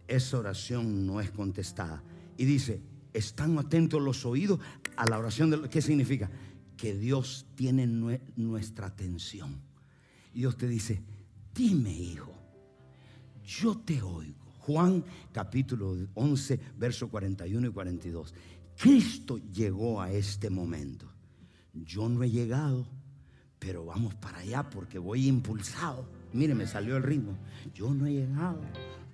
esa 0.07 0.39
oración 0.39 1.05
no 1.05 1.19
es 1.19 1.31
contestada. 1.31 2.01
Y 2.37 2.45
dice, 2.45 2.81
están 3.13 3.57
atentos 3.57 4.01
los 4.01 4.25
oídos 4.25 4.59
a 4.95 5.05
la 5.05 5.17
oración 5.17 5.49
de 5.49 5.69
que 5.69 5.81
significa 5.81 6.29
que 6.77 6.95
Dios 6.95 7.45
tiene 7.55 7.87
nuestra 8.35 8.87
atención. 8.87 9.61
Y 10.33 10.39
Dios 10.39 10.57
te 10.57 10.67
dice, 10.67 11.01
dime 11.53 11.91
hijo, 11.91 12.40
yo 13.59 13.77
te 13.77 14.01
oigo. 14.01 14.39
Juan 14.59 15.03
capítulo 15.31 15.97
11, 16.13 16.59
verso 16.77 17.09
41 17.09 17.67
y 17.67 17.71
42. 17.71 18.33
Cristo 18.77 19.37
llegó 19.37 20.01
a 20.01 20.11
este 20.11 20.49
momento. 20.49 21.07
Yo 21.73 22.07
no 22.07 22.23
he 22.23 22.29
llegado, 22.29 22.85
pero 23.59 23.85
vamos 23.85 24.13
para 24.15 24.39
allá 24.39 24.69
porque 24.69 24.99
voy 24.99 25.27
impulsado. 25.27 26.05
Mire, 26.33 26.55
me 26.55 26.67
salió 26.67 26.95
el 26.95 27.03
ritmo. 27.03 27.37
Yo 27.73 27.93
no 27.93 28.05
he 28.05 28.13
llegado 28.13 28.61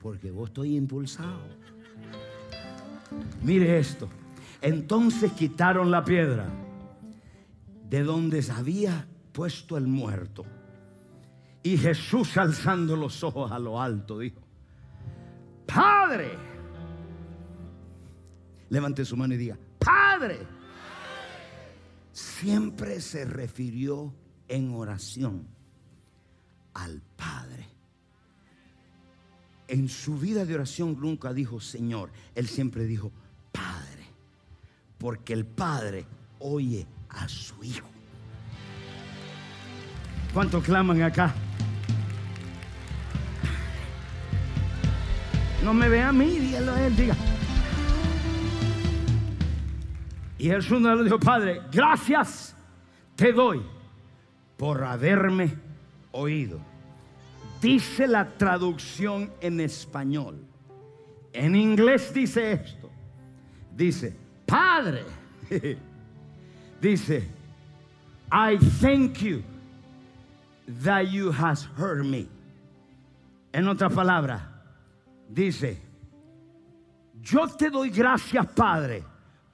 porque 0.01 0.31
vos 0.31 0.49
estoy 0.49 0.75
impulsado. 0.75 1.41
Mire 3.41 3.79
esto. 3.79 4.09
Entonces 4.61 5.31
quitaron 5.31 5.91
la 5.91 6.03
piedra 6.03 6.49
de 7.89 8.03
donde 8.03 8.41
se 8.41 8.51
había 8.51 9.07
puesto 9.31 9.77
el 9.77 9.87
muerto 9.87 10.45
y 11.67 11.77
Jesús 11.77 12.37
alzando 12.37 12.95
los 12.95 13.25
ojos 13.25 13.51
a 13.51 13.59
lo 13.59 13.81
alto 13.81 14.19
dijo, 14.19 14.39
Padre, 15.65 16.31
levante 18.69 19.03
su 19.03 19.17
mano 19.17 19.33
y 19.33 19.37
diga, 19.37 19.59
Padre, 19.77 20.39
siempre 22.13 23.01
se 23.01 23.25
refirió 23.25 24.13
en 24.47 24.73
oración 24.73 25.45
al 26.73 27.01
Padre. 27.17 27.67
En 29.67 29.89
su 29.89 30.17
vida 30.17 30.45
de 30.45 30.55
oración 30.55 30.97
nunca 30.97 31.33
dijo 31.33 31.59
Señor, 31.59 32.11
él 32.33 32.47
siempre 32.47 32.85
dijo 32.85 33.11
Padre, 33.51 34.05
porque 34.97 35.33
el 35.33 35.45
Padre 35.45 36.05
oye 36.39 36.87
a 37.09 37.27
su 37.27 37.61
Hijo. 37.61 37.89
¿Cuántos 40.33 40.63
claman 40.63 41.01
acá? 41.01 41.35
No 45.63 45.73
me 45.73 45.89
ve 45.89 46.01
a 46.01 46.11
mí, 46.11 46.39
dígalo 46.39 46.71
a 46.73 46.85
él, 46.85 46.95
diga. 46.95 47.15
Y 50.37 50.49
Jesús 50.49 50.81
le 50.81 51.03
dijo, 51.03 51.19
Padre, 51.19 51.61
gracias 51.71 52.55
te 53.15 53.33
doy 53.33 53.61
por 54.55 54.83
haberme 54.83 55.55
oído. 56.11 56.59
Dice 57.61 58.07
la 58.07 58.25
traducción 58.37 59.31
en 59.41 59.59
español. 59.59 60.45
En 61.33 61.55
inglés 61.55 62.13
dice 62.13 62.51
esto. 62.51 62.89
Dice, 63.75 64.15
Padre, 64.45 65.03
dice, 66.81 67.27
I 68.31 68.57
thank 68.79 69.21
you 69.21 69.43
that 70.83 71.07
you 71.11 71.31
has 71.31 71.67
heard 71.77 72.05
me. 72.05 72.27
En 73.53 73.67
otras 73.67 73.93
palabras, 73.93 74.41
dice, 75.29 75.77
yo 77.21 77.47
te 77.47 77.69
doy 77.69 77.89
gracias, 77.89 78.45
Padre, 78.47 79.03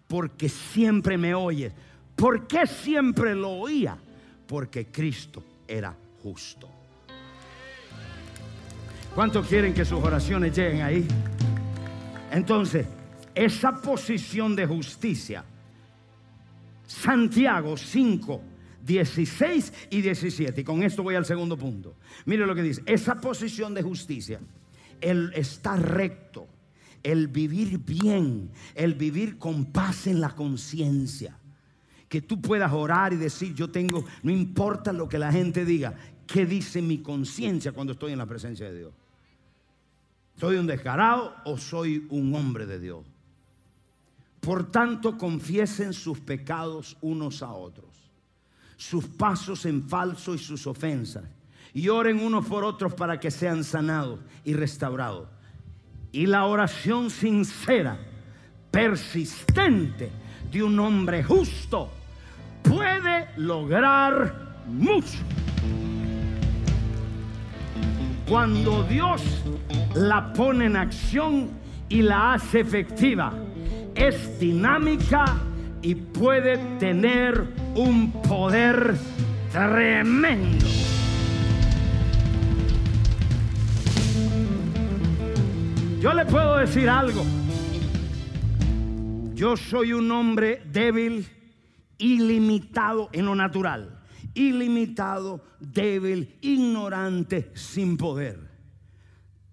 porque 0.07 0.49
siempre 0.49 1.17
me 1.17 1.33
oyes. 1.33 1.73
¿Por 2.15 2.47
qué 2.47 2.67
siempre 2.67 3.33
lo 3.33 3.49
oía? 3.51 3.97
Porque 4.47 4.87
Cristo 4.87 5.43
era 5.67 5.95
justo. 6.21 6.69
¿Cuántos 9.15 9.47
quieren 9.47 9.73
que 9.73 9.85
sus 9.85 10.03
oraciones 10.03 10.55
lleguen 10.55 10.81
ahí? 10.81 11.07
Entonces, 12.31 12.87
esa 13.35 13.79
posición 13.79 14.55
de 14.55 14.65
justicia, 14.65 15.43
Santiago 16.87 17.77
5, 17.77 18.41
16 18.83 19.73
y 19.91 20.01
17, 20.01 20.61
y 20.61 20.63
con 20.63 20.83
esto 20.83 21.03
voy 21.03 21.15
al 21.15 21.25
segundo 21.25 21.57
punto. 21.57 21.95
Mire 22.25 22.45
lo 22.45 22.55
que 22.55 22.63
dice, 22.63 22.81
esa 22.85 23.15
posición 23.15 23.73
de 23.73 23.83
justicia, 23.83 24.39
el 25.03 25.33
estar 25.35 25.79
recto, 25.79 26.47
el 27.03 27.27
vivir 27.27 27.79
bien, 27.79 28.49
el 28.73 28.95
vivir 28.95 29.37
con 29.37 29.65
paz 29.65 30.07
en 30.07 30.21
la 30.21 30.33
conciencia. 30.33 31.37
Que 32.07 32.21
tú 32.21 32.39
puedas 32.41 32.71
orar 32.71 33.11
y 33.13 33.17
decir, 33.17 33.53
yo 33.53 33.69
tengo, 33.69 34.05
no 34.21 34.31
importa 34.31 34.93
lo 34.93 35.09
que 35.09 35.19
la 35.19 35.31
gente 35.31 35.65
diga, 35.65 35.95
¿qué 36.25 36.45
dice 36.45 36.81
mi 36.81 36.99
conciencia 36.99 37.71
cuando 37.71 37.93
estoy 37.93 38.13
en 38.13 38.19
la 38.19 38.25
presencia 38.25 38.69
de 38.71 38.77
Dios? 38.77 38.93
¿Soy 40.37 40.55
un 40.57 40.67
descarado 40.67 41.35
o 41.45 41.57
soy 41.57 42.07
un 42.09 42.33
hombre 42.33 42.65
de 42.65 42.79
Dios? 42.79 43.05
Por 44.39 44.71
tanto, 44.71 45.17
confiesen 45.17 45.93
sus 45.93 46.19
pecados 46.19 46.97
unos 47.01 47.41
a 47.41 47.51
otros, 47.51 48.11
sus 48.75 49.05
pasos 49.05 49.65
en 49.65 49.87
falso 49.87 50.35
y 50.35 50.37
sus 50.37 50.67
ofensas, 50.67 51.23
y 51.73 51.89
oren 51.89 52.19
unos 52.19 52.45
por 52.45 52.63
otros 52.63 52.93
para 52.93 53.19
que 53.19 53.31
sean 53.31 53.63
sanados 53.63 54.19
y 54.43 54.53
restaurados. 54.53 55.27
Y 56.11 56.27
la 56.27 56.45
oración 56.45 57.09
sincera, 57.09 57.97
persistente 58.69 60.11
de 60.51 60.63
un 60.63 60.79
hombre 60.79 61.23
justo 61.23 61.89
puede 62.61 63.29
lograr 63.37 64.63
mucho. 64.67 65.17
Cuando 68.27 68.83
Dios 68.83 69.21
la 69.95 70.31
pone 70.33 70.65
en 70.65 70.77
acción 70.77 71.49
y 71.89 72.01
la 72.01 72.33
hace 72.33 72.61
efectiva, 72.61 73.33
es 73.95 74.39
dinámica 74.39 75.25
y 75.81 75.95
puede 75.95 76.57
tener 76.77 77.45
un 77.75 78.11
poder 78.23 78.95
tremendo. 79.51 80.65
Yo 86.03 86.13
le 86.13 86.25
puedo 86.25 86.57
decir 86.57 86.89
algo. 86.89 87.23
Yo 89.33 89.55
soy 89.55 89.93
un 89.93 90.11
hombre 90.11 90.61
débil, 90.69 91.25
ilimitado 91.97 93.07
en 93.13 93.25
lo 93.25 93.33
natural, 93.33 94.01
ilimitado, 94.33 95.41
débil, 95.61 96.37
ignorante, 96.41 97.51
sin 97.53 97.95
poder. 97.95 98.37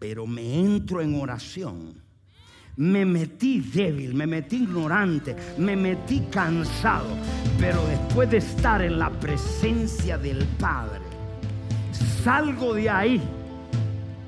Pero 0.01 0.27
me 0.27 0.59
entro 0.59 1.01
en 1.01 1.15
oración. 1.21 2.03
Me 2.75 3.05
metí 3.05 3.61
débil, 3.61 4.13
me 4.13 4.27
metí 4.27 4.57
ignorante, 4.57 5.37
me 5.57 5.77
metí 5.77 6.27
cansado. 6.33 7.17
Pero 7.61 7.81
después 7.87 8.29
de 8.29 8.39
estar 8.39 8.83
en 8.83 8.99
la 8.99 9.11
presencia 9.21 10.19
del 10.19 10.45
Padre, 10.59 11.05
salgo 12.25 12.75
de 12.75 12.91
ahí 12.91 13.23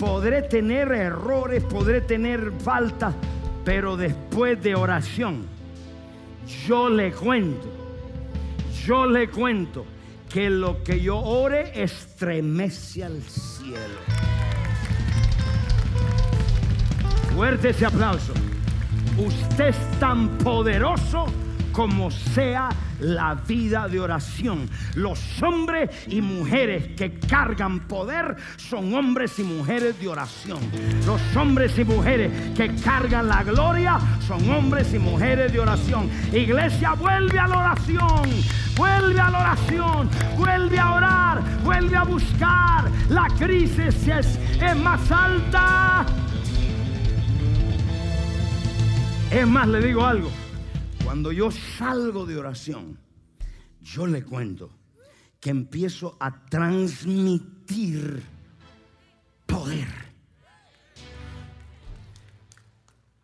podré 0.03 0.43
tener 0.43 0.91
errores, 0.91 1.63
podré 1.63 2.01
tener 2.01 2.51
faltas, 2.59 3.15
pero 3.65 3.97
después 3.97 4.61
de 4.61 4.75
oración, 4.75 5.47
yo 6.67 6.91
le 6.91 7.13
cuento, 7.13 7.69
yo 8.85 9.07
le 9.07 9.31
cuento 9.31 9.87
que 10.29 10.51
lo 10.51 10.83
que 10.83 10.99
yo 10.99 11.19
ore 11.19 11.81
estremece 11.81 13.05
al 13.05 13.23
cielo. 13.23 14.01
Fuerte 17.33 17.69
ese 17.69 17.87
aplauso. 17.87 18.33
Usted 19.17 19.69
es 19.69 20.01
tan 20.01 20.37
poderoso 20.39 21.27
como 21.73 22.11
sea 22.11 22.69
la 23.01 23.35
vida 23.35 23.89
de 23.89 24.01
oración. 24.01 24.69
Los 24.95 25.43
hombres 25.43 25.91
y 26.09 26.21
mujeres 26.21 26.89
que 26.97 27.19
cargan 27.19 27.89
poder 27.89 28.37
son 28.57 28.95
hombres 28.95 29.39
y 29.39 29.43
mujeres 29.43 29.99
de 29.99 30.09
oración. 30.09 30.61
Los 31.07 31.21
hombres 31.37 31.79
y 31.79 31.85
mujeres 31.85 32.31
que 32.57 32.75
cargan 32.77 33.29
la 33.29 33.43
gloria 33.43 33.99
son 34.27 34.49
hombres 34.51 34.93
y 34.95 34.99
mujeres 34.99 35.53
de 35.53 35.61
oración. 35.61 36.09
Iglesia, 36.33 36.93
vuelve 36.93 37.39
a 37.39 37.49
la 37.49 37.59
oración. 37.59 38.31
Vuelve 38.77 39.21
a 39.21 39.31
la 39.31 39.41
oración, 39.41 40.09
vuelve 40.39 40.79
a 40.79 40.95
orar, 40.95 41.43
vuelve 41.63 41.95
a 41.95 42.05
buscar. 42.05 42.91
La 43.11 43.27
crisis 43.39 44.09
es, 44.09 44.39
es 44.61 44.77
más 44.77 45.11
alta. 45.11 46.07
Es 49.31 49.47
más, 49.47 49.69
le 49.69 49.81
digo 49.83 50.07
algo. 50.07 50.42
Cuando 51.13 51.31
yo 51.31 51.51
salgo 51.51 52.25
de 52.25 52.39
oración, 52.39 52.97
yo 53.83 54.07
le 54.07 54.25
cuento 54.25 54.71
que 55.41 55.51
empiezo 55.51 56.17
a 56.19 56.47
transmitir 56.47 58.23
poder. 59.45 59.89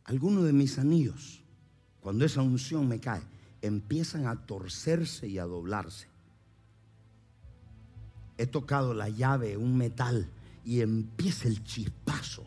Algunos 0.05 0.45
de 0.45 0.53
mis 0.53 0.79
anillos, 0.79 1.43
cuando 2.03 2.27
esa 2.27 2.43
unción 2.43 2.87
me 2.87 3.01
cae, 3.01 3.23
empiezan 3.63 4.27
a 4.27 4.37
torcerse 4.37 5.27
y 5.27 5.39
a 5.39 5.45
doblarse. 5.45 6.09
He 8.37 8.47
tocado 8.47 8.93
la 8.93 9.09
llave, 9.09 9.57
un 9.57 9.79
metal, 9.79 10.29
y 10.63 10.83
empieza 10.83 11.49
el 11.49 11.65
chispazo. 11.65 12.45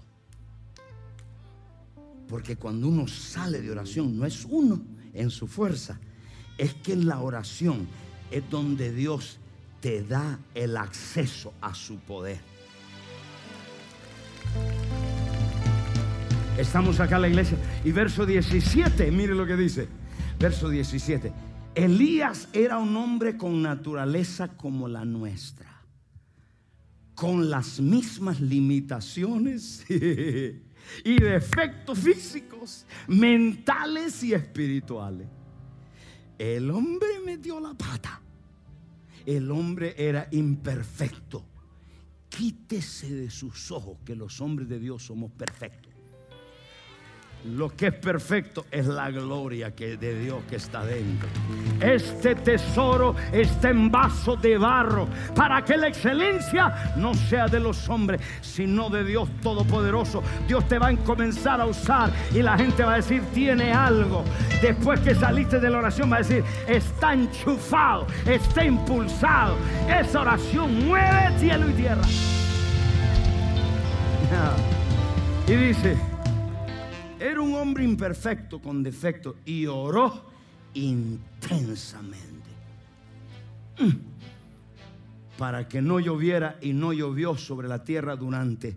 Porque 2.27 2.57
cuando 2.57 2.87
uno 2.87 3.07
sale 3.07 3.59
de 3.59 3.71
oración, 3.71 4.15
no 4.15 4.27
es 4.27 4.45
uno 4.45 5.00
en 5.13 5.29
su 5.29 5.47
fuerza, 5.47 5.99
es 6.57 6.73
que 6.73 6.93
en 6.93 7.07
la 7.07 7.19
oración 7.19 7.87
es 8.29 8.49
donde 8.49 8.93
Dios 8.93 9.39
te 9.81 10.03
da 10.03 10.39
el 10.53 10.77
acceso 10.77 11.53
a 11.61 11.73
su 11.73 11.97
poder. 11.99 12.39
Estamos 16.57 16.99
acá 16.99 17.15
en 17.15 17.21
la 17.23 17.29
iglesia 17.29 17.57
y 17.83 17.91
verso 17.91 18.25
17, 18.25 19.09
mire 19.11 19.33
lo 19.33 19.45
que 19.45 19.55
dice. 19.55 19.87
Verso 20.39 20.69
17. 20.69 21.31
Elías 21.75 22.49
era 22.53 22.77
un 22.77 22.95
hombre 22.97 23.37
con 23.37 23.61
naturaleza 23.61 24.49
como 24.57 24.87
la 24.87 25.05
nuestra, 25.05 25.81
con 27.15 27.49
las 27.49 27.79
mismas 27.79 28.41
limitaciones 28.41 29.85
y 31.03 31.19
defectos 31.19 31.99
físicos, 31.99 32.85
mentales 33.07 34.23
y 34.23 34.33
espirituales. 34.33 35.27
El 36.37 36.71
hombre 36.71 37.19
metió 37.25 37.59
la 37.59 37.73
pata. 37.73 38.21
El 39.25 39.51
hombre 39.51 39.93
era 39.97 40.27
imperfecto. 40.31 41.45
Quítese 42.29 43.13
de 43.13 43.29
sus 43.29 43.71
ojos 43.71 43.99
que 44.05 44.15
los 44.15 44.41
hombres 44.41 44.67
de 44.67 44.79
Dios 44.79 45.03
somos 45.03 45.31
perfectos. 45.31 45.90
Lo 47.43 47.75
que 47.75 47.87
es 47.87 47.93
perfecto 47.93 48.65
es 48.69 48.85
la 48.85 49.09
gloria 49.09 49.71
que 49.71 49.97
de 49.97 50.19
Dios 50.19 50.43
que 50.47 50.57
está 50.57 50.85
dentro. 50.85 51.27
Este 51.79 52.35
tesoro 52.35 53.15
está 53.31 53.69
en 53.69 53.89
vaso 53.89 54.35
de 54.35 54.59
barro 54.59 55.07
para 55.35 55.65
que 55.65 55.75
la 55.75 55.87
excelencia 55.87 56.93
no 56.97 57.15
sea 57.15 57.47
de 57.47 57.59
los 57.59 57.89
hombres, 57.89 58.21
sino 58.41 58.89
de 58.89 59.03
Dios 59.03 59.27
Todopoderoso. 59.41 60.21
Dios 60.47 60.67
te 60.67 60.77
va 60.77 60.89
a 60.89 60.97
comenzar 60.97 61.59
a 61.59 61.65
usar 61.65 62.11
y 62.31 62.43
la 62.43 62.57
gente 62.57 62.83
va 62.83 62.93
a 62.93 62.97
decir, 62.97 63.23
tiene 63.33 63.73
algo. 63.73 64.23
Después 64.61 64.99
que 64.99 65.15
saliste 65.15 65.59
de 65.59 65.69
la 65.69 65.79
oración 65.79 66.11
va 66.11 66.17
a 66.17 66.19
decir, 66.19 66.43
está 66.67 67.13
enchufado, 67.13 68.05
está 68.25 68.63
impulsado. 68.63 69.57
Esa 69.89 70.21
oración 70.21 70.87
mueve 70.87 71.39
cielo 71.39 71.69
y 71.69 71.73
tierra. 71.73 72.01
Y 75.47 75.55
dice, 75.55 75.97
era 77.21 77.39
un 77.39 77.53
hombre 77.53 77.83
imperfecto 77.83 78.59
con 78.59 78.81
defecto 78.81 79.35
y 79.45 79.67
oró 79.67 80.25
intensamente. 80.73 82.49
Mm. 83.79 85.37
Para 85.37 85.67
que 85.67 85.83
no 85.83 85.99
lloviera 85.99 86.57
y 86.61 86.73
no 86.73 86.93
llovió 86.93 87.37
sobre 87.37 87.67
la 87.67 87.83
tierra 87.83 88.15
durante 88.15 88.75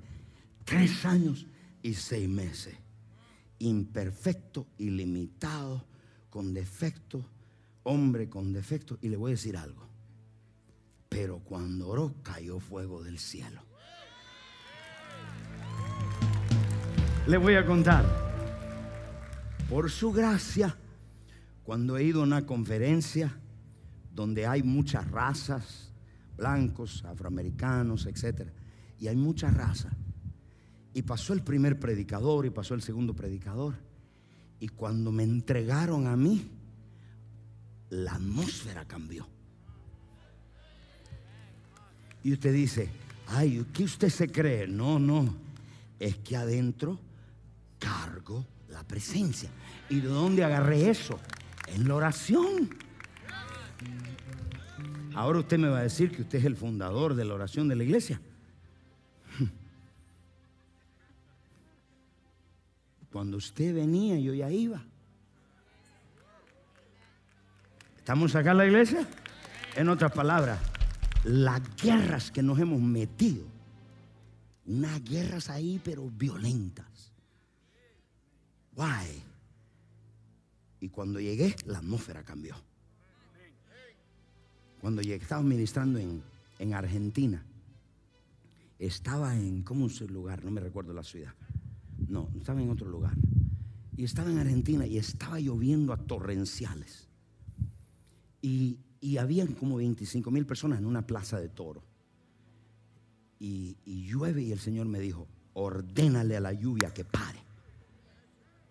tres 0.64 1.07
años 1.07 1.47
y 1.82 1.95
seis 1.95 2.28
meses. 2.28 2.74
Imperfecto, 3.61 4.66
ilimitado, 4.76 5.82
con 6.28 6.53
defecto, 6.53 7.24
hombre 7.84 8.28
con 8.28 8.53
defecto. 8.53 8.99
Y 9.01 9.09
le 9.09 9.16
voy 9.16 9.30
a 9.30 9.36
decir 9.36 9.57
algo. 9.57 9.88
Pero 11.09 11.38
cuando 11.38 11.88
oró 11.88 12.14
cayó 12.22 12.61
fuego 12.61 13.03
del 13.03 13.18
cielo. 13.18 13.62
Le 17.26 17.38
voy 17.38 17.55
a 17.55 17.64
contar. 17.64 18.34
Por 19.68 19.90
su 19.90 20.12
gracia, 20.12 20.76
cuando 21.64 21.96
he 21.96 22.04
ido 22.04 22.20
a 22.20 22.24
una 22.24 22.46
conferencia 22.46 23.34
donde 24.14 24.46
hay 24.46 24.62
muchas 24.62 25.10
razas, 25.10 25.90
blancos, 26.36 27.04
afroamericanos, 27.04 28.06
etc. 28.06 28.48
Y 28.98 29.08
hay 29.08 29.16
muchas 29.16 29.54
razas. 29.54 29.92
Y 30.92 31.02
pasó 31.02 31.32
el 31.32 31.42
primer 31.42 31.80
predicador 31.80 32.46
y 32.46 32.50
pasó 32.50 32.74
el 32.74 32.82
segundo 32.82 33.14
predicador. 33.14 33.74
Y 34.60 34.68
cuando 34.68 35.10
me 35.10 35.24
entregaron 35.24 36.06
a 36.06 36.16
mí, 36.16 36.48
la 37.90 38.14
atmósfera 38.14 38.84
cambió. 38.84 39.26
Y 42.22 42.32
usted 42.32 42.52
dice, 42.52 42.88
ay, 43.26 43.66
¿qué 43.72 43.84
usted 43.84 44.08
se 44.08 44.28
cree? 44.28 44.66
No, 44.66 44.98
no, 44.98 45.34
es 45.98 46.16
que 46.18 46.36
adentro 46.36 46.98
cargo 47.78 48.46
la 48.74 48.84
presencia. 48.84 49.48
¿Y 49.88 50.00
de 50.00 50.08
dónde 50.08 50.44
agarré 50.44 50.90
eso? 50.90 51.18
En 51.68 51.88
la 51.88 51.94
oración. 51.94 52.76
Ahora 55.14 55.38
usted 55.38 55.58
me 55.58 55.68
va 55.68 55.78
a 55.78 55.82
decir 55.82 56.10
que 56.10 56.22
usted 56.22 56.40
es 56.40 56.44
el 56.44 56.56
fundador 56.56 57.14
de 57.14 57.24
la 57.24 57.34
oración 57.34 57.68
de 57.68 57.76
la 57.76 57.84
iglesia. 57.84 58.20
Cuando 63.12 63.36
usted 63.36 63.72
venía, 63.72 64.18
yo 64.18 64.34
ya 64.34 64.50
iba. 64.50 64.82
¿Estamos 67.96 68.34
acá 68.34 68.50
en 68.50 68.58
la 68.58 68.66
iglesia? 68.66 69.08
En 69.76 69.88
otras 69.88 70.10
palabras, 70.12 70.58
las 71.22 71.62
guerras 71.76 72.32
que 72.32 72.42
nos 72.42 72.58
hemos 72.58 72.80
metido, 72.80 73.44
unas 74.66 75.02
guerras 75.04 75.48
ahí, 75.48 75.80
pero 75.82 76.10
violentas. 76.10 76.93
Why? 78.76 79.22
Y 80.80 80.88
cuando 80.88 81.20
llegué, 81.20 81.54
la 81.66 81.78
atmósfera 81.78 82.22
cambió. 82.22 82.56
Cuando 84.80 85.00
llegué, 85.00 85.22
estaba 85.22 85.42
ministrando 85.42 85.98
en, 85.98 86.22
en 86.58 86.74
Argentina. 86.74 87.42
Estaba 88.78 89.34
en, 89.36 89.62
¿cómo 89.62 89.86
es 89.86 90.00
el 90.00 90.12
lugar? 90.12 90.44
No 90.44 90.50
me 90.50 90.60
recuerdo 90.60 90.92
la 90.92 91.04
ciudad. 91.04 91.32
No, 92.08 92.28
estaba 92.36 92.60
en 92.60 92.70
otro 92.70 92.88
lugar. 92.88 93.16
Y 93.96 94.04
estaba 94.04 94.30
en 94.30 94.38
Argentina 94.38 94.86
y 94.86 94.98
estaba 94.98 95.38
lloviendo 95.38 95.92
a 95.92 95.96
torrenciales. 95.96 97.08
Y, 98.42 98.78
y 99.00 99.16
habían 99.16 99.54
como 99.54 99.76
25 99.76 100.30
mil 100.30 100.44
personas 100.44 100.80
en 100.80 100.86
una 100.86 101.06
plaza 101.06 101.40
de 101.40 101.48
toro. 101.48 101.82
Y, 103.38 103.76
y 103.84 104.06
llueve 104.06 104.42
y 104.42 104.52
el 104.52 104.58
Señor 104.58 104.86
me 104.86 104.98
dijo, 104.98 105.28
ordénale 105.54 106.36
a 106.36 106.40
la 106.40 106.52
lluvia 106.52 106.92
que 106.92 107.04
pare. 107.04 107.43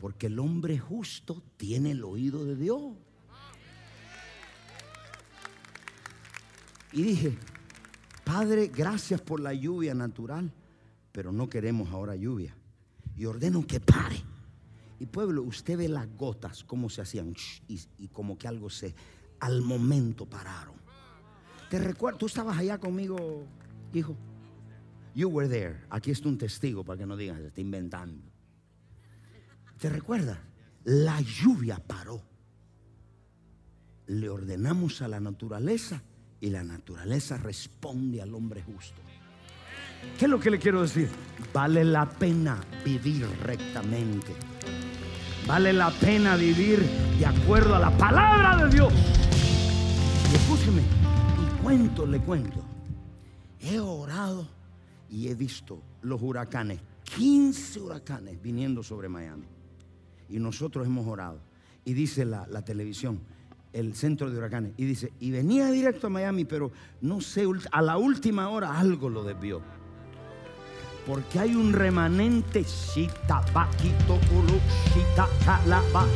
Porque 0.03 0.27
el 0.27 0.37
hombre 0.37 0.77
justo 0.77 1.41
tiene 1.55 1.91
el 1.91 2.03
oído 2.03 2.43
de 2.43 2.57
Dios. 2.57 2.91
Y 6.91 7.03
dije, 7.03 7.37
Padre, 8.25 8.67
gracias 8.67 9.21
por 9.21 9.39
la 9.39 9.53
lluvia 9.53 9.93
natural, 9.93 10.51
pero 11.13 11.31
no 11.31 11.47
queremos 11.47 11.87
ahora 11.93 12.17
lluvia. 12.17 12.53
Y 13.15 13.23
ordeno 13.23 13.65
que 13.65 13.79
pare. 13.79 14.21
Y 14.99 15.05
pueblo, 15.05 15.41
usted 15.43 15.77
ve 15.77 15.87
las 15.87 16.13
gotas, 16.17 16.65
cómo 16.65 16.89
se 16.89 16.99
hacían, 16.99 17.33
y, 17.69 18.07
como 18.09 18.37
que 18.37 18.49
algo 18.49 18.69
se, 18.69 18.93
al 19.39 19.61
momento 19.61 20.25
pararon. 20.25 20.75
Te 21.69 21.79
recuerdo, 21.79 22.17
tú 22.17 22.25
estabas 22.25 22.57
allá 22.57 22.77
conmigo, 22.77 23.45
hijo. 23.93 24.17
You 25.15 25.29
were 25.29 25.47
there. 25.47 25.85
Aquí 25.89 26.11
está 26.11 26.27
un 26.27 26.37
testigo 26.37 26.83
para 26.83 26.99
que 26.99 27.05
no 27.05 27.15
digan, 27.15 27.37
se 27.37 27.47
está 27.47 27.61
inventando. 27.61 28.32
¿Te 29.83 29.89
recuerdas? 29.89 30.37
La 30.85 31.19
lluvia 31.19 31.77
paró. 31.77 32.21
Le 34.07 34.29
ordenamos 34.29 35.01
a 35.01 35.09
la 35.09 35.19
naturaleza 35.19 36.01
y 36.39 36.51
la 36.51 36.63
naturaleza 36.63 37.35
responde 37.35 38.21
al 38.21 38.33
hombre 38.33 38.63
justo. 38.63 39.01
¿Qué 40.17 40.23
es 40.23 40.31
lo 40.31 40.39
que 40.39 40.51
le 40.51 40.59
quiero 40.59 40.83
decir? 40.83 41.09
Vale 41.53 41.83
la 41.83 42.07
pena 42.07 42.63
vivir 42.85 43.27
rectamente. 43.41 44.31
Vale 45.45 45.73
la 45.73 45.91
pena 45.91 46.37
vivir 46.37 46.79
de 47.19 47.25
acuerdo 47.25 47.75
a 47.75 47.79
la 47.79 47.97
palabra 47.97 48.63
de 48.63 48.73
Dios. 48.73 48.93
Y 50.31 50.35
escúcheme, 50.35 50.81
y 50.81 51.61
cuento, 51.61 52.05
le 52.05 52.21
cuento. 52.21 52.63
He 53.59 53.81
orado 53.81 54.47
y 55.09 55.27
he 55.27 55.35
visto 55.35 55.83
los 56.03 56.21
huracanes, 56.21 56.79
15 57.03 57.81
huracanes 57.81 58.41
viniendo 58.41 58.81
sobre 58.81 59.09
Miami. 59.09 59.52
Y 60.33 60.39
nosotros 60.39 60.87
hemos 60.87 61.05
orado. 61.05 61.39
Y 61.85 61.93
dice 61.93 62.25
la, 62.25 62.45
televisión, 62.65 63.19
el 63.71 63.93
centro 63.93 64.31
de 64.31 64.37
huracanes, 64.37 64.73
y 64.77 64.85
dice, 64.85 65.13
y 65.19 65.29
venía 65.29 65.69
directo 65.69 66.07
a 66.07 66.09
Miami, 66.09 66.43
pero 66.43 66.71
no 67.01 67.21
sé, 67.21 67.45
a 67.71 67.81
la 67.83 67.97
última 67.97 68.49
hora 68.49 68.79
algo 68.79 69.09
lo 69.09 69.23
desvió. 69.23 69.61
Porque 71.05 71.37
hay 71.37 71.53
un 71.55 71.71
remanente, 71.71 72.65
calaba, 75.45 76.07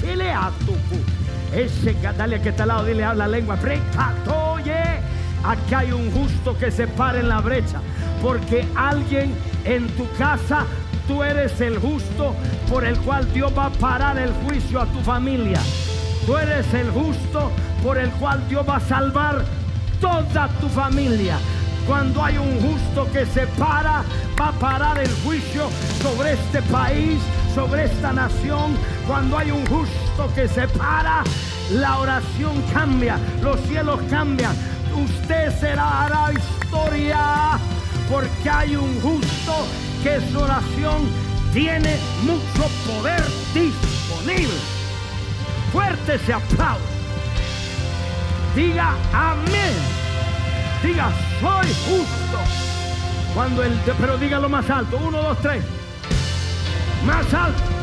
sileatuku. 0.00 0.98
Ese 1.54 1.94
dale 2.16 2.40
que 2.40 2.48
está 2.48 2.62
al 2.62 2.68
lado, 2.68 2.86
dile, 2.86 3.04
habla 3.04 3.28
lengua. 3.28 3.58
Aquí 5.44 5.74
hay 5.74 5.92
un 5.92 6.10
justo 6.12 6.56
que 6.56 6.70
se 6.70 6.86
para 6.86 7.20
en 7.20 7.28
la 7.28 7.40
brecha. 7.42 7.82
Porque 8.22 8.66
alguien 8.74 9.34
en 9.64 9.86
tu 9.96 10.06
casa, 10.16 10.64
tú 11.08 11.24
eres 11.24 11.60
el 11.60 11.78
justo 11.78 12.36
por 12.68 12.84
el 12.84 12.96
cual 12.98 13.32
Dios 13.32 13.50
va 13.56 13.66
a 13.66 13.70
parar 13.70 14.18
el 14.18 14.32
juicio 14.44 14.80
a 14.80 14.86
tu 14.86 15.00
familia. 15.00 15.58
Tú 16.26 16.36
eres 16.36 16.72
el 16.74 16.90
justo 16.90 17.50
por 17.82 17.98
el 17.98 18.10
cual 18.12 18.46
Dios 18.48 18.64
va 18.68 18.76
a 18.76 18.80
salvar 18.80 19.44
toda 20.00 20.48
tu 20.60 20.68
familia. 20.68 21.38
Cuando 21.86 22.22
hay 22.22 22.36
un 22.36 22.60
justo 22.60 23.10
que 23.10 23.24
se 23.24 23.46
para, 23.58 24.04
va 24.38 24.48
a 24.48 24.52
parar 24.52 24.98
el 24.98 25.10
juicio 25.24 25.70
sobre 26.02 26.34
este 26.34 26.60
país, 26.62 27.18
sobre 27.54 27.84
esta 27.84 28.12
nación. 28.12 28.76
Cuando 29.06 29.38
hay 29.38 29.50
un 29.50 29.64
justo 29.66 30.30
que 30.34 30.46
se 30.46 30.68
para, 30.68 31.24
la 31.72 31.98
oración 31.98 32.62
cambia, 32.74 33.18
los 33.42 33.58
cielos 33.62 34.00
cambian. 34.10 34.54
Usted 34.94 35.58
será 35.58 36.04
hará 36.04 36.32
historia 36.32 37.58
porque 38.10 38.50
hay 38.50 38.76
un 38.76 39.00
justo 39.00 39.87
que 40.02 40.20
su 40.30 40.38
oración 40.38 41.08
tiene 41.52 41.96
mucho 42.22 42.68
poder 42.86 43.22
disponible. 43.54 44.54
Fuerte 45.72 46.14
ese 46.14 46.32
aplauso. 46.32 46.82
Diga 48.54 48.94
amén. 49.12 49.74
Diga 50.82 51.10
soy 51.40 51.66
justo. 51.86 52.38
Cuando 53.34 53.62
el 53.62 53.72
pero 54.00 54.18
dígalo 54.18 54.48
más 54.48 54.68
alto. 54.70 54.98
Uno, 55.04 55.22
dos, 55.22 55.38
tres. 55.42 55.62
Más 57.04 57.32
alto. 57.32 57.77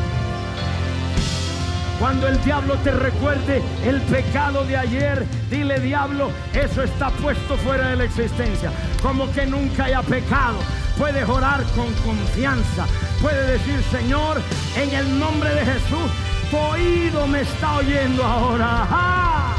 Cuando 1.98 2.28
el 2.28 2.42
diablo 2.44 2.74
te 2.84 2.90
recuerde 2.90 3.62
el 3.84 4.02
pecado 4.02 4.64
de 4.66 4.76
ayer, 4.76 5.24
dile 5.50 5.80
diablo, 5.80 6.30
eso 6.52 6.82
está 6.82 7.08
puesto 7.10 7.56
fuera 7.56 7.88
de 7.88 7.96
la 7.96 8.04
existencia. 8.04 8.70
Como 9.00 9.32
que 9.32 9.46
nunca 9.46 9.84
haya 9.84 10.02
pecado. 10.02 10.58
Puedes 10.98 11.26
orar 11.26 11.64
con 11.74 11.90
confianza. 12.04 12.86
Puede 13.22 13.52
decir, 13.52 13.82
Señor, 13.90 14.42
en 14.76 14.94
el 14.94 15.18
nombre 15.18 15.54
de 15.54 15.64
Jesús, 15.64 16.10
tu 16.50 16.58
oído 16.58 17.26
me 17.26 17.40
está 17.40 17.76
oyendo 17.76 18.22
ahora. 18.22 18.66
¡Ah! 18.68 19.56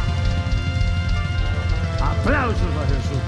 Aplausos 1.99 2.61
a 2.61 2.85
Jesús. 2.85 3.21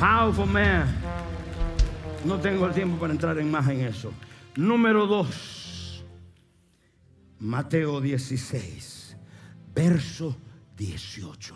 Powerful 0.00 0.46
man. 0.46 0.86
No 2.24 2.36
tengo 2.36 2.66
el 2.66 2.72
tiempo 2.72 2.98
para 2.98 3.12
entrar 3.12 3.38
en 3.38 3.50
más 3.50 3.68
en 3.68 3.82
eso. 3.82 4.10
Número 4.56 5.06
dos. 5.06 5.57
Mateo 7.40 8.00
16, 8.00 9.16
verso 9.74 10.36
18. 10.76 11.54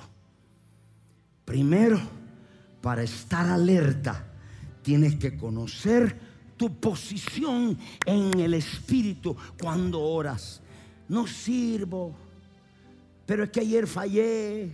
Primero, 1.45 2.01
para 2.81 3.03
estar 3.03 3.47
alerta, 3.47 4.25
tienes 4.83 5.17
que 5.17 5.37
conocer 5.37 6.17
tu 6.57 6.79
posición 6.79 7.77
en 8.07 8.39
el 8.39 8.55
Espíritu 8.55 9.37
cuando 9.61 10.01
oras. 10.01 10.63
No 11.09 11.27
sirvo, 11.27 12.15
pero 13.27 13.45
es 13.45 13.51
que 13.51 13.61
ayer 13.61 13.87
fallé, 13.87 14.73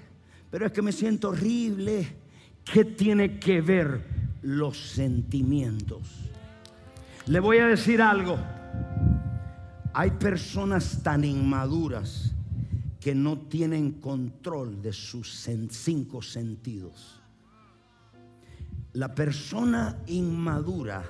pero 0.50 0.66
es 0.66 0.72
que 0.72 0.82
me 0.82 0.92
siento 0.92 1.30
horrible. 1.30 2.16
¿Qué 2.64 2.84
tiene 2.84 3.38
que 3.38 3.62
ver 3.62 4.04
los 4.42 4.78
sentimientos? 4.78 6.02
Le 7.26 7.40
voy 7.40 7.58
a 7.58 7.66
decir 7.66 8.02
algo. 8.02 8.38
Hay 9.98 10.12
personas 10.12 11.02
tan 11.02 11.24
inmaduras 11.24 12.32
que 13.00 13.16
no 13.16 13.36
tienen 13.36 13.94
control 13.94 14.80
de 14.80 14.92
sus 14.92 15.44
cinco 15.70 16.22
sentidos. 16.22 17.20
La 18.92 19.12
persona 19.12 19.98
inmadura 20.06 21.02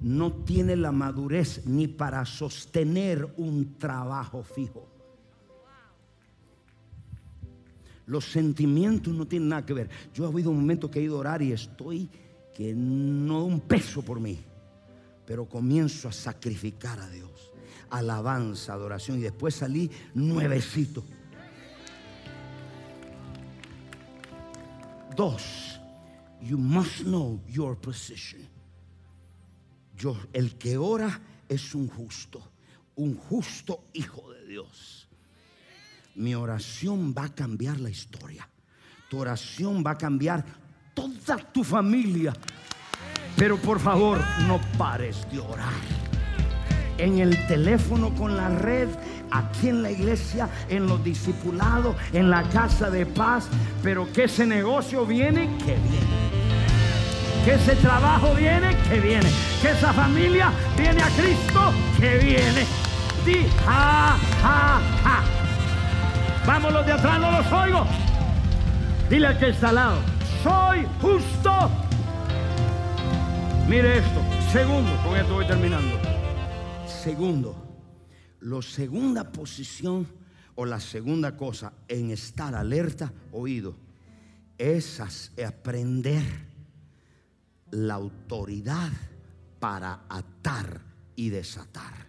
no 0.00 0.32
tiene 0.32 0.76
la 0.76 0.92
madurez 0.92 1.66
ni 1.66 1.88
para 1.88 2.24
sostener 2.24 3.34
un 3.36 3.74
trabajo 3.76 4.42
fijo. 4.42 4.88
Los 8.06 8.24
sentimientos 8.24 9.12
no 9.12 9.26
tienen 9.26 9.50
nada 9.50 9.66
que 9.66 9.74
ver. 9.74 9.90
Yo 10.14 10.24
he 10.24 10.28
habido 10.28 10.48
un 10.52 10.56
momento 10.56 10.90
que 10.90 11.00
he 11.00 11.02
ido 11.02 11.16
a 11.16 11.20
orar 11.20 11.42
y 11.42 11.52
estoy 11.52 12.08
que 12.54 12.72
no 12.74 13.44
un 13.44 13.60
peso 13.60 14.00
por 14.00 14.20
mí, 14.20 14.38
pero 15.26 15.44
comienzo 15.46 16.08
a 16.08 16.12
sacrificar 16.12 16.98
a 16.98 17.10
Dios. 17.10 17.51
Alabanza, 17.92 18.72
adoración 18.72 19.18
y 19.18 19.22
después 19.22 19.54
salí 19.54 19.90
nuevecito. 20.14 21.04
Dos, 25.14 25.78
you 26.40 26.56
must 26.56 27.02
know 27.02 27.40
your 27.46 27.76
position. 27.76 28.48
Yo, 29.96 30.16
el 30.32 30.56
que 30.56 30.78
ora 30.78 31.20
es 31.48 31.74
un 31.74 31.86
justo, 31.88 32.42
un 32.96 33.14
justo 33.14 33.84
hijo 33.92 34.32
de 34.32 34.46
Dios. 34.46 35.08
Mi 36.14 36.34
oración 36.34 37.14
va 37.16 37.24
a 37.24 37.34
cambiar 37.34 37.78
la 37.78 37.90
historia. 37.90 38.48
Tu 39.08 39.18
oración 39.18 39.84
va 39.86 39.92
a 39.92 39.98
cambiar 39.98 40.44
toda 40.94 41.36
tu 41.52 41.62
familia. 41.62 42.32
Pero 43.36 43.58
por 43.58 43.78
favor, 43.78 44.18
no 44.46 44.60
pares 44.76 45.26
de 45.30 45.38
orar. 45.38 46.01
En 46.98 47.18
el 47.18 47.46
teléfono 47.46 48.10
con 48.14 48.36
la 48.36 48.48
red, 48.48 48.88
aquí 49.30 49.68
en 49.68 49.82
la 49.82 49.90
iglesia, 49.90 50.48
en 50.68 50.86
los 50.86 51.02
discipulados, 51.02 51.96
en 52.12 52.30
la 52.30 52.42
casa 52.44 52.90
de 52.90 53.06
paz. 53.06 53.48
Pero 53.82 54.12
que 54.12 54.24
ese 54.24 54.46
negocio 54.46 55.06
viene, 55.06 55.48
que 55.58 55.76
viene. 55.76 56.22
Que 57.44 57.54
ese 57.54 57.74
trabajo 57.76 58.34
viene, 58.34 58.76
que 58.88 59.00
viene. 59.00 59.28
Que 59.60 59.70
esa 59.70 59.92
familia 59.92 60.52
viene 60.76 61.02
a 61.02 61.08
Cristo, 61.08 61.72
que 61.98 62.18
viene. 62.18 62.66
Di, 63.24 63.46
ja, 63.64 64.16
ja, 64.42 64.80
ja. 65.04 65.22
Vamos 66.46 66.72
los 66.72 66.86
de 66.86 66.92
atrás, 66.92 67.20
no 67.20 67.30
los 67.30 67.52
oigo. 67.52 67.86
Dile 69.08 69.26
al 69.26 69.38
que 69.38 69.50
está 69.50 69.68
al 69.68 69.74
lado, 69.74 69.98
soy 70.42 70.86
justo. 71.00 71.70
Mire 73.68 73.98
esto. 73.98 74.20
Segundo, 74.50 74.90
con 75.04 75.16
esto 75.16 75.34
voy 75.34 75.46
terminando. 75.46 76.11
Segundo, 77.02 77.56
la 78.42 78.62
segunda 78.62 79.32
posición 79.32 80.06
o 80.54 80.64
la 80.64 80.78
segunda 80.78 81.36
cosa 81.36 81.72
en 81.88 82.12
estar 82.12 82.54
alerta, 82.54 83.12
oído, 83.32 83.74
es 84.56 85.00
aprender 85.44 86.22
la 87.72 87.94
autoridad 87.94 88.92
para 89.58 90.04
atar 90.08 90.80
y 91.16 91.28
desatar. 91.30 92.06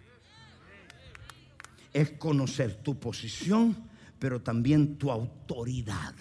Es 1.92 2.12
conocer 2.12 2.76
tu 2.76 2.96
posición, 2.96 3.76
pero 4.20 4.42
también 4.42 4.96
tu 4.96 5.10
autoridad. 5.10 6.14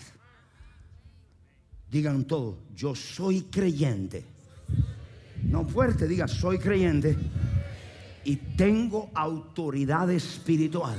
Digan 1.92 2.26
todo, 2.26 2.64
yo 2.74 2.96
soy 2.96 3.44
creyente. 3.44 4.26
No 5.44 5.64
fuerte, 5.64 6.08
diga, 6.08 6.28
soy 6.28 6.58
creyente 6.58 7.16
y 8.26 8.36
tengo 8.36 9.12
autoridad 9.14 10.10
espiritual. 10.12 10.98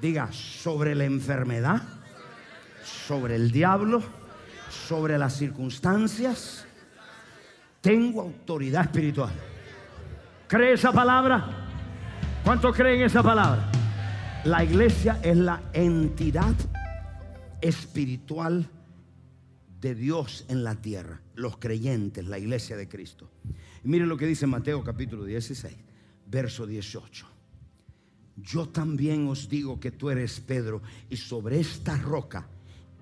Diga, 0.00 0.32
sobre 0.32 0.94
la 0.94 1.04
enfermedad, 1.04 1.82
sobre 2.84 3.36
el 3.36 3.50
diablo, 3.50 4.02
sobre 4.70 5.18
las 5.18 5.36
circunstancias, 5.36 6.66
tengo 7.80 8.22
autoridad 8.22 8.82
espiritual. 8.82 9.32
¿Cree 10.48 10.72
esa 10.72 10.92
palabra? 10.92 11.68
¿Cuánto 12.44 12.72
creen 12.72 13.02
esa 13.02 13.22
palabra? 13.22 13.70
La 14.44 14.64
iglesia 14.64 15.20
es 15.22 15.36
la 15.36 15.62
entidad 15.72 16.54
espiritual 17.60 18.68
de 19.80 19.94
Dios 19.94 20.44
en 20.48 20.64
la 20.64 20.74
tierra, 20.76 21.20
los 21.34 21.56
creyentes, 21.58 22.26
la 22.26 22.38
iglesia 22.38 22.76
de 22.76 22.88
Cristo. 22.88 23.30
Y 23.84 23.88
miren 23.88 24.08
lo 24.08 24.16
que 24.16 24.26
dice 24.26 24.46
Mateo 24.46 24.84
capítulo 24.84 25.24
16, 25.24 25.74
verso 26.26 26.66
18. 26.66 27.26
Yo 28.36 28.68
también 28.68 29.26
os 29.28 29.48
digo 29.48 29.78
que 29.78 29.90
tú 29.90 30.10
eres 30.10 30.40
Pedro 30.40 30.82
y 31.10 31.16
sobre 31.16 31.60
esta 31.60 31.96
roca 31.96 32.46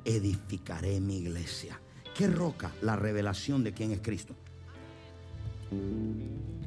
edificaré 0.04 1.00
mi 1.00 1.18
iglesia. 1.18 1.78
¿Qué 2.16 2.26
roca? 2.26 2.72
La 2.82 2.96
revelación 2.96 3.62
de 3.62 3.72
quién 3.72 3.92
es 3.92 4.00
Cristo. 4.00 4.34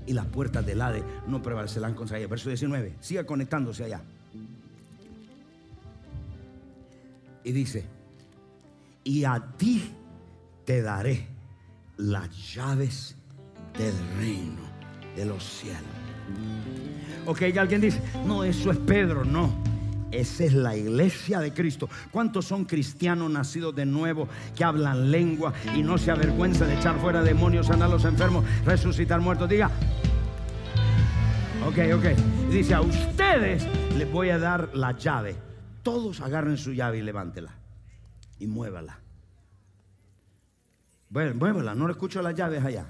Y 0.05 0.13
las 0.13 0.25
puertas 0.27 0.65
del 0.65 0.81
Hade 0.81 1.03
no 1.27 1.41
prevalecerán 1.41 1.93
contra 1.93 2.17
ella. 2.17 2.27
Verso 2.27 2.49
19. 2.49 2.97
Siga 3.01 3.25
conectándose 3.25 3.83
allá. 3.83 4.01
Y 7.43 7.51
dice, 7.51 7.85
y 9.03 9.25
a 9.25 9.53
ti 9.57 9.91
te 10.65 10.81
daré 10.81 11.27
las 11.97 12.53
llaves 12.53 13.17
del 13.77 13.93
reino 14.17 14.61
de 15.15 15.25
los 15.25 15.43
cielos. 15.43 15.81
Ok, 17.25 17.41
alguien 17.57 17.81
dice, 17.81 18.01
no, 18.25 18.43
eso 18.43 18.71
es 18.71 18.77
Pedro, 18.77 19.23
no. 19.23 19.53
Esa 20.11 20.43
es 20.43 20.53
la 20.53 20.77
iglesia 20.77 21.39
de 21.39 21.53
Cristo. 21.53 21.89
¿Cuántos 22.11 22.45
son 22.45 22.65
cristianos 22.65 23.31
nacidos 23.31 23.75
de 23.75 23.85
nuevo 23.85 24.27
que 24.55 24.63
hablan 24.63 25.09
lengua 25.09 25.53
y 25.75 25.81
no 25.81 25.97
se 25.97 26.11
avergüenza 26.11 26.65
de 26.65 26.75
echar 26.75 26.99
fuera 26.99 27.23
demonios, 27.23 27.67
sanar 27.67 27.87
a 27.89 27.93
los 27.93 28.05
enfermos, 28.05 28.45
resucitar 28.63 29.21
muertos? 29.21 29.49
Diga. 29.49 29.71
Ok, 31.65 31.79
ok. 31.95 32.51
Dice, 32.51 32.75
a 32.75 32.81
ustedes 32.81 33.65
les 33.97 34.11
voy 34.11 34.29
a 34.29 34.37
dar 34.37 34.69
la 34.75 34.91
llave. 34.91 35.35
Todos 35.81 36.21
agarren 36.21 36.57
su 36.57 36.73
llave 36.73 36.99
y 36.99 37.01
levántela. 37.01 37.55
Y 38.37 38.45
muévala. 38.45 38.99
Bueno, 41.09 41.33
muévela, 41.35 41.73
no 41.73 41.87
le 41.87 41.93
escucho 41.93 42.21
las 42.21 42.35
llaves 42.35 42.63
allá. 42.63 42.85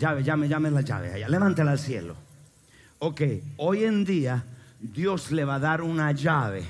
Llave, 0.00 0.22
llame, 0.22 0.48
llame 0.48 0.70
las 0.70 0.84
llaves 0.86 1.12
allá. 1.12 1.28
Levántela 1.28 1.72
al 1.72 1.78
cielo. 1.78 2.16
Ok, 3.00 3.20
hoy 3.58 3.84
en 3.84 4.02
día 4.02 4.42
Dios 4.80 5.30
le 5.30 5.44
va 5.44 5.56
a 5.56 5.58
dar 5.58 5.82
una 5.82 6.10
llave. 6.12 6.64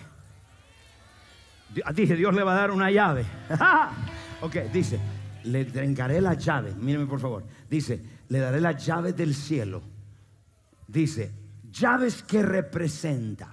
Dije, 1.95 2.17
Dios 2.17 2.35
le 2.35 2.43
va 2.43 2.55
a 2.55 2.57
dar 2.57 2.73
una 2.73 2.91
llave. 2.91 3.25
ok, 4.41 4.57
dice, 4.73 4.99
le 5.45 5.61
entregaré 5.61 6.21
la 6.21 6.35
llave. 6.35 6.75
Míreme 6.75 7.07
por 7.07 7.21
favor. 7.21 7.45
Dice, 7.71 8.03
le 8.29 8.41
daré 8.41 8.61
la 8.61 8.73
llave 8.73 9.13
del 9.13 9.33
cielo. 9.33 9.81
Dice, 10.89 11.31
llaves 11.71 12.25
que 12.25 12.43
representa. 12.43 13.49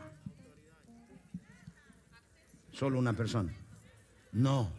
Solo 2.71 2.97
una 2.97 3.13
persona. 3.13 3.53
No, 4.32 4.71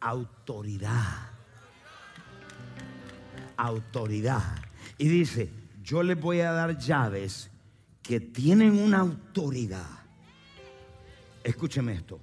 autoridad 0.00 1.33
autoridad. 3.56 4.56
Y 4.98 5.08
dice, 5.08 5.50
yo 5.82 6.02
les 6.02 6.20
voy 6.20 6.40
a 6.40 6.52
dar 6.52 6.78
llaves 6.78 7.50
que 8.02 8.20
tienen 8.20 8.78
una 8.78 8.98
autoridad. 8.98 9.88
Escúcheme 11.42 11.94
esto. 11.94 12.20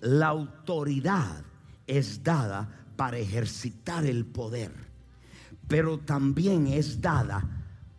La 0.00 0.28
autoridad 0.28 1.44
es 1.86 2.22
dada 2.22 2.68
para 2.96 3.18
ejercitar 3.18 4.04
el 4.04 4.26
poder, 4.26 4.72
pero 5.68 5.98
también 5.98 6.66
es 6.66 7.00
dada 7.00 7.44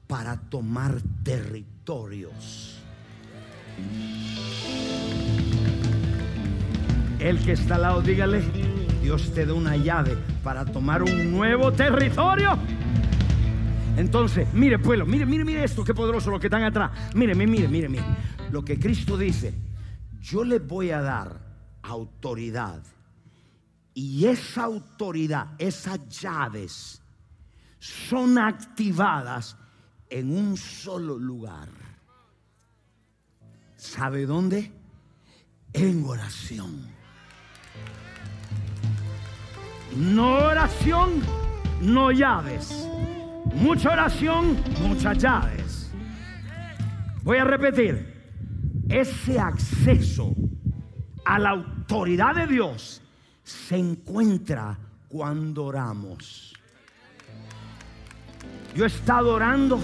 para 0.08 0.38
tomar 0.38 1.02
territorios. 1.24 2.80
El 7.20 7.40
que 7.44 7.54
está 7.54 7.76
al 7.76 7.82
lado, 7.84 8.02
dígale, 8.02 8.83
Dios 9.04 9.34
te 9.34 9.46
da 9.46 9.54
una 9.54 9.76
llave 9.76 10.18
para 10.42 10.64
tomar 10.64 11.04
un 11.04 11.30
nuevo 11.30 11.74
territorio. 11.74 12.58
Entonces, 13.98 14.48
mire 14.54 14.80
pueblo, 14.80 15.06
mire, 15.06 15.26
mire, 15.26 15.44
mire 15.44 15.66
esto, 15.66 15.84
qué 15.84 15.94
poderoso 15.94 16.32
lo 16.32 16.40
que 16.40 16.48
están 16.48 16.64
atrás. 16.64 17.14
Mire, 17.14 17.36
mire, 17.36 17.68
mire, 17.68 17.90
mire. 17.90 18.06
Lo 18.50 18.64
que 18.64 18.80
Cristo 18.80 19.18
dice, 19.18 19.54
yo 20.22 20.46
le 20.46 20.60
voy 20.60 20.92
a 20.92 21.02
dar 21.02 21.38
autoridad. 21.82 22.82
Y 23.94 24.26
esa 24.26 24.64
autoridad, 24.64 25.48
esas 25.58 26.08
llaves, 26.08 27.02
son 27.80 28.38
activadas 28.38 29.58
en 30.10 30.32
un 30.32 30.56
solo 30.56 31.20
lugar. 31.20 31.68
¿Sabe 33.76 34.26
dónde? 34.26 34.72
En 35.74 36.06
oración. 36.06 36.93
No 39.96 40.38
oración, 40.48 41.22
no 41.82 42.12
llaves. 42.12 42.88
Mucha 43.54 43.92
oración, 43.92 44.58
muchas 44.82 45.18
llaves. 45.18 45.92
Voy 47.24 47.38
a 47.38 47.44
repetir. 47.44 48.12
ese 48.90 49.40
acceso 49.40 50.36
a 51.26 51.40
la 51.40 51.52
autoridad 51.52 52.36
de 52.36 52.48
Dios 52.48 53.02
se 53.44 53.78
encuentra 53.78 54.78
cuando 55.08 55.66
oramos. 55.66 56.54
Yo 58.76 58.84
he 58.84 58.88
estado 58.88 59.34
orando 59.34 59.80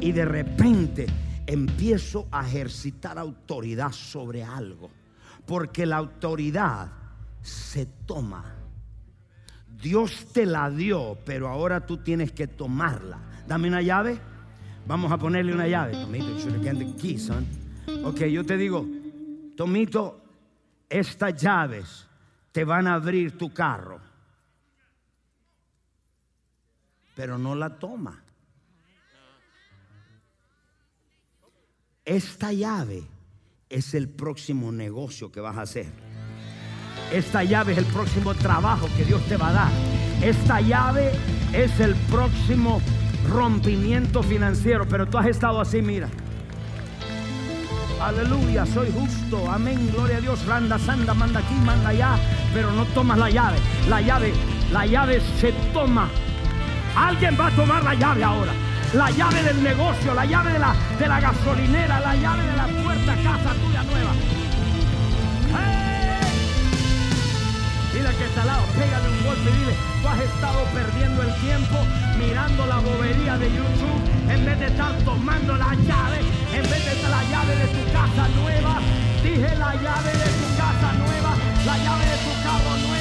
y 0.00 0.12
de 0.12 0.24
repente 0.24 1.06
empiezo 1.46 2.28
a 2.30 2.46
ejercitar 2.46 3.18
autoridad 3.18 3.92
sobre 3.92 4.44
algo. 4.44 4.90
Porque 5.46 5.84
la 5.84 5.96
autoridad 5.96 6.90
se 7.42 7.86
toma. 8.06 8.63
Dios 9.80 10.26
te 10.32 10.46
la 10.46 10.70
dio, 10.70 11.18
pero 11.24 11.48
ahora 11.48 11.84
tú 11.86 11.98
tienes 11.98 12.32
que 12.32 12.46
tomarla. 12.46 13.18
Dame 13.46 13.68
una 13.68 13.82
llave. 13.82 14.18
Vamos 14.86 15.10
a 15.12 15.18
ponerle 15.18 15.54
una 15.54 15.66
llave. 15.66 15.92
Tomito, 15.92 16.36
Ok, 18.04 18.20
yo 18.24 18.44
te 18.44 18.56
digo, 18.56 18.86
Tomito, 19.56 20.22
estas 20.88 21.40
llaves 21.40 22.06
te 22.52 22.64
van 22.64 22.86
a 22.86 22.94
abrir 22.94 23.36
tu 23.36 23.52
carro. 23.52 24.00
Pero 27.14 27.38
no 27.38 27.54
la 27.54 27.78
toma. 27.78 28.22
Esta 32.04 32.52
llave 32.52 33.02
es 33.68 33.94
el 33.94 34.08
próximo 34.08 34.70
negocio 34.72 35.32
que 35.32 35.40
vas 35.40 35.56
a 35.56 35.62
hacer. 35.62 36.03
Esta 37.12 37.44
llave 37.44 37.72
es 37.72 37.78
el 37.78 37.84
próximo 37.86 38.34
trabajo 38.34 38.88
que 38.96 39.04
Dios 39.04 39.22
te 39.28 39.36
va 39.36 39.48
a 39.48 39.52
dar. 39.52 39.68
Esta 40.22 40.60
llave 40.60 41.12
es 41.52 41.78
el 41.80 41.94
próximo 42.10 42.80
rompimiento 43.28 44.22
financiero. 44.22 44.86
Pero 44.88 45.06
tú 45.06 45.18
has 45.18 45.26
estado 45.26 45.60
así, 45.60 45.82
mira. 45.82 46.08
Aleluya, 48.00 48.66
soy 48.66 48.92
justo. 48.92 49.50
Amén, 49.50 49.90
gloria 49.92 50.18
a 50.18 50.20
Dios. 50.20 50.44
Randa, 50.46 50.78
sanda, 50.78 51.14
manda 51.14 51.40
aquí, 51.40 51.54
manda 51.54 51.90
allá. 51.90 52.16
Pero 52.52 52.72
no 52.72 52.84
tomas 52.86 53.18
la 53.18 53.30
llave. 53.30 53.58
La 53.88 54.00
llave, 54.00 54.32
la 54.72 54.86
llave 54.86 55.20
se 55.40 55.52
toma. 55.72 56.08
Alguien 56.96 57.36
va 57.38 57.48
a 57.48 57.50
tomar 57.50 57.82
la 57.82 57.94
llave 57.94 58.24
ahora 58.24 58.52
la 58.94 59.10
llave 59.10 59.42
del 59.42 59.62
negocio, 59.62 60.14
la 60.14 60.24
llave 60.24 60.52
de 60.52 60.58
la, 61.08 61.20
gasolinera, 61.20 62.00
la 62.00 62.14
llave 62.14 62.42
de 62.44 62.56
la 62.56 62.66
puerta 62.82 63.14
casa 63.16 63.54
tuya 63.54 63.82
nueva. 63.82 64.12
Que 68.04 68.26
está 68.26 68.42
al 68.42 68.48
lado, 68.48 68.66
pégale 68.76 69.08
un 69.08 69.24
golpe 69.24 69.48
y 69.48 69.52
dile, 69.64 69.74
tú 70.02 70.08
has 70.08 70.20
estado 70.20 70.60
perdiendo 70.74 71.22
el 71.22 71.34
tiempo 71.40 71.76
mirando 72.18 72.66
la 72.66 72.78
bobería 72.78 73.38
de 73.38 73.48
YouTube 73.48 74.02
en 74.28 74.44
vez 74.44 74.60
de 74.60 74.66
estar 74.66 74.92
tomando 75.08 75.56
la 75.56 75.74
llave, 75.74 76.20
en 76.52 76.62
vez 76.68 76.84
de 76.84 76.92
estar 76.92 77.10
la 77.10 77.24
llave 77.24 77.56
de 77.56 77.66
tu 77.72 77.82
casa 77.96 78.28
nueva. 78.36 78.76
Dije 79.24 79.56
la 79.56 79.72
llave 79.80 80.12
de 80.12 80.30
tu 80.36 80.46
casa 80.52 80.92
nueva, 81.00 81.32
la 81.64 81.76
llave 81.78 82.04
de 82.04 82.18
tu 82.28 82.32
carro 82.44 82.76
nuevo, 82.76 82.93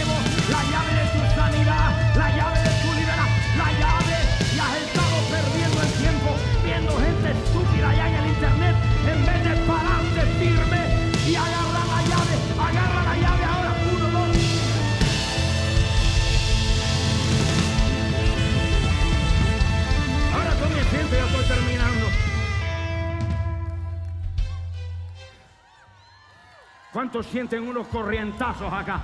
¿Cuántos 26.94 27.26
sienten 27.26 27.68
unos 27.68 27.88
corrientazos 27.88 28.72
acá? 28.72 29.02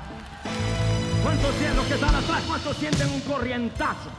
¿Cuántos 1.24 1.54
sienten 1.56 1.76
los 1.76 1.86
que 1.88 1.94
están 1.96 2.16
atrás? 2.16 2.44
¿Cuántos 2.48 2.78
sienten 2.78 3.10
un 3.10 3.22
corrientazo? 3.22 4.10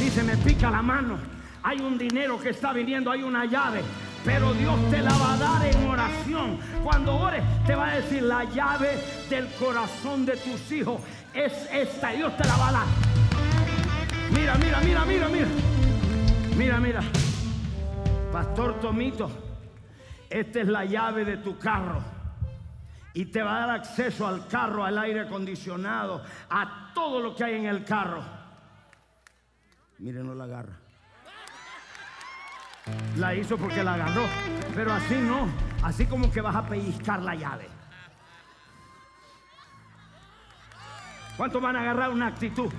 Dice, 0.00 0.22
me 0.24 0.36
pica 0.38 0.70
la 0.70 0.82
mano 0.82 1.38
hay 1.62 1.80
un 1.80 1.98
dinero 1.98 2.40
que 2.40 2.50
está 2.50 2.72
viniendo, 2.72 3.10
hay 3.10 3.22
una 3.22 3.44
llave. 3.44 3.82
Pero 4.24 4.52
Dios 4.54 4.74
te 4.90 5.02
la 5.02 5.12
va 5.12 5.34
a 5.34 5.36
dar 5.36 5.66
en 5.66 5.86
oración. 5.86 6.58
Cuando 6.82 7.14
ores, 7.14 7.42
te 7.66 7.74
va 7.74 7.90
a 7.90 7.96
decir 7.96 8.22
la 8.22 8.44
llave 8.44 8.98
del 9.28 9.46
corazón 9.54 10.24
de 10.24 10.36
tus 10.36 10.72
hijos 10.72 11.00
es 11.34 11.52
esta. 11.72 12.10
Dios 12.10 12.36
te 12.36 12.44
la 12.44 12.56
va 12.56 12.68
a 12.68 12.72
dar. 12.72 12.86
Mira, 14.30 14.54
mira, 14.56 14.80
mira, 14.80 15.04
mira, 15.04 15.28
mira. 15.28 15.48
Mira, 16.56 16.80
mira. 16.80 17.02
Pastor 18.32 18.80
Tomito, 18.80 19.30
esta 20.30 20.60
es 20.60 20.68
la 20.68 20.84
llave 20.84 21.24
de 21.24 21.38
tu 21.38 21.58
carro. 21.58 22.02
Y 23.14 23.26
te 23.26 23.42
va 23.42 23.56
a 23.56 23.60
dar 23.66 23.70
acceso 23.70 24.26
al 24.26 24.46
carro, 24.46 24.84
al 24.84 24.96
aire 24.98 25.20
acondicionado, 25.20 26.22
a 26.50 26.92
todo 26.94 27.20
lo 27.20 27.34
que 27.34 27.44
hay 27.44 27.54
en 27.54 27.66
el 27.66 27.84
carro. 27.84 28.22
Miren, 29.98 30.26
no 30.26 30.34
la 30.34 30.44
agarra. 30.44 30.74
La 33.16 33.34
hizo 33.34 33.56
porque 33.56 33.82
la 33.82 33.94
agarró. 33.94 34.26
Pero 34.74 34.92
así 34.92 35.16
no. 35.16 35.48
Así 35.82 36.06
como 36.06 36.30
que 36.30 36.40
vas 36.40 36.54
a 36.54 36.66
pellizcar 36.66 37.22
la 37.22 37.34
llave. 37.34 37.68
¿Cuántos 41.36 41.62
van 41.62 41.76
a 41.76 41.80
agarrar 41.80 42.10
una 42.10 42.28
actitud? 42.28 42.70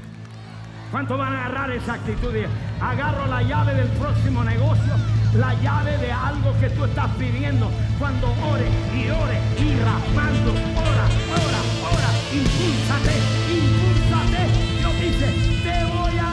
¿Cuántos 0.92 1.18
van 1.18 1.34
a 1.34 1.46
agarrar 1.46 1.72
esa 1.72 1.94
actitud? 1.94 2.34
agarro 2.82 3.28
la 3.28 3.44
llave 3.44 3.74
del 3.76 3.88
próximo 3.90 4.44
negocio, 4.44 4.94
la 5.36 5.54
llave 5.56 5.98
de 5.98 6.12
algo 6.12 6.54
que 6.60 6.70
tú 6.70 6.86
estás 6.86 7.10
pidiendo. 7.18 7.70
Cuando 8.00 8.28
ore 8.28 8.68
y 8.96 9.10
ore 9.10 9.40
y 9.60 9.80
ramando, 9.80 10.52
ora, 10.52 11.06
ora, 11.46 11.62
ora, 11.94 12.10
impúlsate, 12.34 13.16
impúlsate. 13.58 14.42
Dios 14.80 15.00
dice, 15.00 15.28
te 15.64 15.86
voy 15.86 16.18
a 16.18 16.30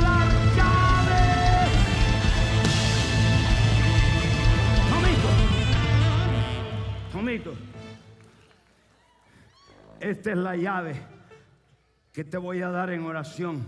Esta 10.01 10.31
es 10.31 10.37
la 10.37 10.57
llave 10.57 10.95
que 12.13 12.23
te 12.23 12.37
voy 12.37 12.63
a 12.63 12.69
dar 12.69 12.91
en 12.91 13.05
oración 13.05 13.67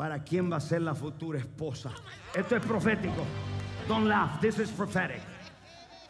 para 0.00 0.20
quién 0.20 0.50
va 0.50 0.56
a 0.56 0.60
ser 0.60 0.80
la 0.80 0.94
futura 0.94 1.38
esposa. 1.38 1.90
Esto 2.34 2.56
es 2.56 2.64
profético. 2.64 3.22
Don't 3.86 4.06
laugh. 4.08 4.40
This 4.40 4.58
is 4.58 4.70
prophetic. 4.70 5.20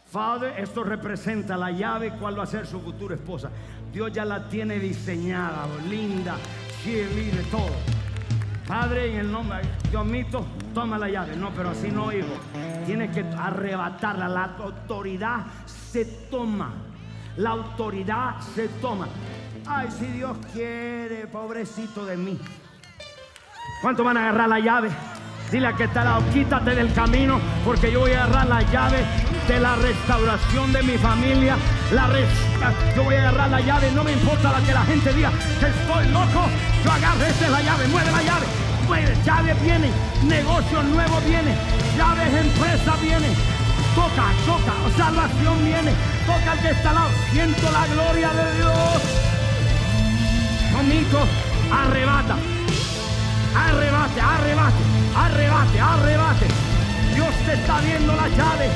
Father, 0.09 0.53
esto 0.57 0.81
representa 0.81 1.57
la 1.57 1.71
llave 1.71 2.13
cuál 2.17 2.39
va 2.39 2.43
a 2.43 2.45
ser 2.45 2.65
su 2.65 2.79
futura 2.79 3.15
esposa. 3.15 3.51
Dios 3.91 4.13
ya 4.13 4.23
la 4.23 4.47
tiene 4.47 4.79
diseñada, 4.79 5.67
linda, 5.89 6.37
cheerleader, 6.81 7.43
todo. 7.51 7.75
Padre, 8.65 9.11
en 9.11 9.17
el 9.17 9.29
nombre, 9.29 9.59
Dios 9.89 10.05
mito, 10.05 10.45
toma 10.73 10.97
la 10.97 11.09
llave. 11.09 11.35
No, 11.35 11.49
pero 11.49 11.71
así 11.71 11.91
no, 11.91 12.13
hijo. 12.13 12.37
Tienes 12.85 13.13
que 13.13 13.25
arrebatarla. 13.25 14.29
La 14.29 14.55
autoridad 14.57 15.47
se 15.65 16.05
toma. 16.05 16.71
La 17.35 17.49
autoridad 17.49 18.39
se 18.55 18.69
toma. 18.69 19.09
Ay, 19.67 19.91
si 19.91 20.05
Dios 20.05 20.37
quiere, 20.53 21.27
pobrecito 21.27 22.05
de 22.05 22.15
mí. 22.15 22.39
¿Cuántos 23.81 24.05
van 24.05 24.17
a 24.17 24.21
agarrar 24.21 24.49
la 24.49 24.59
llave? 24.59 24.89
Dile 25.51 25.67
a 25.67 25.73
que 25.73 25.83
está 25.83 26.05
lado, 26.05 26.23
quítate 26.31 26.75
del 26.75 26.93
camino, 26.93 27.39
porque 27.65 27.91
yo 27.91 28.01
voy 28.01 28.13
a 28.13 28.23
agarrar 28.23 28.47
la 28.47 28.61
llave 28.71 29.03
de 29.47 29.59
la 29.59 29.75
restauración 29.75 30.71
de 30.71 30.81
mi 30.83 30.97
familia. 30.97 31.57
La 31.91 32.07
yo 32.95 33.03
voy 33.03 33.15
a 33.15 33.29
agarrar 33.29 33.49
la 33.49 33.59
llave, 33.59 33.91
no 33.91 34.03
me 34.03 34.13
importa 34.13 34.51
la 34.51 34.61
que 34.65 34.73
la 34.73 34.83
gente 34.83 35.13
diga 35.13 35.31
que 35.59 35.65
estoy 35.65 36.07
loco. 36.07 36.47
Yo 36.85 36.91
agarro, 36.91 37.25
esta 37.25 37.45
es 37.45 37.51
la 37.51 37.61
llave, 37.61 37.87
mueve 37.87 38.11
la 38.11 38.23
llave. 38.23 38.45
Mueve, 38.87 39.17
llave 39.25 39.53
viene, 39.61 39.89
negocio 40.23 40.83
nuevo 40.83 41.19
viene, 41.21 41.55
llaves 41.97 42.33
empresa 42.33 42.95
viene, 43.01 43.27
toca, 43.95 44.25
toca, 44.45 44.73
salvación 44.97 45.63
viene, 45.63 45.93
toca 46.25 46.51
al 46.51 46.59
que 46.59 46.69
está 46.71 46.89
al 46.89 46.95
lado, 46.95 47.09
siento 47.31 47.71
la 47.71 47.87
gloria 47.87 48.29
de 48.33 48.57
Dios. 48.57 49.01
Conmigo, 50.73 51.19
arrebata, 51.71 52.35
arrebate, 53.55 54.21
arrebate, 54.21 54.83
arrebate, 55.15 55.79
arrebate. 55.79 56.47
Dios 57.15 57.33
te 57.45 57.53
está 57.53 57.81
viendo 57.81 58.15
la 58.15 58.27
llave, 58.29 58.69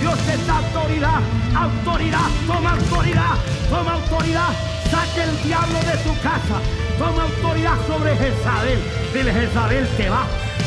Dios 0.00 0.18
te 0.20 0.36
da 0.46 0.58
autoridad, 0.58 1.20
autoridad, 1.54 2.28
toma 2.46 2.72
autoridad, 2.72 3.34
toma 3.70 3.92
autoridad, 3.94 4.50
saque 4.90 5.22
el 5.22 5.42
diablo 5.42 5.78
de 5.80 5.96
tu 6.04 6.14
casa, 6.20 6.60
toma 6.98 7.22
autoridad 7.24 7.76
sobre 7.86 8.16
Jezabel. 8.16 8.78
Dile, 9.12 9.32
Jezabel 9.32 9.88
te 9.96 10.08
va, 10.10 10.26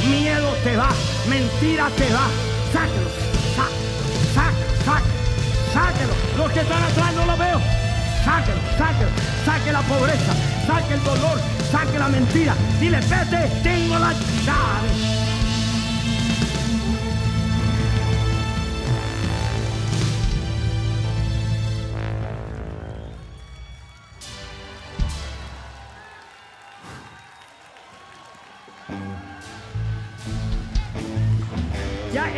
miedo 0.09 0.49
te 0.63 0.75
va, 0.75 0.89
mentira 1.29 1.89
te 1.97 2.11
va, 2.13 2.27
sáquelo 2.73 3.31
sáquelo. 5.73 6.13
Los 6.37 6.51
que 6.51 6.59
están 6.59 6.83
atrás 6.83 7.13
no 7.15 7.25
lo 7.25 7.37
veo 7.37 7.80
sáquelo, 8.23 8.61
sáquelo, 8.77 9.11
saque 9.45 9.71
la 9.71 9.81
pobreza, 9.81 10.33
saque 10.67 10.93
el 10.93 11.03
dolor, 11.03 11.39
saque 11.71 11.99
la 11.99 12.07
mentira. 12.07 12.55
Dile, 12.79 12.99
vete, 12.99 13.49
tengo 13.63 13.99
la 13.99 14.13
llave. 14.45 15.31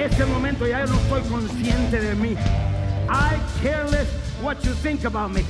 ese 0.05 0.25
momento 0.25 0.67
ya 0.67 0.85
yo 0.85 0.87
no 0.87 0.99
estoy 0.99 1.21
consciente 1.23 1.99
de 1.99 2.15
mí. 2.15 2.35
I 3.09 3.39
careless 3.61 4.09
what 4.41 4.63
you 4.63 4.73
think 4.73 5.05
about 5.05 5.31
me. 5.31 5.43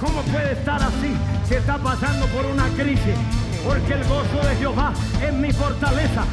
¿Cómo 0.00 0.20
puede 0.22 0.52
estar 0.52 0.82
así 0.82 1.16
si 1.48 1.54
está 1.54 1.78
pasando 1.78 2.26
por 2.26 2.44
una 2.44 2.68
crisis? 2.76 3.16
Porque 3.64 3.94
el 3.94 4.04
gozo 4.04 4.46
de 4.46 4.56
Jehová 4.56 4.92
es 5.22 5.32
mi 5.32 5.50
fortaleza. 5.52 6.24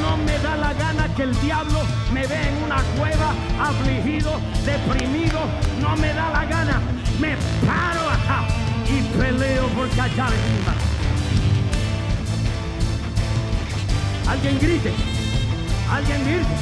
No 0.00 0.16
me 0.18 0.38
da 0.38 0.56
la 0.56 0.72
gana 0.74 1.08
que 1.14 1.22
el 1.22 1.40
diablo 1.40 1.80
me 2.12 2.26
vea 2.26 2.48
en 2.48 2.62
una 2.64 2.82
cueva, 2.98 3.32
afligido, 3.60 4.38
deprimido. 4.66 5.40
No 5.80 5.96
me 5.96 6.12
da 6.12 6.30
la 6.30 6.44
gana. 6.44 6.80
Me 7.18 7.34
paro 7.66 8.10
acá 8.10 8.44
y 8.86 9.02
peleo 9.18 9.66
por 9.68 9.88
callar. 9.90 10.32
Alguien 14.28 14.58
grite. 14.58 14.92
Alguien 15.90 16.24
grite. 16.24 16.54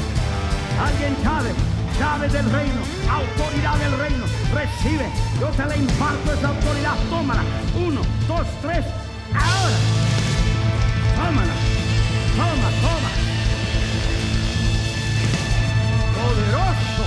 Alguien 0.81 1.17
sabe. 1.25 1.80
Sabe 2.01 2.29
del 2.31 2.51
reino. 2.51 2.81
Autoridad 3.11 3.77
del 3.77 3.99
reino. 3.99 4.25
Recibe. 4.55 5.07
Yo 5.39 5.49
te 5.49 5.67
la 5.67 5.77
imparto 5.77 6.33
esa 6.33 6.49
autoridad. 6.49 6.97
Tómala. 7.11 7.43
Uno, 7.77 8.01
dos, 8.27 8.47
tres. 8.63 8.87
Ahora. 9.35 9.77
Tómala. 11.15 11.53
Toma, 12.39 12.71
toma. 12.81 13.11
Poderoso. 16.17 17.05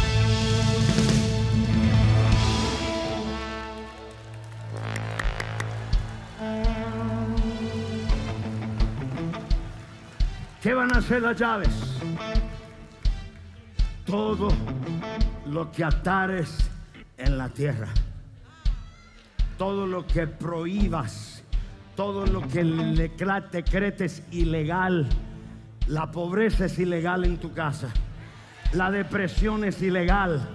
¿Qué 10.61 10.73
van 10.75 10.95
a 10.95 10.99
hacer 10.99 11.23
las 11.23 11.35
llaves? 11.39 11.92
Todo 14.13 14.49
lo 15.47 15.71
que 15.71 15.83
atares 15.83 16.69
en 17.17 17.35
la 17.35 17.49
tierra. 17.49 17.87
Todo 19.57 19.87
lo 19.87 20.05
que 20.05 20.27
prohíbas. 20.27 21.43
Todo 21.95 22.27
lo 22.27 22.47
que 22.47 22.63
le 22.63 23.09
decretes 23.09 24.21
ilegal. 24.29 25.09
La 25.87 26.11
pobreza 26.11 26.65
es 26.65 26.77
ilegal 26.77 27.25
en 27.25 27.37
tu 27.37 27.53
casa. 27.53 27.87
La 28.73 28.91
depresión 28.91 29.63
es 29.63 29.81
ilegal. 29.81 30.47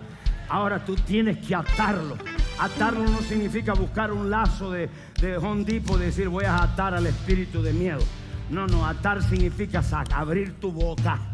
Ahora 0.49 0.85
tú 0.85 0.95
tienes 0.95 1.45
que 1.45 1.57
atarlo. 1.57 2.17
Atarlo 2.61 3.03
no 3.03 3.19
significa 3.23 3.73
buscar 3.73 4.13
un 4.13 4.31
lazo 4.31 4.71
de, 4.71 4.89
de 5.21 5.37
Home 5.37 5.65
Depot 5.65 5.99
y 6.01 6.05
decir 6.05 6.29
voy 6.29 6.45
a 6.45 6.63
atar 6.63 6.95
al 6.95 7.09
espíritu 7.09 7.61
de 7.61 7.73
miedo. 7.73 8.05
No, 8.51 8.69
no, 8.69 8.87
atar 8.87 9.21
significa 9.21 9.83
abrir 10.15 10.61
tu 10.61 10.71
boca. 10.71 11.28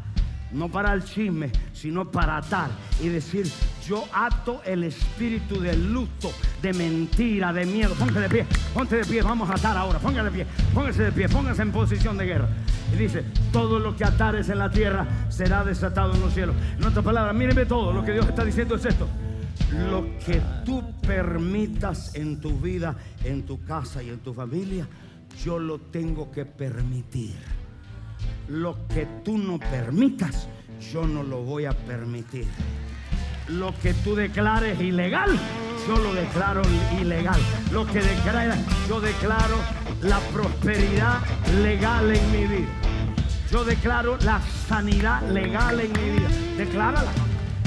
No 0.54 0.68
para 0.68 0.92
el 0.92 1.02
chisme, 1.02 1.50
sino 1.72 2.10
para 2.10 2.36
atar 2.36 2.70
y 3.02 3.08
decir, 3.08 3.50
yo 3.86 4.04
ato 4.12 4.62
el 4.64 4.84
espíritu 4.84 5.60
de 5.60 5.76
luto, 5.76 6.32
de 6.62 6.72
mentira, 6.72 7.52
de 7.52 7.66
miedo. 7.66 7.94
Póngase 7.94 8.20
de 8.20 8.28
pie, 8.28 8.46
ponte 8.72 8.96
de 8.96 9.04
pie, 9.04 9.22
vamos 9.22 9.50
a 9.50 9.54
atar 9.54 9.76
ahora. 9.76 9.98
Póngase 9.98 10.24
de 10.24 10.30
pie, 10.30 10.46
póngase 10.72 11.02
de 11.02 11.12
pie, 11.12 11.28
póngase 11.28 11.62
en 11.62 11.72
posición 11.72 12.16
de 12.16 12.24
guerra. 12.24 12.48
Y 12.92 12.96
dice, 12.96 13.24
todo 13.52 13.80
lo 13.80 13.96
que 13.96 14.04
atares 14.04 14.48
en 14.48 14.58
la 14.58 14.70
tierra 14.70 15.06
será 15.28 15.64
desatado 15.64 16.14
en 16.14 16.20
los 16.20 16.32
cielos. 16.32 16.54
En 16.78 16.84
otras 16.84 17.04
palabras, 17.04 17.34
míreme 17.34 17.66
todo, 17.66 17.92
lo 17.92 18.04
que 18.04 18.12
Dios 18.12 18.28
está 18.28 18.44
diciendo 18.44 18.76
es 18.76 18.84
esto. 18.84 19.08
Lo 19.90 20.04
que 20.24 20.40
tú 20.64 20.84
permitas 21.00 22.14
en 22.14 22.40
tu 22.40 22.60
vida, 22.60 22.94
en 23.24 23.44
tu 23.44 23.64
casa 23.64 24.02
y 24.02 24.10
en 24.10 24.20
tu 24.20 24.32
familia, 24.32 24.86
yo 25.44 25.58
lo 25.58 25.78
tengo 25.78 26.30
que 26.30 26.44
permitir. 26.44 27.34
Lo 28.48 28.76
que 28.88 29.06
tú 29.24 29.38
no 29.38 29.58
permitas, 29.58 30.48
yo 30.92 31.06
no 31.06 31.22
lo 31.22 31.42
voy 31.42 31.64
a 31.64 31.72
permitir. 31.72 32.46
Lo 33.48 33.74
que 33.80 33.94
tú 33.94 34.14
declares 34.14 34.80
ilegal, 34.80 35.38
yo 35.86 35.96
lo 35.96 36.14
declaro 36.14 36.62
ilegal. 37.00 37.40
Lo 37.72 37.86
que 37.86 38.00
declaras, 38.00 38.58
yo 38.88 39.00
declaro 39.00 39.56
la 40.02 40.18
prosperidad 40.32 41.20
legal 41.62 42.14
en 42.14 42.32
mi 42.32 42.46
vida. 42.46 42.68
Yo 43.50 43.64
declaro 43.64 44.18
la 44.22 44.40
sanidad 44.68 45.22
legal 45.30 45.80
en 45.80 45.92
mi 45.92 46.10
vida. 46.18 46.28
Declárala. 46.56 47.12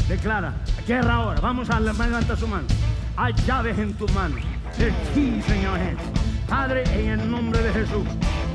Declara. 0.08 0.54
Guerra 0.88 1.16
ahora. 1.16 1.42
Vamos 1.42 1.70
a 1.70 1.80
levantar 1.80 2.38
su 2.38 2.48
mano. 2.48 2.68
Hay 3.16 3.34
llaves 3.46 3.78
en 3.78 3.94
tu 3.94 4.08
mano. 4.10 4.36
The 4.78 4.92
keys 5.14 5.48
in 5.50 5.62
your 5.62 5.78
hands. 5.78 6.37
Padre, 6.48 6.84
en 6.94 7.20
el 7.20 7.30
nombre 7.32 7.62
de 7.62 7.74
Jesús. 7.74 8.06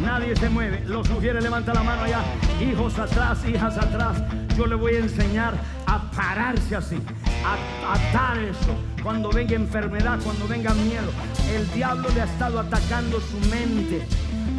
Nadie 0.00 0.34
se 0.36 0.48
mueve. 0.48 0.82
Lo 0.86 1.04
sugiere, 1.04 1.40
levanta 1.40 1.74
la 1.74 1.82
mano 1.82 2.02
allá. 2.02 2.20
Hijos 2.60 2.98
atrás, 2.98 3.44
hijas 3.46 3.76
atrás. 3.76 4.22
Yo 4.56 4.66
le 4.66 4.74
voy 4.74 4.94
a 4.94 4.98
enseñar 5.00 5.54
a 5.86 6.10
pararse 6.10 6.76
así. 6.76 6.98
A 7.44 7.94
atar 7.94 8.38
eso. 8.38 8.74
Cuando 9.02 9.30
venga 9.30 9.54
enfermedad, 9.54 10.18
cuando 10.24 10.48
venga 10.48 10.72
miedo. 10.74 11.10
El 11.54 11.70
diablo 11.72 12.08
le 12.14 12.22
ha 12.22 12.24
estado 12.24 12.60
atacando 12.60 13.20
su 13.20 13.38
mente 13.50 14.06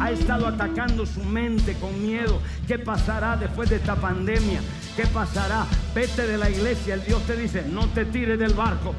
ha 0.00 0.10
estado 0.10 0.48
atacando 0.48 1.06
su 1.06 1.22
mente 1.22 1.74
con 1.74 2.02
miedo. 2.02 2.40
¿Qué 2.66 2.78
pasará 2.78 3.36
después 3.36 3.70
de 3.70 3.76
esta 3.76 3.94
pandemia? 3.94 4.60
¿Qué 4.96 5.06
pasará? 5.06 5.66
Vete 5.94 6.26
de 6.26 6.36
la 6.36 6.50
iglesia. 6.50 6.94
El 6.94 7.04
Dios 7.04 7.22
te 7.22 7.36
dice, 7.36 7.64
no 7.70 7.86
te 7.88 8.04
tires 8.04 8.38
del 8.38 8.54
barco, 8.54 8.94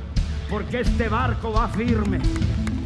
porque 0.49 0.81
este 0.81 1.09
barco 1.09 1.51
va 1.51 1.67
firme. 1.67 2.19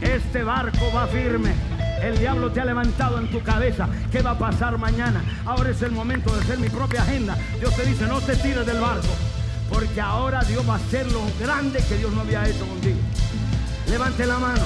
Este 0.01 0.43
barco 0.43 0.91
va 0.95 1.07
firme. 1.07 1.53
El 2.01 2.17
diablo 2.17 2.51
te 2.51 2.61
ha 2.61 2.65
levantado 2.65 3.19
en 3.19 3.29
tu 3.29 3.41
cabeza. 3.41 3.89
¿Qué 4.11 4.21
va 4.21 4.31
a 4.31 4.37
pasar 4.37 4.77
mañana? 4.77 5.21
Ahora 5.45 5.71
es 5.71 5.81
el 5.81 5.91
momento 5.91 6.33
de 6.33 6.41
hacer 6.41 6.59
mi 6.59 6.69
propia 6.69 7.01
agenda. 7.01 7.37
Dios 7.59 7.75
te 7.75 7.85
dice, 7.85 8.07
no 8.07 8.21
te 8.21 8.35
tires 8.37 8.65
del 8.65 8.79
barco, 8.79 9.07
porque 9.69 9.99
ahora 9.99 10.41
Dios 10.43 10.67
va 10.67 10.73
a 10.73 10.77
hacer 10.77 11.11
lo 11.11 11.21
grande 11.39 11.83
que 11.87 11.97
Dios 11.97 12.13
no 12.13 12.21
había 12.21 12.47
hecho 12.47 12.65
contigo. 12.65 12.99
Levante 13.89 14.25
la 14.25 14.39
mano. 14.39 14.63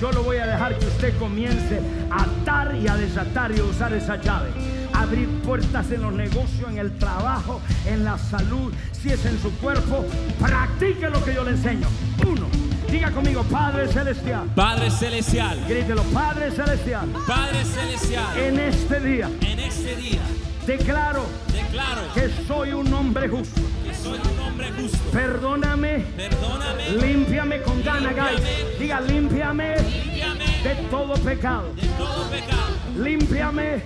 Yo 0.00 0.12
lo 0.12 0.22
voy 0.22 0.36
a 0.36 0.46
dejar 0.46 0.78
que 0.78 0.86
usted 0.86 1.18
comience 1.18 1.80
a 2.10 2.22
atar 2.22 2.74
y 2.76 2.86
a 2.86 2.96
desatar 2.96 3.50
y 3.52 3.60
a 3.60 3.64
usar 3.64 3.92
esa 3.94 4.16
llave. 4.20 4.50
Abrir 4.92 5.28
puertas 5.40 5.90
en 5.90 6.02
los 6.02 6.12
negocios, 6.12 6.70
en 6.70 6.78
el 6.78 6.96
trabajo, 6.98 7.60
en 7.86 8.04
la 8.04 8.18
salud, 8.18 8.72
si 8.92 9.10
es 9.10 9.24
en 9.24 9.40
su 9.40 9.50
cuerpo. 9.58 10.04
Practique 10.38 11.08
lo 11.08 11.24
que 11.24 11.34
yo 11.34 11.44
le 11.44 11.52
enseño. 11.52 11.88
Uno, 12.26 12.46
diga 12.90 13.10
conmigo, 13.10 13.42
Padre 13.44 13.88
Celestial. 13.88 14.46
Padre 14.54 14.90
Celestial, 14.90 15.58
Grítelo, 15.68 16.02
Padre 16.04 16.50
Celestial. 16.50 17.08
Padre 17.26 17.64
Celestial, 17.64 18.38
En 18.38 18.58
este 18.58 19.00
día 19.00 19.28
en 19.40 19.58
este 19.60 19.96
día 19.96 20.20
declaro 20.66 21.24
declaro 21.52 22.02
que 22.14 22.28
soy 22.46 22.72
un 22.72 22.92
hombre 22.92 23.28
justo. 23.28 23.60
que 23.84 23.94
soy 23.94 24.18
un 24.18 24.40
hombre 24.40 24.72
justo. 24.72 24.98
Perdóname, 25.12 26.04
Perdóname, 26.16 26.90
límpiame 27.00 27.62
con 27.62 27.82
gana, 27.84 28.12
guys. 28.12 28.40
Diga, 28.78 29.00
límpiame 29.00 29.76
límpiame 29.76 30.44
de 30.64 30.74
todo 30.90 31.14
pecado. 31.14 31.72
de 31.74 31.86
todo 31.88 32.30
pecado, 32.30 32.76
Límpiame 32.98 33.82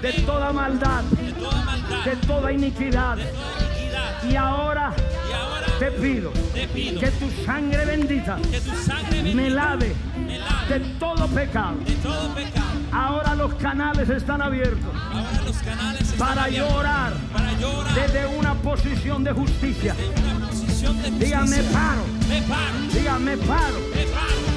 de 0.00 0.12
toda 0.24 0.52
maldad, 0.52 1.02
de 1.04 1.32
toda 1.32 1.64
maldad, 1.64 2.04
de 2.04 2.16
toda 2.16 2.52
iniquidad. 2.52 3.16
de 3.16 3.24
toda 3.24 3.58
iniquidad. 3.68 4.30
Y 4.30 4.36
ahora 4.36 4.92
Y 5.28 5.32
ahora 5.32 5.61
te 5.82 5.90
pido 5.90 6.30
te 6.54 6.68
pido 6.68 7.00
que 7.00 7.10
tu 7.10 7.28
sangre 7.44 7.84
bendita 7.84 8.36
que 8.36 8.60
tu 8.60 8.70
sangre 8.76 9.20
me 9.20 9.34
bendita 9.34 9.50
lave 9.50 9.92
me 10.16 10.38
lave 10.38 10.68
de 10.68 10.80
todo 11.00 11.26
pecado. 11.26 11.76
de 11.84 11.94
todo 11.96 12.34
pecado. 12.34 12.66
Ahora 12.92 13.34
los 13.34 13.54
canales 13.54 14.08
están 14.08 14.42
abiertos 14.42 14.94
Ahora 14.94 15.42
los 15.44 15.56
canales 15.56 16.02
están 16.02 16.18
para 16.18 16.44
abiertos 16.44 16.72
orar 16.76 17.12
para 17.32 17.58
yo 17.58 17.78
orar 17.78 17.94
desde 17.94 18.26
una 18.26 18.54
posición 18.54 19.24
de 19.24 19.32
justicia. 19.32 19.96
Dígame 21.18 21.62
paro, 21.64 22.04
Me 22.28 22.42
paro, 22.42 22.78
dígame 22.92 23.36
paro 23.38 23.80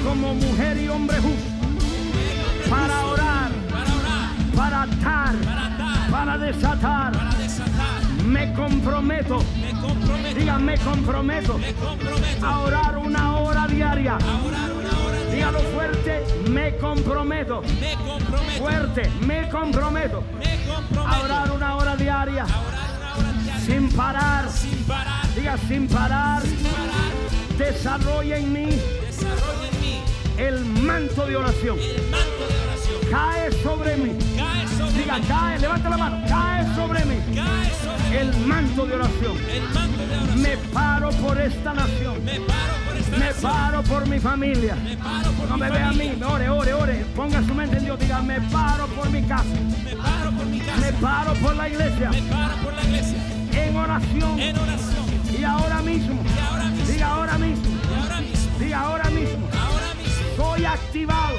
como 0.04 0.34
mujer 0.34 0.76
y 0.76 0.88
hombre 0.88 1.18
justo 1.18 1.50
para 2.70 3.06
orar, 3.06 3.50
Para 3.70 3.94
orar, 3.94 4.30
para 4.54 4.82
atar, 4.82 5.34
para 5.44 5.66
atar, 5.66 6.10
para 6.10 6.38
desatar. 6.38 7.12
para 7.12 7.24
desatar. 7.30 7.45
Me 8.26 8.52
comprometo, 8.54 9.38
Me 9.60 9.70
comprometo, 9.80 10.38
diga 10.38 10.58
me 10.58 10.76
comprometo 10.78 11.58
me 11.58 11.72
comprometo 11.74 12.46
a 12.46 12.58
orar 12.60 12.98
una 12.98 13.36
hora 13.38 13.66
diaria. 13.68 14.12
a 14.14 14.16
orar 14.46 14.72
una 14.72 14.90
hora 15.04 15.16
diaria. 15.18 15.32
Dígalo 15.32 15.58
fuerte, 15.74 16.24
me 16.50 16.76
comprometo. 16.76 17.62
Me 17.80 17.94
comprometo, 17.94 18.58
Fuerte, 18.58 19.10
me 19.26 19.48
comprometo 19.48 20.24
me 20.38 20.58
comprometo 20.66 21.08
a 21.08 21.20
orar 21.22 21.50
una 21.52 21.76
hora 21.76 21.96
diaria 21.96 22.42
a 22.42 22.46
orar 22.46 22.90
una 22.98 23.14
hora 23.16 23.32
diaria 23.42 23.60
sin 23.64 23.88
parar. 23.92 24.50
sin 24.50 24.84
parar, 24.84 25.34
Diga 25.34 25.56
sin 25.68 25.86
parar. 25.88 26.42
sin 26.42 26.56
parar. 26.58 27.58
Desarrolla 27.58 28.36
en 28.38 28.52
mí 28.52 28.66
Desarrolla 29.06 29.68
en 29.72 29.80
mí 29.80 30.00
el 30.38 30.64
manto 30.64 31.26
de 31.26 31.36
oración. 31.36 31.78
el 31.78 32.02
manto 32.10 32.44
de 32.48 32.56
oración. 32.66 33.10
Cae 33.10 33.52
sobre 33.62 33.96
mí. 33.96 34.12
Cae 34.36 34.55
sobre 34.76 35.02
Diga, 35.02 35.18
mí, 35.18 35.26
cae, 35.26 35.58
levanta 35.58 35.90
la 35.90 35.96
mano. 35.96 36.22
Cae 36.28 36.74
sobre 36.74 37.04
mí 37.04 37.16
el 38.12 38.36
manto 38.46 38.86
de 38.86 38.94
oración. 38.94 39.36
Me 40.36 40.56
paro 40.72 41.10
por 41.10 41.40
esta 41.40 41.74
nación. 41.74 42.24
Me 42.24 42.40
paro 43.30 43.82
por 43.82 44.06
Me 44.06 44.16
mi 44.16 44.20
familia. 44.20 44.76
Me 44.76 44.96
paro 44.96 45.30
por 45.32 45.48
No 45.48 45.56
me 45.56 45.70
vea 45.70 45.88
a 45.88 45.92
mí, 45.92 46.12
ore, 46.22 46.48
ore, 46.48 46.72
ore. 46.72 47.06
Ponga 47.14 47.42
su 47.42 47.54
mente 47.54 47.78
en 47.78 47.84
Dios. 47.84 47.98
Diga, 47.98 48.22
me 48.22 48.40
paro 48.40 48.86
por 48.88 49.10
mi 49.10 49.22
casa. 49.22 49.44
Me 49.84 49.96
paro 49.96 50.30
por 50.32 50.46
mi 50.46 50.58
Me 50.58 50.64
casa. 50.64 50.98
paro 51.00 51.34
por 51.34 51.56
la 51.56 51.68
iglesia. 51.68 52.10
Me 52.10 52.22
paro 52.22 52.54
por 52.62 52.72
la 52.74 52.82
iglesia. 52.84 53.18
En 53.52 53.76
oración. 53.76 54.40
En 54.40 54.58
oración. 54.58 55.06
Y 55.38 55.44
ahora 55.44 55.82
mismo. 55.82 56.22
Diga 56.86 57.08
ahora 57.08 57.38
mismo. 57.38 57.64
Diga 58.58 58.80
ahora 58.80 59.10
mismo. 59.10 59.48
Ahora. 59.52 59.86
Soy 60.36 60.64
activado. 60.64 61.36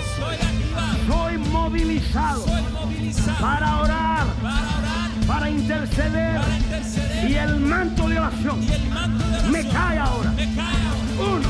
Soy 1.08 1.38
movilizado. 1.38 2.44
Soy 2.44 2.62
movilizado. 2.74 3.40
Para 3.40 3.80
orar. 3.80 4.28
Para 4.44 4.78
orar. 4.78 5.10
Para 5.26 5.50
interceder. 5.50 6.42
Para 6.42 6.58
interceder. 6.58 7.32
Y 7.32 7.36
el 7.36 7.56
manto 7.62 8.10
de 8.10 8.20
oración. 8.20 8.62
Y 8.62 8.74
el 8.74 8.90
manto 8.90 9.24
de 9.24 9.32
oración. 9.32 9.52
Me 9.52 9.68
cae 9.70 9.98
ahora. 10.00 10.32
Me 10.32 10.46
cae 10.54 10.76
ahora. 10.92 11.32
Uno, 11.32 11.50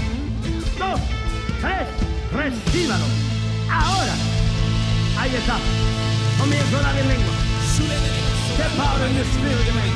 dos, 0.77 0.99
tres, 1.59 1.87
recíbalo. 2.31 3.05
Ahora. 3.71 4.13
Ahí 5.19 5.35
está. 5.35 5.57
Comienza 6.39 6.77
a 6.77 6.79
orar 6.79 6.95
en 6.99 7.07
lengua. 7.07 7.33
Step 8.53 8.79
out 8.79 9.09
in 9.09 9.15
the 9.17 9.23
spirit, 9.25 9.73
man. 9.73 9.89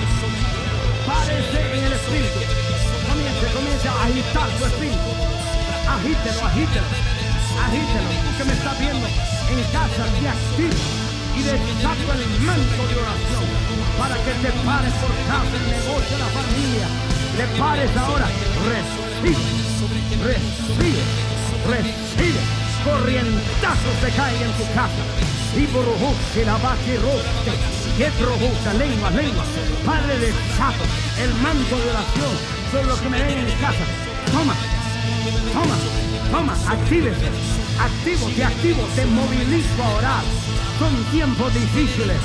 Párese 1.06 1.62
en 1.78 1.84
el 1.86 1.94
espíritu. 1.94 2.40
Comience, 3.08 3.46
comience 3.54 3.88
a 3.88 4.04
agitar 4.06 4.50
su 4.58 4.66
espíritu. 4.66 5.12
Agítelo, 5.88 6.48
agítelo. 6.48 6.88
Agítelo. 7.62 8.10
Tú 8.26 8.38
que 8.40 8.44
me 8.46 8.54
estás 8.54 8.80
viendo 8.80 9.41
en 9.52 9.64
casa, 9.72 10.04
te 10.20 10.28
activo 10.30 10.80
y 11.36 11.44
desato 11.44 12.08
el 12.14 12.24
manto 12.46 12.82
de 12.88 12.96
oración 12.96 13.46
para 13.98 14.16
que 14.16 14.34
te 14.44 14.52
pares 14.64 14.94
por 15.02 15.14
casa, 15.28 15.54
el 15.60 15.68
negocio, 15.72 16.18
la 16.18 16.30
familia. 16.32 16.88
Te 17.38 17.46
pares 17.60 17.92
ahora. 17.98 18.28
Recibe, 18.68 19.38
recibe, 20.24 21.04
recibe. 21.68 22.42
Corrientazos 22.84 23.96
te 24.02 24.10
caen 24.18 24.42
en 24.42 24.52
tu 24.54 24.66
casa. 24.74 25.04
Y 25.56 25.66
burbuja, 25.68 26.46
la 26.46 26.58
vaca 26.58 26.94
roste. 27.04 27.54
Que 27.98 28.10
burbuja, 28.20 28.74
lengua, 28.74 29.10
lengua. 29.12 29.44
Padre 29.86 30.20
desato 30.20 30.84
el 31.20 31.34
manto 31.36 31.76
de 31.78 31.90
oración 31.92 32.34
sobre 32.72 32.88
los 32.88 33.00
que 33.00 33.10
me 33.10 33.22
ven 33.22 33.38
en 33.40 33.60
casa. 33.60 33.86
Toma, 34.32 34.56
toma, 35.54 35.76
toma, 36.32 36.54
actívese. 36.72 37.71
Activo, 37.82 38.28
te 38.36 38.44
activo, 38.44 38.84
te 38.96 39.06
movilizo 39.08 39.84
a 39.84 39.90
orar. 39.98 40.24
Son 40.78 40.94
tiempos 41.12 41.52
difíciles. 41.52 42.18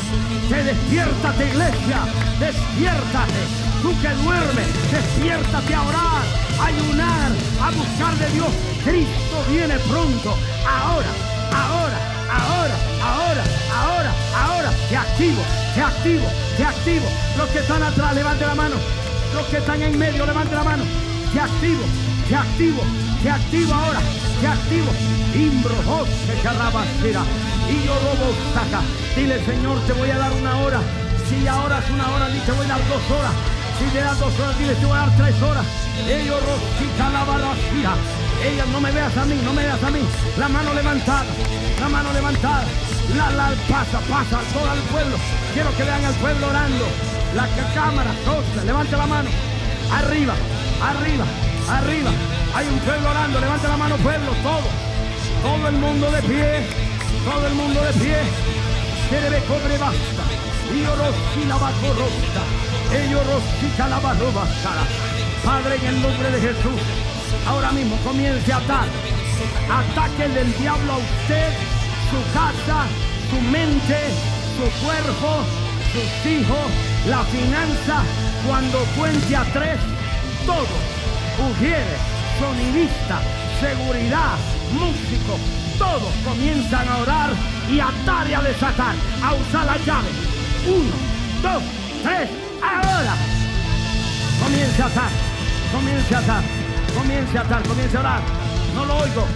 Te 0.51 0.63
despiértate, 0.63 1.49
iglesia. 1.49 2.01
Despiértate. 2.39 3.41
Tú 3.81 3.91
que 4.03 4.09
duermes, 4.23 4.69
despiértate 4.91 5.75
a 5.75 5.83
orar, 5.83 6.23
a 6.61 6.67
ayunar, 6.67 7.33
a 7.63 7.71
buscar 7.71 8.15
de 8.17 8.29
Dios. 8.33 8.49
Cristo 8.85 9.37
viene 9.49 9.79
pronto. 9.79 10.37
Ahora, 10.67 11.09
ahora, 11.53 11.99
ahora, 12.31 12.77
ahora, 13.03 13.45
ahora, 13.73 14.13
ahora. 14.37 14.71
Te 14.91 14.97
activo, 14.97 15.43
te 15.75 15.81
activo, 15.83 16.29
te 16.59 16.65
activo. 16.65 17.07
Los 17.39 17.49
que 17.49 17.59
están 17.61 17.83
atrás, 17.83 18.15
levante 18.15 18.45
la 18.45 18.55
mano. 18.55 18.77
Los 19.35 19.47
que 19.47 19.57
están 19.57 19.81
en 19.83 19.99
medio, 19.99 20.27
levante 20.27 20.55
la 20.55 20.65
mano. 20.65 20.85
Te 21.33 21.41
activo, 21.41 21.83
te 22.29 22.35
activo, 22.37 22.83
te 23.23 23.31
activo 23.31 23.75
ahora, 23.75 24.01
te 24.41 24.47
activo. 24.47 24.91
Imbro, 25.35 25.75
José, 25.85 26.41
carrabacera. 26.43 27.23
Y 27.69 27.87
yo 27.87 27.95
robo 27.95 28.35
saca. 28.55 28.81
Dile, 29.15 29.45
Señor, 29.45 29.79
te 29.87 29.93
voy 29.93 30.11
a 30.11 30.19
dar 30.19 30.33
una 30.33 30.57
hora. 30.59 30.81
Si 31.29 31.47
ahora 31.47 31.79
es 31.79 31.91
una 31.91 32.11
hora, 32.11 32.27
te 32.29 32.53
voy 32.53 32.67
a 32.67 32.69
dar 32.69 32.89
dos 32.89 33.11
horas. 33.11 33.33
Si 33.79 33.85
te 33.93 34.01
das 34.01 34.19
dos 34.19 34.39
horas, 34.41 34.59
dile, 34.59 34.75
te 34.75 34.87
voy 34.87 34.97
a 34.97 35.01
dar 35.01 35.17
tres 35.17 35.43
horas. 35.43 35.67
Ellos 36.09 36.41
rosita 36.41 37.11
la 37.11 37.25
balacía. 37.25 37.93
Ella, 38.45 38.65
no 38.73 38.81
me 38.81 38.91
veas 38.93 39.17
a 39.17 39.25
mí, 39.25 39.41
no 39.45 39.53
me 39.53 39.63
veas 39.63 39.83
a 39.83 39.91
mí. 39.91 40.01
La 40.39 40.49
mano 40.49 40.75
levantada, 40.75 41.25
la 41.81 41.89
mano 41.89 42.13
levantada. 42.13 42.65
La, 43.17 43.31
la, 43.31 43.51
pasa, 43.69 44.01
pasa, 44.09 44.41
todo 44.53 44.73
el 44.73 44.81
pueblo. 44.91 45.17
Quiero 45.55 45.75
que 45.77 45.85
vean 45.85 46.05
al 46.05 46.15
pueblo 46.15 46.49
orando. 46.49 46.87
La 47.35 47.47
cámara, 47.75 48.11
todos, 48.25 48.65
levante 48.65 48.97
la 48.97 49.07
mano. 49.07 49.31
Arriba, 49.93 50.35
arriba, 50.83 51.25
arriba. 51.69 52.11
Hay 52.55 52.67
un 52.69 52.79
pueblo 52.81 53.11
orando, 53.11 53.41
levante 53.41 53.69
la 53.69 53.77
mano, 53.77 53.97
pueblo, 53.97 54.33
todo. 54.43 54.69
Todo 55.43 55.69
el 55.69 55.77
mundo 55.77 56.11
de 56.11 56.23
pie, 56.23 56.67
todo 57.25 57.47
el 57.47 57.55
mundo 57.55 57.81
de 57.83 57.93
pie. 57.93 58.17
Serebe 59.11 59.39
cobre 59.45 59.79
basta. 59.79 60.25
Io 60.75 60.97
rossi 60.97 61.45
la 61.47 61.57
rosta. 61.57 62.43
Ello 62.93 63.21
rosita 63.23 63.89
la 63.89 64.01
barrobasara. 64.01 64.85
Padre, 65.45 65.77
en 65.77 65.87
el 65.87 66.03
nombre 66.03 66.31
de 66.31 66.41
Jesús, 66.41 66.81
ahora 67.47 67.71
mismo 67.73 67.97
comience 68.05 68.53
a 68.53 68.57
atar. 68.57 68.89
Ataque 69.71 70.29
del 70.29 70.53
diablo 70.59 70.93
a 70.95 70.97
usted, 70.97 71.51
su 72.11 72.33
casa, 72.33 72.87
su 73.31 73.41
mente, 73.51 73.99
su 74.57 74.85
cuerpo, 74.85 75.45
sus 75.93 76.33
hijos, 76.33 76.67
la 77.07 77.23
finanza. 77.25 78.03
Cuando 78.47 78.79
cuente 78.97 79.37
a 79.37 79.45
tres, 79.53 79.79
todo. 80.47 81.16
Ujiere, 81.39 81.97
sonidista, 82.41 83.21
seguridad, 83.61 84.39
músico, 84.73 85.39
todos 85.79 86.15
comienzan 86.25 86.89
a 86.89 86.97
orar 86.99 87.31
y 87.71 87.79
a 87.79 87.89
atar 87.89 88.27
y 88.29 88.33
a 88.33 88.41
desatar, 88.41 88.95
a 89.23 89.35
usar 89.35 89.67
la 89.67 89.77
llave. 89.85 90.09
Uno, 90.67 90.97
dos, 91.43 91.63
tres, 92.03 92.31
ahora. 92.63 93.15
Comience 94.43 94.83
a 94.83 94.87
atar, 94.87 95.11
comience 95.73 96.15
a 96.15 96.19
atar, 96.21 96.43
comience 96.97 97.39
a 97.39 97.41
atar, 97.43 97.63
comience 97.65 97.97
a 97.99 98.01
orar. 98.01 98.21
No 98.75 98.85
lo 98.87 98.97
oigo, 98.97 99.27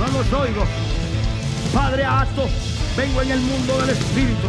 no 0.00 0.06
los 0.08 0.32
oigo. 0.32 0.64
Padre, 1.72 2.04
ato, 2.04 2.48
vengo 2.96 3.22
en 3.22 3.30
el 3.30 3.40
mundo 3.40 3.78
del 3.78 3.90
Espíritu. 3.90 4.48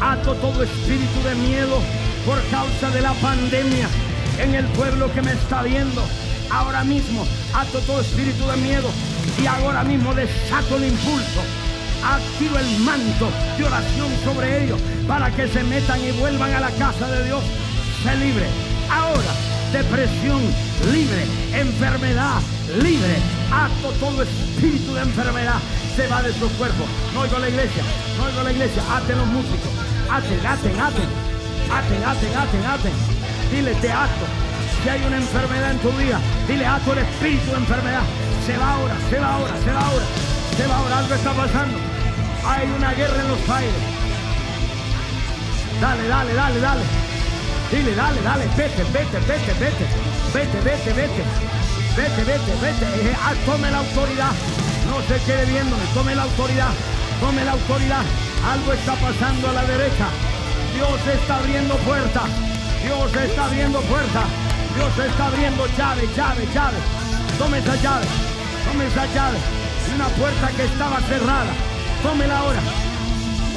Ato 0.00 0.34
todo 0.36 0.62
espíritu 0.62 1.22
de 1.22 1.34
miedo 1.34 1.78
por 2.24 2.42
causa 2.50 2.88
de 2.90 3.02
la 3.02 3.12
pandemia 3.14 3.86
en 4.38 4.54
el 4.54 4.66
pueblo 4.66 5.12
que 5.12 5.22
me 5.22 5.32
está 5.32 5.62
viendo. 5.62 6.02
Ahora 6.50 6.82
mismo 6.84 7.26
ato 7.54 7.78
todo 7.80 8.00
espíritu 8.00 8.46
de 8.46 8.56
miedo 8.56 8.88
y 9.40 9.46
ahora 9.46 9.84
mismo 9.84 10.14
desato 10.14 10.76
el 10.76 10.84
impulso. 10.84 11.40
Activo 12.04 12.58
el 12.58 12.78
manto 12.80 13.30
de 13.58 13.64
oración 13.64 14.08
sobre 14.24 14.64
ellos 14.64 14.80
para 15.06 15.30
que 15.30 15.48
se 15.48 15.62
metan 15.64 16.00
y 16.02 16.12
vuelvan 16.12 16.52
a 16.54 16.60
la 16.60 16.70
casa 16.70 17.10
de 17.10 17.24
Dios. 17.24 17.42
Se 18.02 18.16
libre. 18.16 18.46
Ahora, 18.90 19.32
depresión 19.72 20.40
libre, 20.92 21.24
enfermedad 21.52 22.40
libre. 22.82 23.16
Ato 23.52 23.92
todo 24.00 24.22
espíritu 24.22 24.94
de 24.94 25.02
enfermedad 25.02 25.58
se 25.96 26.06
va 26.08 26.22
de 26.22 26.32
su 26.32 26.48
cuerpo. 26.56 26.84
No 27.14 27.20
oigo 27.20 27.38
la 27.38 27.48
iglesia, 27.48 27.82
no 28.16 28.24
oigo 28.24 28.42
la 28.42 28.52
iglesia. 28.52 28.82
Aten 28.96 29.18
los 29.18 29.26
músicos. 29.26 29.70
Aten, 30.10 30.46
aten, 30.46 30.80
aten. 30.80 31.08
Aten, 31.70 32.04
aten, 32.04 32.36
aten, 32.36 32.66
aten. 32.66 33.19
Dile, 33.50 33.74
te 33.74 33.90
ato. 33.90 34.26
Si 34.82 34.88
hay 34.88 35.02
una 35.04 35.16
enfermedad 35.16 35.72
en 35.72 35.78
tu 35.78 35.90
vida, 35.92 36.20
dile, 36.46 36.64
ato 36.64 36.92
el 36.92 36.98
espíritu 37.00 37.50
de 37.50 37.56
enfermedad. 37.56 38.02
Se 38.46 38.56
va 38.56 38.74
ahora, 38.74 38.96
se 39.10 39.18
va 39.18 39.34
ahora, 39.34 39.54
se 39.64 39.70
va 39.72 39.80
ahora. 39.80 40.04
Se 40.56 40.66
va 40.66 40.76
ahora, 40.76 40.98
algo 40.98 41.14
está 41.14 41.32
pasando. 41.32 41.78
Hay 42.44 42.68
una 42.76 42.92
guerra 42.94 43.20
en 43.22 43.28
los 43.28 43.48
aires. 43.48 43.74
Dale, 45.80 46.08
dale, 46.08 46.34
dale, 46.34 46.60
dale. 46.60 46.82
Dile, 47.70 47.94
dale, 47.94 48.22
dale, 48.22 48.46
vete, 48.56 48.84
vete, 48.92 49.18
vete, 49.20 49.52
vete. 49.60 49.86
Vete, 50.34 50.60
vete, 50.60 50.92
vete. 50.92 51.24
Vete, 51.96 52.24
vete, 52.24 52.52
vete. 52.62 53.16
Ah, 53.20 53.34
tome 53.46 53.70
la 53.70 53.78
autoridad. 53.78 54.32
No 54.88 55.00
se 55.02 55.22
quede 55.24 55.44
viéndome. 55.46 55.82
Tome 55.94 56.14
la 56.14 56.22
autoridad. 56.22 56.72
Tome 57.20 57.44
la 57.44 57.52
autoridad. 57.52 58.02
Algo 58.52 58.72
está 58.72 58.94
pasando 58.94 59.50
a 59.50 59.52
la 59.52 59.62
derecha. 59.64 60.06
Dios 60.74 61.00
está 61.14 61.36
abriendo 61.36 61.76
puertas. 61.76 62.24
Dios 62.82 63.14
está 63.14 63.44
abriendo 63.46 63.80
puerta. 63.82 64.24
Dios 64.74 65.06
está 65.06 65.26
abriendo 65.26 65.66
llave, 65.76 66.08
llave, 66.16 66.46
llave. 66.54 66.78
Tome 67.38 67.58
esa 67.58 67.76
llave, 67.76 68.06
tome 68.66 68.86
esa 68.86 69.06
llave. 69.06 69.38
Una 69.94 70.08
puerta 70.08 70.48
que 70.56 70.64
estaba 70.64 71.00
cerrada. 71.00 71.52
Tómela 72.02 72.38
ahora. 72.38 72.60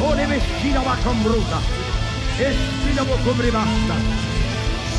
Ore 0.01 0.25
vestida 0.25 0.81
va 0.81 0.95
con 0.97 1.23
bruta. 1.23 1.59
Estilo 2.39 3.05
cobre 3.23 3.51
basta. 3.51 3.95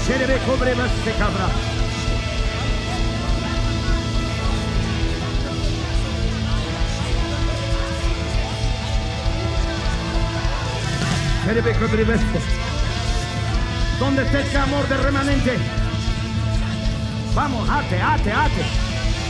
Se 0.06 0.18
debe 0.18 0.38
cobre 0.46 0.74
se 0.74 1.12
cabra. 1.18 1.48
Se 11.44 11.55
debe 11.55 12.05
veste. 12.05 12.73
¿Dónde 13.98 14.22
está 14.22 14.40
el 14.40 14.46
clamor 14.48 14.88
de 14.88 14.96
remanente? 14.96 15.58
Vamos, 17.34 17.68
ate, 17.68 18.00
ate, 18.00 18.32
ate. 18.32 18.62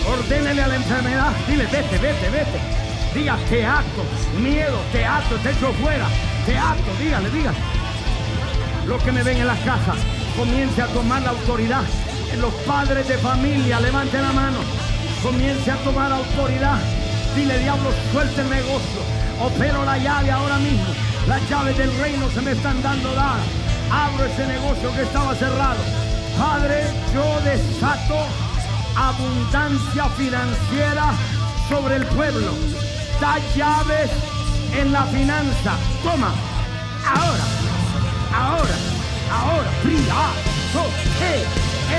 Ordénele 0.08 0.62
a 0.62 0.68
la 0.68 0.76
enfermedad. 0.76 1.32
Dile, 1.46 1.64
vete, 1.64 1.98
vete, 1.98 2.30
vete. 2.30 2.60
Diga, 3.14 3.36
te 3.48 3.64
ato. 3.64 4.04
Miedo, 4.40 4.78
te 4.90 5.04
ato, 5.04 5.36
te 5.36 5.50
echo 5.50 5.72
fuera. 5.74 6.06
Te 6.46 6.56
ato, 6.56 6.90
dígale, 6.98 7.30
dígale. 7.30 7.58
Los 8.86 9.02
que 9.02 9.12
me 9.12 9.22
ven 9.22 9.38
en 9.38 9.46
las 9.46 9.58
casas, 9.60 9.96
comience 10.36 10.82
a 10.82 10.86
tomar 10.88 11.22
la 11.22 11.30
autoridad. 11.30 11.82
Los 12.40 12.52
padres 12.66 13.06
de 13.06 13.18
familia, 13.18 13.80
levanten 13.80 14.22
la 14.22 14.32
mano. 14.32 14.58
Comience 15.22 15.70
a 15.70 15.76
tomar 15.76 16.10
autoridad. 16.10 16.78
Dile, 17.36 17.58
diablo, 17.58 17.90
suelte 18.12 18.40
el 18.40 18.50
negocio. 18.50 19.00
Opero 19.40 19.84
la 19.84 19.98
llave 19.98 20.30
ahora 20.30 20.58
mismo. 20.58 20.86
Las 21.28 21.48
llaves 21.48 21.76
del 21.78 21.94
reino 21.98 22.28
se 22.30 22.40
me 22.42 22.52
están 22.52 22.82
dando 22.82 23.14
dadas. 23.14 23.63
Abro 23.94 24.24
ese 24.24 24.46
negocio 24.48 24.92
que 24.92 25.02
estaba 25.02 25.34
cerrado. 25.36 25.78
Padre, 26.36 26.82
yo 27.14 27.40
desato 27.42 28.18
abundancia 28.96 30.08
financiera 30.16 31.12
sobre 31.68 31.96
el 31.96 32.06
pueblo. 32.06 32.50
Da 33.20 33.38
llaves 33.54 34.10
en 34.76 34.90
la 34.90 35.04
finanza. 35.04 35.76
Toma. 36.02 36.32
Ahora. 37.06 37.44
Ahora. 38.34 38.76
Ahora. 39.30 39.70
Bria. 39.84 40.24
So. 40.72 40.82
Hey. 41.20 41.44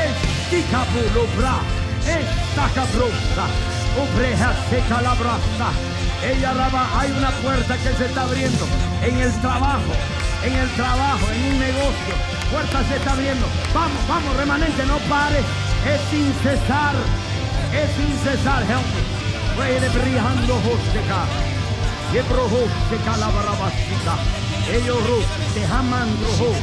Estica 0.06 0.84
bulubra. 0.92 1.56
Esta 2.02 2.68
cabrosa. 2.76 3.46
Obreja 4.04 4.54
se 4.70 4.80
calabrasta. 4.90 5.70
Ella 6.26 6.54
raba. 6.54 7.00
Hay 7.00 7.12
una 7.12 7.32
puerta 7.42 7.78
que 7.78 7.94
se 7.94 8.06
está 8.08 8.24
abriendo 8.24 8.68
en 9.02 9.18
el 9.18 9.32
trabajo. 9.40 9.94
En 10.46 10.54
el 10.54 10.70
trabajo, 10.76 11.26
en 11.34 11.54
un 11.54 11.60
negocio. 11.60 12.14
Puerta 12.52 12.84
se 12.88 12.98
está 12.98 13.14
abriendo. 13.14 13.48
Vamos, 13.74 13.98
vamos, 14.08 14.36
remanente, 14.38 14.86
no 14.86 15.00
pares. 15.10 15.44
Es 15.90 16.00
sin 16.12 16.32
cesar. 16.44 16.94
Es 17.74 17.90
sin 17.98 18.14
cesar. 18.20 18.62
Help 18.62 18.86
me. 18.94 19.90
Brillando 19.90 20.54
Joseca. 20.62 21.26
Que 22.12 22.22
brojo 22.30 22.62
se 22.90 22.98
calabarabasita. 22.98 24.16
Ellos. 24.72 25.26
Te 25.56 25.66
jamandrojo. 25.66 26.54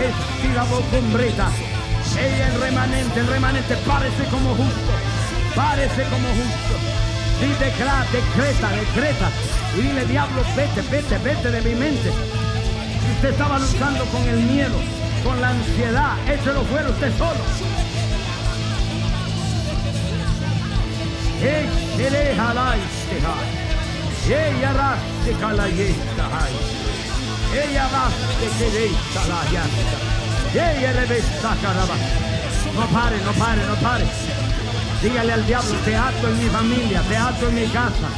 Estirabo 0.00 0.80
combreta. 0.90 1.48
Ella 2.16 2.48
el 2.48 2.60
remanente, 2.60 3.20
el 3.20 3.26
remanente. 3.26 3.76
Parece 3.86 4.24
como 4.30 4.54
justo. 4.54 4.92
Parece 5.54 6.04
como 6.04 6.28
justo. 6.40 6.74
Y 7.44 7.52
declara, 7.62 8.06
decreta, 8.12 8.70
decreta. 8.70 9.30
Y 9.76 9.82
dile, 9.82 10.06
diablo, 10.06 10.42
vete, 10.56 10.80
vete, 10.90 11.18
vete 11.18 11.50
de 11.50 11.60
mi 11.60 11.74
mente. 11.74 12.39
Usted 13.16 13.30
estaba 13.30 13.58
luchando 13.58 14.04
con 14.06 14.26
el 14.28 14.38
miedo, 14.38 14.78
con 15.24 15.40
la 15.40 15.48
ansiedad, 15.50 16.16
échelo 16.28 16.62
fuera 16.64 16.88
usted 16.88 17.12
solo. 17.18 17.40
Jai. 21.40 21.68
Ella 21.98 22.52
raste 24.72 25.34
jai. 25.40 25.72
Ella 27.52 27.88
raste 27.92 28.46
la 29.28 29.40
yasta. 29.50 29.96
Ella 30.52 30.90
caraba. 31.62 31.96
No 32.74 32.84
pare, 32.86 33.16
no 33.24 33.32
pare, 33.32 33.66
no 33.66 33.74
pare. 33.76 34.06
Dígale 35.02 35.32
al 35.32 35.46
diablo, 35.46 35.74
te 35.84 35.96
ato 35.96 36.28
en 36.28 36.38
mi 36.38 36.48
familia, 36.50 37.00
te 37.08 37.16
ato 37.16 37.48
en 37.48 37.54
mi 37.54 37.66
casa, 37.68 38.10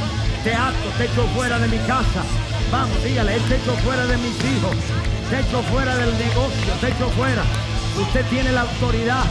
te 0.43 0.53
ato, 0.53 0.89
te 0.97 1.05
echo 1.05 1.25
fuera 1.33 1.57
de 1.59 1.69
mi 1.69 1.77
casa. 1.79 2.23
Vamos, 2.73 3.03
dígale, 3.03 3.39
te 3.47 3.57
echo 3.57 3.71
fuera 3.85 4.03
de 4.07 4.17
mis 4.17 4.33
hijos, 4.43 4.75
te 5.29 5.41
echo 5.41 5.61
fuera 5.61 5.95
del 5.95 6.17
negocio, 6.17 6.73
te 6.81 6.87
echo 6.87 7.07
fuera. 7.09 7.43
Usted 8.01 8.25
tiene 8.31 8.51
la 8.51 8.61
autoridad, 8.61 9.25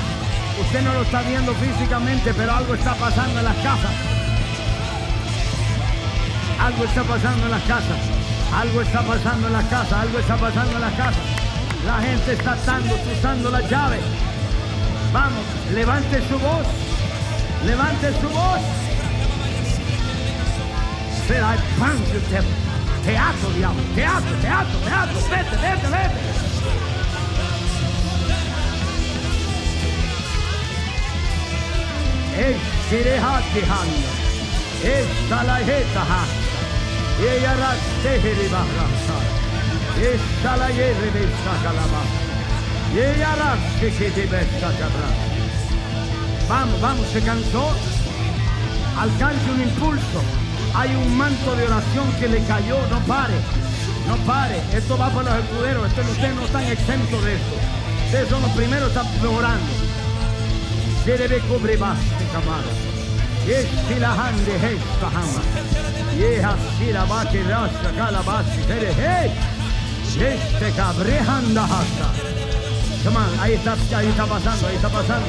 usted 0.61 0.81
no 0.83 0.95
lo 0.95 1.03
está 1.03 1.23
viendo 1.23 1.53
físicamente, 1.55 2.33
pero 2.35 2.53
algo 2.53 2.75
está 2.75 2.95
pasando 2.95 3.41
en 3.41 3.45
las 3.45 3.57
casas. 3.57 3.91
Algo 6.61 6.85
está 6.85 7.03
pasando 7.03 7.47
en 7.47 7.51
las 7.51 7.63
casas, 7.63 7.99
algo 8.55 8.81
está 8.81 9.03
pasando 9.03 9.47
en 9.49 9.53
las 9.55 9.65
casas, 9.65 9.93
algo 9.93 10.19
está 10.21 10.37
pasando 10.37 10.77
en 10.77 10.81
las 10.81 10.95
casas. 10.95 11.25
La 11.85 12.01
gente 12.01 12.33
está 12.35 12.53
atando, 12.53 12.95
usando 13.19 13.51
las 13.51 13.69
llaves. 13.69 14.03
Vamos, 15.13 15.45
levante 15.75 16.23
su 16.29 16.39
voz. 16.39 16.67
Levante 17.67 18.13
su 18.21 18.29
voz. 18.29 18.61
De 21.29 22.72
te, 23.03 23.13
teatro, 23.13 23.51
diablo. 23.51 23.83
Teatro, 23.95 24.37
teatro, 24.41 24.79
teatro. 24.81 25.21
Vete, 25.31 25.57
vete, 25.57 25.89
vete. 25.89 26.33
Esirehati 32.39 33.61
handa. 33.61 34.13
Esta 34.83 35.45
la 35.45 35.57
jeta 35.59 36.03
hasta. 36.03 36.63
Ella 37.21 37.55
rasteheri 37.55 38.49
bahrasa. 38.49 39.19
Esta 40.01 40.57
la 40.57 40.69
yere 40.71 41.11
besta 41.11 41.55
calama. 41.63 42.03
Ella 42.95 43.35
raste 43.37 43.93
que 43.97 44.11
te 44.11 44.27
besta 44.27 44.71
cabra. 44.79 45.09
Vamos, 46.49 46.81
vamos, 46.81 47.07
se 47.13 47.21
cansó. 47.23 47.75
Alcance 48.99 49.51
un 49.51 49.63
impulso. 49.63 50.42
Hay 50.75 50.95
un 50.95 51.17
manto 51.17 51.55
de 51.57 51.65
oración 51.67 52.11
que 52.19 52.29
le 52.29 52.43
cayó. 52.45 52.79
No 52.89 52.99
pare, 53.01 53.35
no 54.09 54.17
pare. 54.27 54.61
Esto 54.75 54.97
va 54.97 55.11
para 55.11 55.37
los 55.37 55.45
escuderos. 55.45 55.87
Esto, 55.89 56.03
ustedes 56.03 56.35
no 56.35 56.45
están 56.45 56.65
exentos 56.65 57.25
de 57.25 57.35
esto. 57.35 57.57
Ustedes 58.07 58.29
son 58.29 58.43
los 58.43 58.51
primeros 58.53 58.93
que 58.93 58.99
están 58.99 59.27
orando. 59.27 59.73
Se 61.05 61.19
debe 61.19 61.39
cubrir. 61.41 61.79
Y 63.45 64.05
hande 64.05 64.55
esta 64.55 65.11
jama. 65.11 65.43
Y 66.17 66.23
es 66.23 66.45
así 66.45 66.93
la 66.93 67.05
va 67.05 67.29
que 67.29 67.43
rasca 67.43 67.91
calabasi. 67.97 68.61
Hey, 68.69 69.33
este 70.21 70.71
cabrejanda 70.77 71.65
hasta. 71.65 72.13
Come 73.05 73.17
on, 73.17 73.41
ahí 73.41 73.55
está, 73.55 73.77
ahí 73.97 74.07
está 74.07 74.27
pasando, 74.27 74.69
ahí 74.69 74.77
está 74.77 74.89
pasando. 74.89 75.27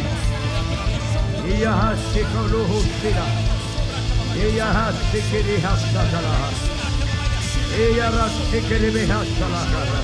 Ella 1.47 1.89
hace 1.89 2.21
con 2.21 2.51
lujo 2.51 2.81
Ella 3.03 3.52
hace 4.33 5.19
que 5.29 5.43
le 5.43 5.57
hasta 5.57 6.03
la 6.21 6.49
Ella 7.77 8.07
hace 8.07 8.61
que 8.67 8.79
le 8.79 8.89
ve 8.89 9.03
hasta 9.03 9.49
la 9.49 9.63
cara. 9.71 9.99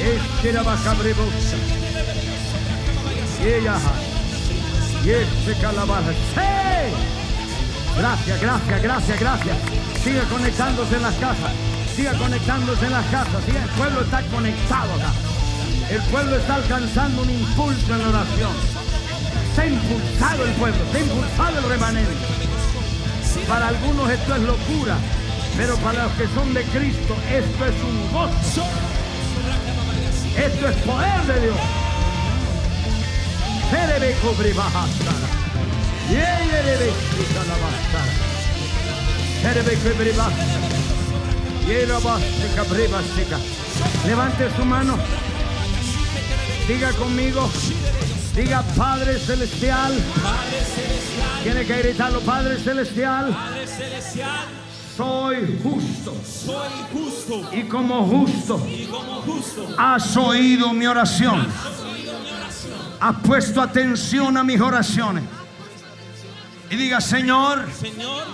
Este 0.00 0.52
la 0.52 0.62
va 0.62 0.76
cabrebosa. 0.76 1.56
Ella 3.44 3.76
hace. 3.76 5.06
Y 5.06 5.10
este 5.10 5.60
calabaza. 5.60 6.12
¡Sí! 6.12 6.92
Gracias, 7.96 8.40
gracias, 8.40 8.82
gracias, 8.82 9.20
gracias. 9.20 9.56
Siga 10.02 10.22
conectándose 10.24 10.96
en 10.96 11.02
las 11.02 11.14
casas. 11.14 11.52
Siga 11.94 12.12
conectándose 12.14 12.86
en 12.86 12.92
las 12.92 13.06
casas. 13.06 13.42
El 13.48 13.68
pueblo 13.76 14.00
está 14.00 14.22
conectado 14.22 14.94
acá. 14.94 15.12
El 15.90 16.02
pueblo 16.02 16.36
está 16.36 16.54
alcanzando 16.54 17.22
un 17.22 17.30
impulso 17.30 17.94
en 17.94 17.98
la 17.98 18.08
oración. 18.08 18.52
Está 19.50 19.66
impulsado 19.66 20.44
el 20.46 20.52
pueblo, 20.52 20.82
está 20.84 20.98
impulsado 20.98 21.58
el 21.58 21.68
remanente. 21.68 22.41
Para 23.48 23.68
algunos 23.68 24.10
esto 24.10 24.34
es 24.34 24.42
locura, 24.42 24.96
pero 25.56 25.76
para 25.76 26.04
los 26.04 26.12
que 26.12 26.26
son 26.28 26.54
de 26.54 26.62
Cristo 26.64 27.16
esto 27.30 27.66
es 27.66 27.74
un 27.82 28.12
gozo. 28.12 28.64
Esto 30.36 30.68
es 30.68 30.76
poder 30.78 31.22
de 31.26 31.40
Dios. 31.42 31.56
Levante 44.06 44.48
su 44.56 44.64
mano. 44.64 44.98
Diga 46.68 46.92
conmigo. 46.92 47.50
Diga 48.34 48.62
Padre 48.76 49.18
Celestial. 49.18 49.92
Padre 50.22 50.64
celestial, 50.64 51.42
Tiene 51.42 51.66
que 51.66 51.78
gritarlo, 51.82 52.20
Padre 52.20 52.58
Celestial. 52.58 53.30
Padre 53.30 53.66
celestial, 53.66 54.46
Soy 54.96 55.58
justo. 55.62 56.14
soy 56.24 56.68
justo 56.92 57.48
Y 57.52 57.62
como 57.64 58.06
justo 58.06 58.66
y 58.68 58.84
como 58.86 59.22
justo 59.22 59.68
has 59.78 60.16
oído 60.16 60.72
mi 60.72 60.86
oración. 60.86 61.40
has 61.40 61.80
oído 61.80 62.12
mi 62.20 62.30
oración. 62.30 62.78
Has 63.00 63.16
puesto 63.26 63.60
atención 63.60 64.36
a 64.36 64.44
mis 64.44 64.60
oraciones. 64.60 65.24
Y 66.70 66.76
diga, 66.76 67.00
Señor, 67.02 67.66
Señor, 67.78 68.24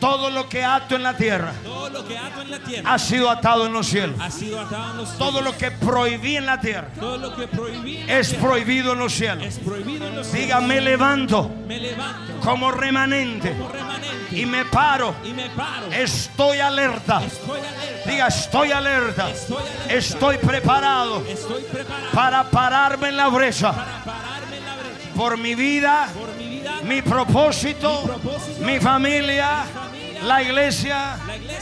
todo 0.00 0.30
lo 0.30 0.48
que 0.48 0.64
ato 0.64 0.94
en 0.96 1.02
la 1.02 1.16
tierra 1.16 1.52
todo 1.64 1.90
lo 1.90 2.06
que 2.06 2.16
ato 2.16 2.42
en 2.42 2.50
la 2.50 2.58
tierra 2.60 2.92
ha 2.94 2.98
sido 2.98 3.30
atado 3.30 3.66
en 3.66 3.72
los 3.72 3.86
cielos. 3.86 4.18
ha 4.20 4.30
sido 4.30 4.60
atado 4.60 4.90
en 4.92 4.96
los 4.98 5.08
cielos. 5.08 5.18
Todo 5.18 5.40
lo 5.40 5.56
que 5.56 5.70
prohibí 5.70 6.36
en 6.36 6.46
la 6.46 6.60
tierra 6.60 6.88
Todo 6.98 7.18
lo 7.18 7.34
que 7.36 7.46
prohibí 7.48 7.96
en 7.98 8.06
la 8.06 8.18
es 8.18 8.34
prohibido 8.34 8.92
en 8.92 8.98
los 8.98 9.12
cielos. 9.12 9.44
es 9.44 9.58
prohibido 9.58 10.06
en 10.06 10.16
los 10.16 10.32
Diga, 10.32 10.60
me 10.60 10.80
levanto 10.80 11.50
Me 11.66 11.78
levanto 11.78 12.32
como 12.44 12.70
remanente 12.70 13.50
como 13.52 13.68
remanente 13.68 14.08
y 14.30 14.46
me 14.46 14.64
paro. 14.66 15.14
y 15.24 15.32
me 15.32 15.48
paro. 15.50 15.86
Estoy 15.90 16.60
alerta. 16.60 17.22
Estoy 17.24 17.58
alerta. 17.60 18.10
Diga, 18.10 18.26
estoy 18.28 18.72
alerta. 18.72 19.30
Estoy 19.30 19.56
alerta. 19.56 19.94
Estoy 19.94 20.38
preparado 20.38 21.24
Estoy 21.26 21.62
preparado 21.62 22.10
para 22.12 22.44
pararme 22.50 23.08
en 23.08 23.16
la 23.16 23.28
brecha 23.28 23.72
para 23.72 24.04
pararme 24.04 24.56
en 24.58 24.64
la 24.64 24.74
brecha 24.76 25.14
por 25.16 25.36
mi 25.38 25.54
vida, 25.54 26.08
por 26.14 26.34
mi 26.36 26.48
vida, 26.48 26.72
mi 26.84 27.02
propósito, 27.02 28.00
Mi 28.02 28.06
propósito, 28.08 28.64
mi 28.66 28.78
familia, 28.80 29.46
familia, 29.48 29.87
la 30.22 30.42
iglesia, 30.42 31.16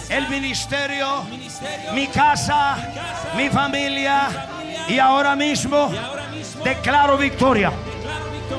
el 0.09 0.29
ministerio, 0.29 1.25
mi 1.93 2.07
casa, 2.09 2.77
mi 3.37 3.49
familia 3.49 4.29
y 4.89 4.99
ahora 4.99 5.37
mismo 5.37 5.91
declaro 6.65 7.17
victoria. 7.17 7.73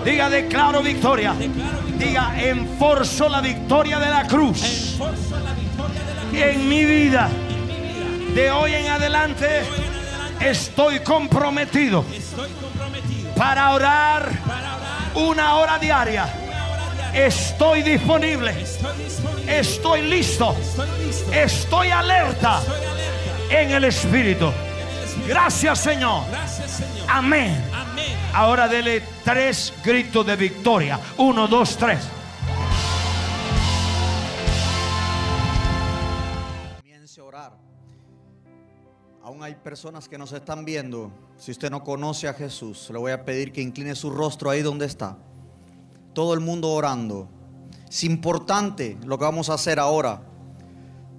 Diga, 0.03 0.29
declaro 0.29 0.81
victoria. 0.81 1.33
Diga, 1.97 2.33
enforzo 2.37 3.27
la 3.29 3.41
victoria 3.41 3.99
de 3.99 4.09
la 4.09 4.27
cruz 4.27 4.97
en 6.33 6.69
mi 6.69 6.85
vida. 6.85 7.29
De 8.33 8.51
hoy 8.51 8.73
en 8.73 8.87
adelante 8.87 9.63
estoy 10.39 10.99
comprometido 10.99 12.05
para 13.35 13.71
orar 13.71 14.29
una 15.15 15.55
hora 15.55 15.79
diaria. 15.79 16.27
Estoy 17.13 17.81
disponible. 17.81 18.53
Estoy 19.47 20.01
listo. 20.01 20.55
Estoy 21.31 21.89
alerta 21.89 22.61
en 23.49 23.71
el 23.71 23.85
Espíritu. 23.85 24.51
Gracias 25.25 25.79
Señor. 25.79 26.23
Amén. 27.07 27.63
Ahora 28.33 28.67
dele 28.67 29.01
tres 29.23 29.73
gritos 29.83 30.25
de 30.25 30.35
victoria. 30.35 30.99
Uno, 31.17 31.47
dos, 31.47 31.77
tres. 31.77 31.99
Comience 36.81 37.19
a 37.19 37.23
orar. 37.23 37.53
Aún 39.23 39.41
hay 39.43 39.55
personas 39.55 40.07
que 40.07 40.17
nos 40.17 40.33
están 40.33 40.65
viendo. 40.65 41.11
Si 41.37 41.51
usted 41.51 41.71
no 41.71 41.83
conoce 41.83 42.27
a 42.27 42.33
Jesús, 42.33 42.89
le 42.91 42.99
voy 42.99 43.11
a 43.13 43.23
pedir 43.23 43.51
que 43.51 43.61
incline 43.61 43.95
su 43.95 44.09
rostro 44.09 44.49
ahí 44.49 44.61
donde 44.61 44.85
está. 44.85 45.17
Todo 46.13 46.33
el 46.33 46.41
mundo 46.41 46.69
orando. 46.69 47.29
Es 47.89 48.03
importante 48.03 48.97
lo 49.05 49.17
que 49.17 49.25
vamos 49.25 49.49
a 49.49 49.53
hacer 49.53 49.79
ahora. 49.79 50.21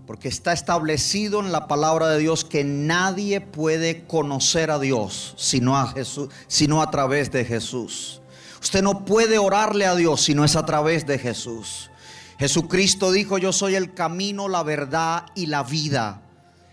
Porque 0.07 0.29
está 0.29 0.53
establecido 0.53 1.41
en 1.41 1.53
la 1.53 1.69
palabra 1.69 2.09
de 2.09 2.19
Dios 2.19 2.45
que 2.45 2.65
nadie 2.65 3.43
puede 3.43 4.07
conocer 4.07 4.71
a 4.71 4.79
Dios 4.79 5.35
sino 5.37 5.77
a 5.77 5.89
Jesús, 5.89 6.31
sino 6.47 6.81
a 6.81 6.91
través 6.91 7.31
de 7.31 7.45
Jesús. 7.45 8.23
Usted 8.61 8.83
no 8.83 9.05
puede 9.05 9.39
orarle 9.39 9.87
a 9.87 9.95
Dios 9.95 10.23
si 10.23 10.35
no 10.35 10.45
es 10.45 10.57
a 10.57 10.65
través 10.65 11.07
de 11.07 11.19
Jesús. 11.19 11.91
Jesucristo 12.39 13.13
dijo, 13.13 13.39
yo 13.39 13.53
soy 13.53 13.75
el 13.75 13.95
camino, 13.95 14.49
la 14.49 14.63
verdad 14.63 15.27
y 15.35 15.47
la 15.47 15.63
vida. 15.63 16.23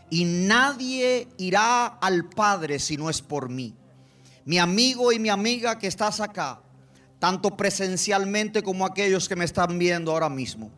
Y 0.09 0.25
nadie 0.25 1.27
irá 1.37 1.87
al 1.87 2.29
Padre 2.29 2.79
si 2.79 2.97
no 2.97 3.09
es 3.09 3.21
por 3.21 3.49
mí. 3.49 3.75
Mi 4.45 4.59
amigo 4.59 5.11
y 5.11 5.19
mi 5.19 5.29
amiga 5.29 5.79
que 5.79 5.87
estás 5.87 6.19
acá, 6.19 6.61
tanto 7.19 7.55
presencialmente 7.57 8.63
como 8.63 8.85
aquellos 8.85 9.27
que 9.27 9.35
me 9.35 9.45
están 9.45 9.77
viendo 9.79 10.11
ahora 10.11 10.29
mismo. 10.29 10.71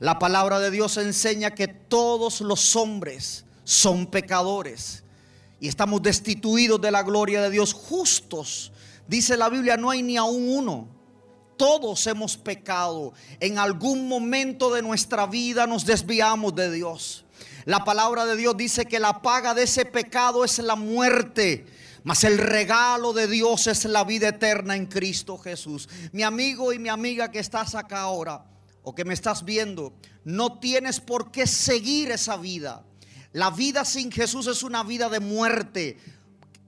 La 0.00 0.18
palabra 0.18 0.60
de 0.60 0.70
Dios 0.70 0.96
enseña 0.96 1.54
que 1.54 1.68
todos 1.68 2.40
los 2.40 2.76
hombres 2.76 3.44
son 3.64 4.06
pecadores 4.06 5.02
y 5.60 5.68
estamos 5.68 6.02
destituidos 6.02 6.80
de 6.80 6.90
la 6.90 7.02
gloria 7.02 7.42
de 7.42 7.50
Dios 7.50 7.72
justos. 7.72 8.72
Dice 9.08 9.36
la 9.36 9.48
Biblia, 9.48 9.76
no 9.76 9.90
hay 9.90 10.02
ni 10.02 10.16
aún 10.16 10.48
uno. 10.48 10.88
Todos 11.56 12.06
hemos 12.06 12.36
pecado. 12.36 13.12
En 13.40 13.58
algún 13.58 14.06
momento 14.06 14.72
de 14.72 14.82
nuestra 14.82 15.26
vida 15.26 15.66
nos 15.66 15.84
desviamos 15.84 16.54
de 16.54 16.70
Dios. 16.70 17.24
La 17.64 17.84
palabra 17.84 18.24
de 18.24 18.36
Dios 18.36 18.56
dice 18.56 18.86
que 18.86 19.00
la 19.00 19.20
paga 19.20 19.52
de 19.52 19.64
ese 19.64 19.84
pecado 19.84 20.44
es 20.44 20.58
la 20.58 20.76
muerte. 20.76 21.66
Mas 22.08 22.24
el 22.24 22.38
regalo 22.38 23.12
de 23.12 23.28
Dios 23.28 23.66
es 23.66 23.84
la 23.84 24.02
vida 24.02 24.28
eterna 24.28 24.74
en 24.74 24.86
Cristo 24.86 25.36
Jesús. 25.36 25.90
Mi 26.12 26.22
amigo 26.22 26.72
y 26.72 26.78
mi 26.78 26.88
amiga 26.88 27.30
que 27.30 27.38
estás 27.38 27.74
acá 27.74 28.00
ahora 28.00 28.46
o 28.82 28.94
que 28.94 29.04
me 29.04 29.12
estás 29.12 29.44
viendo, 29.44 29.92
no 30.24 30.58
tienes 30.58 31.00
por 31.00 31.30
qué 31.30 31.46
seguir 31.46 32.10
esa 32.10 32.38
vida. 32.38 32.82
La 33.32 33.50
vida 33.50 33.84
sin 33.84 34.10
Jesús 34.10 34.46
es 34.46 34.62
una 34.62 34.84
vida 34.84 35.10
de 35.10 35.20
muerte, 35.20 35.98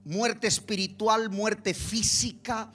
muerte 0.05 0.45
espiritual, 0.45 1.31
muerte 1.31 1.73
física. 1.73 2.71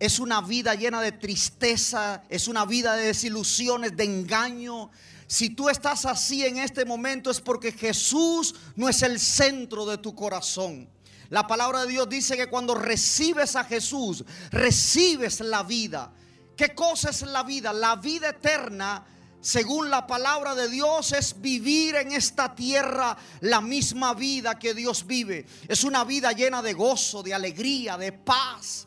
Es 0.00 0.18
una 0.18 0.40
vida 0.40 0.74
llena 0.74 1.02
de 1.02 1.12
tristeza, 1.12 2.22
es 2.30 2.48
una 2.48 2.64
vida 2.64 2.96
de 2.96 3.08
desilusiones, 3.08 3.94
de 3.94 4.04
engaño. 4.04 4.90
Si 5.26 5.50
tú 5.50 5.68
estás 5.68 6.06
así 6.06 6.46
en 6.46 6.56
este 6.56 6.86
momento 6.86 7.30
es 7.30 7.42
porque 7.42 7.72
Jesús 7.72 8.54
no 8.74 8.88
es 8.88 9.02
el 9.02 9.20
centro 9.20 9.84
de 9.84 9.98
tu 9.98 10.14
corazón. 10.14 10.95
La 11.30 11.46
palabra 11.46 11.82
de 11.82 11.92
Dios 11.92 12.08
dice 12.08 12.36
que 12.36 12.48
cuando 12.48 12.74
recibes 12.74 13.56
a 13.56 13.64
Jesús, 13.64 14.24
recibes 14.50 15.40
la 15.40 15.62
vida. 15.62 16.12
¿Qué 16.56 16.74
cosa 16.74 17.10
es 17.10 17.22
la 17.22 17.42
vida? 17.42 17.72
La 17.72 17.96
vida 17.96 18.30
eterna, 18.30 19.04
según 19.40 19.90
la 19.90 20.06
palabra 20.06 20.54
de 20.54 20.68
Dios, 20.68 21.12
es 21.12 21.40
vivir 21.40 21.96
en 21.96 22.12
esta 22.12 22.54
tierra 22.54 23.16
la 23.40 23.60
misma 23.60 24.14
vida 24.14 24.58
que 24.58 24.72
Dios 24.72 25.06
vive. 25.06 25.46
Es 25.68 25.84
una 25.84 26.04
vida 26.04 26.32
llena 26.32 26.62
de 26.62 26.72
gozo, 26.72 27.22
de 27.22 27.34
alegría, 27.34 27.98
de 27.98 28.12
paz. 28.12 28.85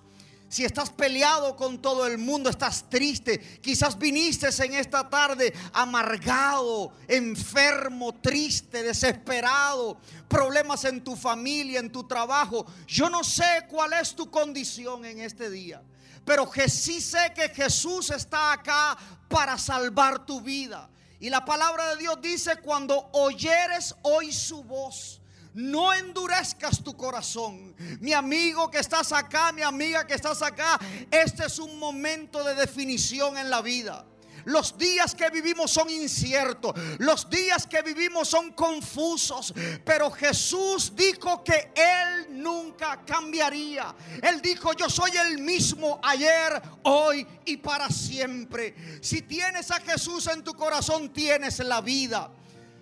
Si 0.50 0.66
estás 0.66 0.90
peleado 0.90 1.56
con 1.56 1.80
todo 1.80 2.08
el 2.08 2.18
mundo, 2.18 2.50
estás 2.50 2.90
triste, 2.90 3.40
quizás 3.62 3.98
viniste 3.98 4.50
en 4.66 4.74
esta 4.74 5.08
tarde 5.08 5.54
amargado, 5.74 6.92
enfermo, 7.08 8.16
triste, 8.16 8.82
desesperado, 8.82 10.00
problemas 10.28 10.86
en 10.86 11.04
tu 11.04 11.16
familia, 11.16 11.80
en 11.80 11.92
tu 11.92 12.04
trabajo. 12.04 12.66
Yo 12.88 13.12
no 13.12 13.24
sé 13.24 13.68
cuál 13.70 13.94
es 13.94 14.16
tu 14.16 14.32
condición 14.32 15.06
en 15.06 15.20
este 15.20 15.52
día, 15.52 15.84
pero 16.26 16.50
que 16.50 16.68
sí 16.68 17.00
sé 17.00 17.32
que 17.36 17.50
Jesús 17.50 18.10
está 18.10 18.54
acá 18.54 18.98
para 19.28 19.56
salvar 19.56 20.26
tu 20.26 20.42
vida. 20.42 20.90
Y 21.20 21.30
la 21.30 21.46
palabra 21.46 21.90
de 21.90 21.98
Dios 21.98 22.20
dice, 22.24 22.56
cuando 22.58 23.10
oyeres 23.12 23.94
hoy 24.02 24.32
su 24.32 24.64
voz, 24.64 25.19
no 25.54 25.94
endurezcas 25.94 26.84
tu 26.84 26.96
corazón. 26.96 27.76
Mi 28.00 28.14
amigo 28.14 28.70
que 28.70 28.80
estás 28.80 29.12
acá, 29.12 29.52
mi 29.52 29.62
amiga 29.62 30.06
que 30.06 30.14
estás 30.14 30.42
acá, 30.42 30.80
este 31.12 31.46
es 31.46 31.60
un 31.60 31.80
momento 31.80 32.44
de 32.44 32.56
definición 32.56 33.38
en 33.38 33.50
la 33.50 33.62
vida. 33.62 34.06
Los 34.46 34.78
días 34.78 35.14
que 35.16 35.30
vivimos 35.30 35.72
son 35.72 35.90
inciertos, 35.90 36.74
los 37.00 37.30
días 37.30 37.68
que 37.68 37.82
vivimos 37.82 38.28
son 38.28 38.52
confusos, 38.54 39.54
pero 39.84 40.10
Jesús 40.12 40.94
dijo 40.96 41.44
que 41.44 41.72
Él 41.76 42.42
nunca 42.42 43.04
cambiaría. 43.06 43.94
Él 44.22 44.42
dijo, 44.42 44.74
yo 44.74 44.90
soy 44.90 45.12
el 45.12 45.40
mismo 45.40 46.00
ayer, 46.04 46.62
hoy 46.84 47.28
y 47.46 47.58
para 47.58 47.90
siempre. 47.90 48.76
Si 49.02 49.22
tienes 49.24 49.72
a 49.72 49.80
Jesús 49.82 50.28
en 50.28 50.44
tu 50.44 50.54
corazón, 50.54 51.12
tienes 51.12 51.60
la 51.60 51.82
vida. 51.82 52.32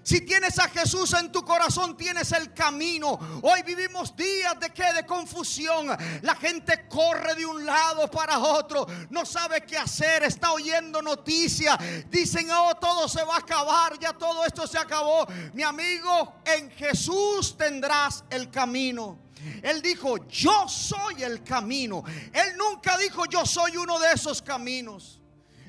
Si 0.07 0.21
tienes 0.21 0.57
a 0.57 0.69
Jesús 0.69 1.11
en 1.15 1.33
tu 1.33 1.43
corazón, 1.43 1.97
tienes 1.97 2.31
el 2.31 2.53
camino. 2.53 3.19
Hoy 3.41 3.61
vivimos 3.63 4.15
días 4.15 4.57
de 4.57 4.69
qué? 4.69 4.93
De 4.93 5.05
confusión. 5.05 5.87
La 6.21 6.33
gente 6.35 6.87
corre 6.87 7.35
de 7.35 7.45
un 7.45 7.65
lado 7.65 8.09
para 8.09 8.39
otro. 8.39 8.87
No 9.09 9.25
sabe 9.25 9.65
qué 9.65 9.77
hacer. 9.77 10.23
Está 10.23 10.53
oyendo 10.53 11.01
noticias. 11.01 11.77
Dicen, 12.09 12.49
oh, 12.51 12.73
todo 12.75 13.09
se 13.09 13.21
va 13.21 13.35
a 13.35 13.39
acabar. 13.39 13.99
Ya 13.99 14.13
todo 14.13 14.45
esto 14.45 14.65
se 14.65 14.77
acabó. 14.77 15.27
Mi 15.51 15.63
amigo, 15.63 16.35
en 16.45 16.71
Jesús 16.71 17.57
tendrás 17.57 18.23
el 18.29 18.49
camino. 18.49 19.19
Él 19.61 19.81
dijo, 19.81 20.25
yo 20.29 20.69
soy 20.69 21.21
el 21.23 21.43
camino. 21.43 22.05
Él 22.31 22.55
nunca 22.55 22.95
dijo, 22.95 23.25
yo 23.25 23.45
soy 23.45 23.75
uno 23.75 23.99
de 23.99 24.13
esos 24.13 24.41
caminos. 24.41 25.19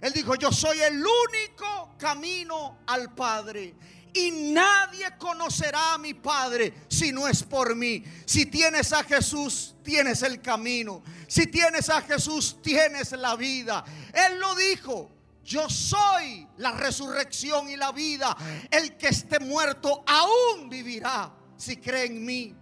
Él 0.01 0.12
dijo, 0.12 0.36
yo 0.36 0.52
soy 0.52 0.81
el 0.81 1.05
único 1.05 1.97
camino 1.98 2.78
al 2.86 3.12
Padre. 3.16 3.74
Y 4.15 4.53
nadie 4.53 5.07
conocerá 5.19 5.95
a 5.95 5.99
mi 5.99 6.15
Padre 6.15 6.87
si 6.89 7.13
no 7.13 7.29
es 7.29 7.43
por 7.43 7.75
mí. 7.75 8.03
Si 8.25 8.47
tienes 8.47 8.93
a 8.93 9.05
Jesús, 9.05 9.75
tienes 9.83 10.23
el 10.23 10.41
camino. 10.41 11.03
Si 11.27 11.47
tienes 11.47 11.91
a 11.91 12.03
Jesús, 12.03 12.59
tienes 12.63 13.13
la 13.13 13.37
vida. 13.37 13.85
Él 14.13 14.39
lo 14.39 14.55
dijo. 14.55 15.13
Yo 15.45 15.71
soy 15.71 16.47
la 16.59 16.73
resurrección 16.73 17.71
y 17.71 17.77
la 17.77 17.91
vida. 17.93 18.37
El 18.71 18.99
que 18.99 19.09
esté 19.09 19.41
muerto 19.41 20.05
aún 20.07 20.69
vivirá 20.69 21.33
si 21.57 21.79
cree 21.79 22.05
en 22.05 22.23
mí. 22.23 22.55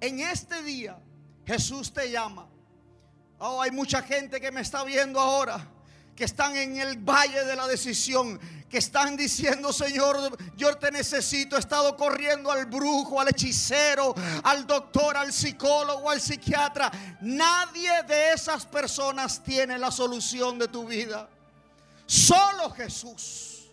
En 0.00 0.20
este 0.20 0.62
día 0.62 0.98
Jesús 1.46 1.94
te 1.94 2.10
llama. 2.10 2.46
Oh, 3.38 3.62
hay 3.62 3.70
mucha 3.70 4.02
gente 4.02 4.38
que 4.38 4.52
me 4.52 4.60
está 4.60 4.84
viendo 4.84 5.18
ahora 5.18 5.66
que 6.16 6.24
están 6.24 6.56
en 6.56 6.78
el 6.78 6.96
valle 6.96 7.44
de 7.44 7.54
la 7.54 7.68
decisión, 7.68 8.40
que 8.68 8.78
están 8.78 9.16
diciendo, 9.16 9.72
Señor, 9.72 10.36
yo 10.56 10.76
te 10.76 10.90
necesito. 10.90 11.56
He 11.56 11.60
estado 11.60 11.96
corriendo 11.96 12.50
al 12.50 12.66
brujo, 12.66 13.20
al 13.20 13.28
hechicero, 13.28 14.14
al 14.42 14.66
doctor, 14.66 15.16
al 15.16 15.32
psicólogo, 15.32 16.10
al 16.10 16.20
psiquiatra. 16.20 16.90
Nadie 17.20 18.02
de 18.04 18.32
esas 18.32 18.66
personas 18.66 19.42
tiene 19.42 19.78
la 19.78 19.90
solución 19.90 20.58
de 20.58 20.68
tu 20.68 20.86
vida. 20.86 21.28
Solo 22.06 22.70
Jesús. 22.70 23.70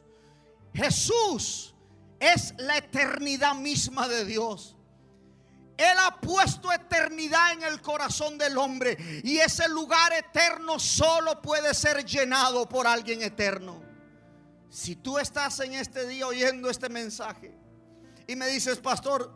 Jesús 0.74 1.74
es 2.20 2.54
la 2.58 2.78
eternidad 2.78 3.56
misma 3.56 4.08
de 4.08 4.26
Dios. 4.26 4.76
Él 5.76 5.98
ha 6.00 6.20
puesto 6.22 6.72
eternidad 6.72 7.54
en 7.54 7.64
el 7.64 7.82
corazón 7.82 8.38
del 8.38 8.58
hombre 8.58 8.96
y 9.24 9.38
ese 9.38 9.68
lugar 9.68 10.14
eterno 10.14 10.80
solo 10.80 11.42
puede 11.42 11.74
ser 11.74 12.06
llenado 12.06 12.70
por 12.70 12.86
alguien 12.86 13.24
eterno. 13.24 13.83
Si 14.74 14.96
tú 14.96 15.20
estás 15.20 15.60
en 15.60 15.76
este 15.76 16.08
día 16.08 16.26
oyendo 16.26 16.68
este 16.68 16.90
mensaje 16.90 17.54
y 18.26 18.36
me 18.36 18.48
dices, 18.48 18.80
pastor, 18.80 19.32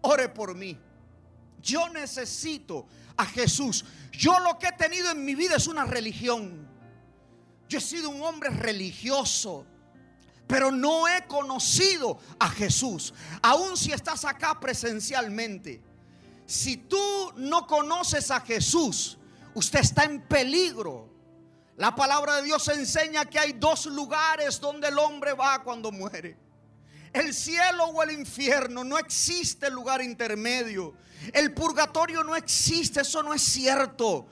ore 0.00 0.30
por 0.30 0.54
mí. 0.54 0.80
Yo 1.60 1.90
necesito 1.90 2.86
a 3.18 3.26
Jesús. 3.26 3.84
Yo 4.12 4.40
lo 4.40 4.58
que 4.58 4.68
he 4.68 4.72
tenido 4.72 5.10
en 5.10 5.26
mi 5.26 5.34
vida 5.34 5.56
es 5.56 5.66
una 5.66 5.84
religión. 5.84 6.66
Yo 7.68 7.76
he 7.76 7.80
sido 7.82 8.08
un 8.08 8.22
hombre 8.22 8.48
religioso, 8.48 9.66
pero 10.46 10.72
no 10.72 11.06
he 11.06 11.26
conocido 11.26 12.18
a 12.38 12.48
Jesús. 12.48 13.12
Aun 13.42 13.76
si 13.76 13.92
estás 13.92 14.24
acá 14.24 14.58
presencialmente, 14.58 15.82
si 16.46 16.78
tú 16.78 17.34
no 17.36 17.66
conoces 17.66 18.30
a 18.30 18.40
Jesús, 18.40 19.18
usted 19.52 19.80
está 19.80 20.04
en 20.04 20.22
peligro. 20.22 21.11
La 21.76 21.94
palabra 21.94 22.36
de 22.36 22.42
Dios 22.42 22.68
enseña 22.68 23.24
que 23.24 23.38
hay 23.38 23.52
dos 23.52 23.86
lugares 23.86 24.60
donde 24.60 24.88
el 24.88 24.98
hombre 24.98 25.32
va 25.32 25.62
cuando 25.62 25.90
muere. 25.90 26.36
El 27.12 27.34
cielo 27.34 27.84
o 27.86 28.02
el 28.02 28.12
infierno, 28.12 28.84
no 28.84 28.98
existe 28.98 29.70
lugar 29.70 30.02
intermedio. 30.02 30.94
El 31.32 31.52
purgatorio 31.52 32.24
no 32.24 32.36
existe, 32.36 33.00
eso 33.00 33.22
no 33.22 33.32
es 33.32 33.42
cierto. 33.42 34.26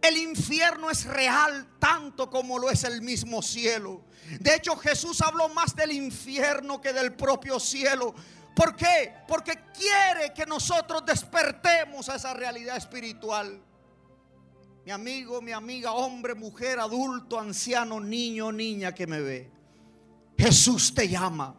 El 0.00 0.16
infierno 0.16 0.90
es 0.90 1.04
real 1.04 1.66
tanto 1.78 2.30
como 2.30 2.58
lo 2.58 2.70
es 2.70 2.84
el 2.84 3.02
mismo 3.02 3.42
cielo. 3.42 4.04
De 4.40 4.54
hecho, 4.54 4.76
Jesús 4.76 5.20
habló 5.22 5.48
más 5.48 5.74
del 5.74 5.92
infierno 5.92 6.80
que 6.80 6.92
del 6.92 7.14
propio 7.14 7.58
cielo. 7.58 8.14
¿Por 8.54 8.76
qué? 8.76 9.14
Porque 9.26 9.54
quiere 9.76 10.32
que 10.34 10.46
nosotros 10.46 11.04
despertemos 11.04 12.08
a 12.08 12.16
esa 12.16 12.34
realidad 12.34 12.76
espiritual. 12.76 13.62
Mi 14.88 14.92
amigo, 14.94 15.42
mi 15.42 15.52
amiga, 15.52 15.92
hombre, 15.92 16.34
mujer, 16.34 16.80
adulto, 16.80 17.38
anciano, 17.38 18.00
niño, 18.00 18.50
niña 18.50 18.94
que 18.94 19.06
me 19.06 19.20
ve. 19.20 19.50
Jesús 20.38 20.94
te 20.94 21.06
llama. 21.06 21.54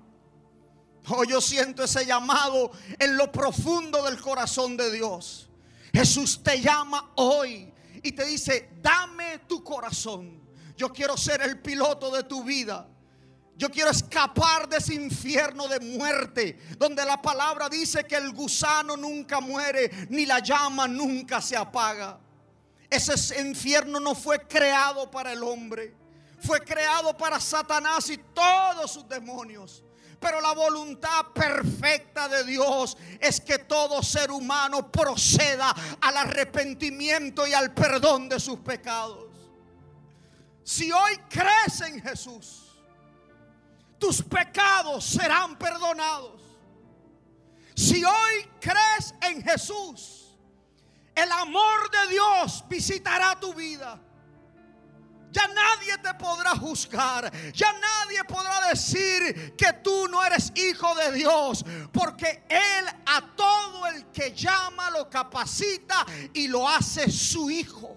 Oh, 1.09 1.23
yo 1.23 1.39
siento 1.39 1.83
ese 1.83 2.07
llamado 2.07 2.71
en 2.97 3.17
lo 3.17 3.31
profundo 3.31 4.01
del 4.01 4.19
corazón 4.19 4.75
de 4.75 4.91
Dios. 4.91 5.47
Jesús 5.93 6.41
te 6.41 6.59
llama 6.59 7.11
hoy 7.17 7.71
y 8.01 8.13
te 8.13 8.25
dice, 8.25 8.71
dame 8.81 9.37
tu 9.47 9.63
corazón. 9.63 10.41
Yo 10.75 10.91
quiero 10.91 11.15
ser 11.15 11.43
el 11.43 11.59
piloto 11.59 12.09
de 12.09 12.23
tu 12.23 12.43
vida. 12.43 12.89
Yo 13.55 13.69
quiero 13.69 13.91
escapar 13.91 14.67
de 14.67 14.77
ese 14.77 14.95
infierno 14.95 15.67
de 15.67 15.79
muerte, 15.81 16.57
donde 16.79 17.05
la 17.05 17.21
palabra 17.21 17.69
dice 17.69 18.05
que 18.05 18.15
el 18.15 18.31
gusano 18.31 18.97
nunca 18.97 19.39
muere, 19.39 20.07
ni 20.09 20.25
la 20.25 20.39
llama 20.39 20.87
nunca 20.87 21.39
se 21.39 21.55
apaga. 21.55 22.21
Ese 22.89 23.39
infierno 23.41 23.99
no 23.99 24.15
fue 24.15 24.39
creado 24.47 25.09
para 25.11 25.31
el 25.31 25.43
hombre, 25.43 25.93
fue 26.41 26.59
creado 26.61 27.15
para 27.15 27.39
Satanás 27.39 28.09
y 28.09 28.17
todos 28.17 28.91
sus 28.91 29.07
demonios. 29.07 29.83
Pero 30.19 30.41
la 30.41 30.53
voluntad 30.53 31.27
perfecta 31.33 32.27
de 32.27 32.43
Dios 32.43 32.97
es 33.21 33.39
que 33.39 33.59
todo 33.59 34.03
ser 34.03 34.31
humano 34.31 34.91
proceda 34.91 35.73
al 36.01 36.17
arrepentimiento 36.17 37.47
y 37.47 37.53
al 37.53 37.73
perdón 37.73 38.27
de 38.27 38.39
sus 38.39 38.59
pecados. 38.59 39.27
Si 40.63 40.91
hoy 40.91 41.17
crees 41.29 41.81
en 41.81 42.01
Jesús, 42.01 42.77
tus 43.97 44.21
pecados 44.21 45.05
serán 45.05 45.57
perdonados. 45.57 46.41
Si 47.75 48.03
hoy 48.03 48.49
crees 48.59 49.13
en 49.21 49.41
Jesús, 49.41 50.18
el 51.23 51.31
amor 51.31 51.89
de 51.91 52.13
Dios 52.13 52.63
visitará 52.69 53.39
tu 53.39 53.53
vida. 53.53 53.99
Ya 55.31 55.47
nadie 55.47 55.97
te 55.99 56.13
podrá 56.15 56.55
juzgar. 56.55 57.31
Ya 57.53 57.71
nadie 57.73 58.23
podrá 58.23 58.69
decir 58.69 59.55
que 59.55 59.73
tú 59.83 60.07
no 60.07 60.23
eres 60.23 60.51
hijo 60.55 60.93
de 60.95 61.11
Dios. 61.11 61.63
Porque 61.93 62.43
Él 62.49 62.85
a 63.05 63.35
todo 63.35 63.85
el 63.87 64.07
que 64.07 64.33
llama 64.33 64.89
lo 64.89 65.09
capacita 65.09 66.05
y 66.33 66.47
lo 66.47 66.67
hace 66.67 67.11
su 67.11 67.49
hijo. 67.49 67.95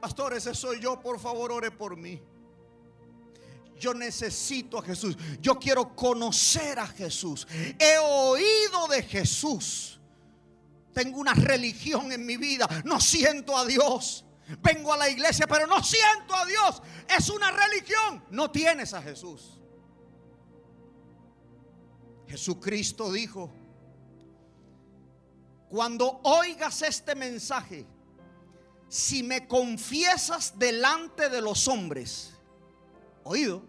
Pastor, 0.00 0.34
ese 0.34 0.54
soy 0.54 0.80
yo. 0.80 1.00
Por 1.00 1.20
favor, 1.20 1.52
ore 1.52 1.70
por 1.70 1.96
mí. 1.96 2.20
Yo 3.78 3.92
necesito 3.92 4.78
a 4.78 4.82
Jesús. 4.82 5.16
Yo 5.40 5.58
quiero 5.58 5.94
conocer 5.94 6.78
a 6.78 6.86
Jesús. 6.86 7.46
He 7.78 7.98
oído 7.98 8.88
de 8.88 9.02
Jesús. 9.02 9.91
Tengo 10.92 11.18
una 11.18 11.34
religión 11.34 12.12
en 12.12 12.24
mi 12.26 12.36
vida. 12.36 12.68
No 12.84 13.00
siento 13.00 13.56
a 13.56 13.64
Dios. 13.64 14.24
Vengo 14.60 14.92
a 14.92 14.96
la 14.96 15.08
iglesia, 15.08 15.46
pero 15.46 15.66
no 15.66 15.82
siento 15.82 16.34
a 16.34 16.44
Dios. 16.44 16.82
Es 17.08 17.30
una 17.30 17.50
religión. 17.50 18.24
No 18.30 18.50
tienes 18.50 18.92
a 18.92 19.02
Jesús. 19.02 19.58
Jesucristo 22.26 23.12
dijo, 23.12 23.52
cuando 25.68 26.20
oigas 26.24 26.82
este 26.82 27.14
mensaje, 27.14 27.86
si 28.88 29.22
me 29.22 29.46
confiesas 29.46 30.58
delante 30.58 31.28
de 31.28 31.40
los 31.40 31.66
hombres, 31.68 32.34
oído, 33.24 33.62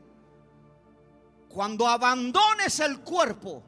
cuando 1.47 1.87
abandones 1.87 2.79
el 2.79 2.99
cuerpo, 3.01 3.63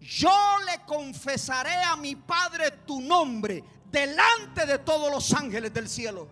yo 0.00 0.58
le 0.66 0.84
confesaré 0.86 1.74
a 1.74 1.96
mi 1.96 2.16
Padre 2.16 2.70
tu 2.86 3.00
nombre 3.00 3.62
delante 3.90 4.64
de 4.66 4.78
todos 4.78 5.10
los 5.10 5.32
ángeles 5.34 5.72
del 5.74 5.88
cielo. 5.88 6.28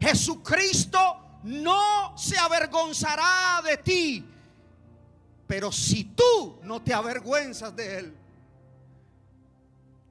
Jesucristo 0.00 1.38
no 1.44 2.16
se 2.16 2.38
avergonzará 2.38 3.60
de 3.64 3.76
ti, 3.78 4.24
pero 5.46 5.72
si 5.72 6.04
tú 6.04 6.58
no 6.62 6.82
te 6.82 6.94
avergüenzas 6.94 7.74
de 7.74 7.98
él, 7.98 8.16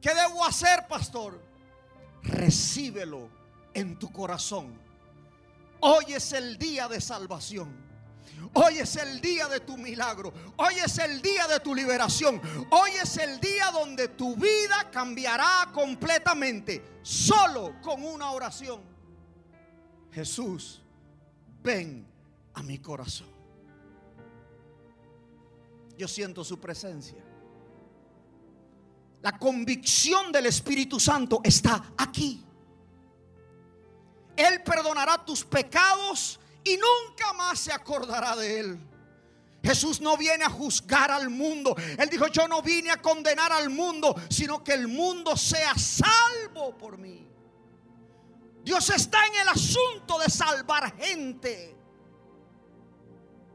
¿qué 0.02 0.14
debo 0.14 0.43
hacer, 0.45 0.88
pastor? 0.88 1.41
Recíbelo 2.23 3.30
en 3.73 3.98
tu 3.98 4.11
corazón. 4.11 4.73
Hoy 5.80 6.14
es 6.14 6.34
el 6.34 6.57
día 6.57 6.88
de 6.88 7.02
salvación. 7.02 7.91
Hoy 8.54 8.80
es 8.80 8.96
el 8.96 9.22
día 9.22 9.48
de 9.48 9.60
tu 9.60 9.78
milagro. 9.78 10.34
Hoy 10.58 10.76
es 10.84 10.98
el 10.98 11.22
día 11.22 11.48
de 11.48 11.60
tu 11.60 11.74
liberación. 11.74 12.42
Hoy 12.70 12.92
es 13.02 13.18
el 13.18 13.40
día 13.40 13.72
donde 13.72 14.10
tu 14.10 14.36
vida 14.36 14.90
cambiará 14.92 15.70
completamente. 15.74 17.00
Solo 17.02 17.76
con 17.82 18.04
una 18.04 18.32
oración. 18.32 18.82
Jesús, 20.12 20.82
ven 21.64 22.06
a 22.54 22.64
mi 22.64 22.80
corazón. 22.80 23.28
Yo 25.98 26.08
siento 26.08 26.44
su 26.44 26.60
presencia. 26.60 27.24
La 29.22 29.38
convicción 29.38 30.32
del 30.32 30.48
Espíritu 30.48 31.00
Santo 31.00 31.42
está 31.44 31.94
aquí. 31.98 32.44
Él 34.36 34.64
perdonará 34.64 35.24
tus 35.24 35.44
pecados 35.44 36.40
y 36.64 36.78
nunca 36.78 37.34
más 37.34 37.60
se 37.60 37.74
acordará 37.74 38.36
de 38.36 38.60
él. 38.60 38.80
Jesús 39.64 40.02
no 40.02 40.18
viene 40.18 40.44
a 40.44 40.50
juzgar 40.50 41.12
al 41.12 41.30
mundo. 41.30 41.76
Él 41.98 42.10
dijo, 42.10 42.28
yo 42.28 42.48
no 42.48 42.62
vine 42.62 42.90
a 42.92 43.02
condenar 43.02 43.52
al 43.52 43.70
mundo, 43.70 44.16
sino 44.30 44.64
que 44.64 44.74
el 44.74 44.88
mundo 44.88 45.38
sea 45.38 45.76
salvo 45.78 46.76
por 46.78 46.98
mí. 46.98 47.28
Dios 48.64 48.90
está 48.90 49.26
en 49.28 49.36
el 49.42 49.48
asunto 49.50 50.20
de 50.20 50.30
salvar 50.30 50.96
gente. 50.98 51.76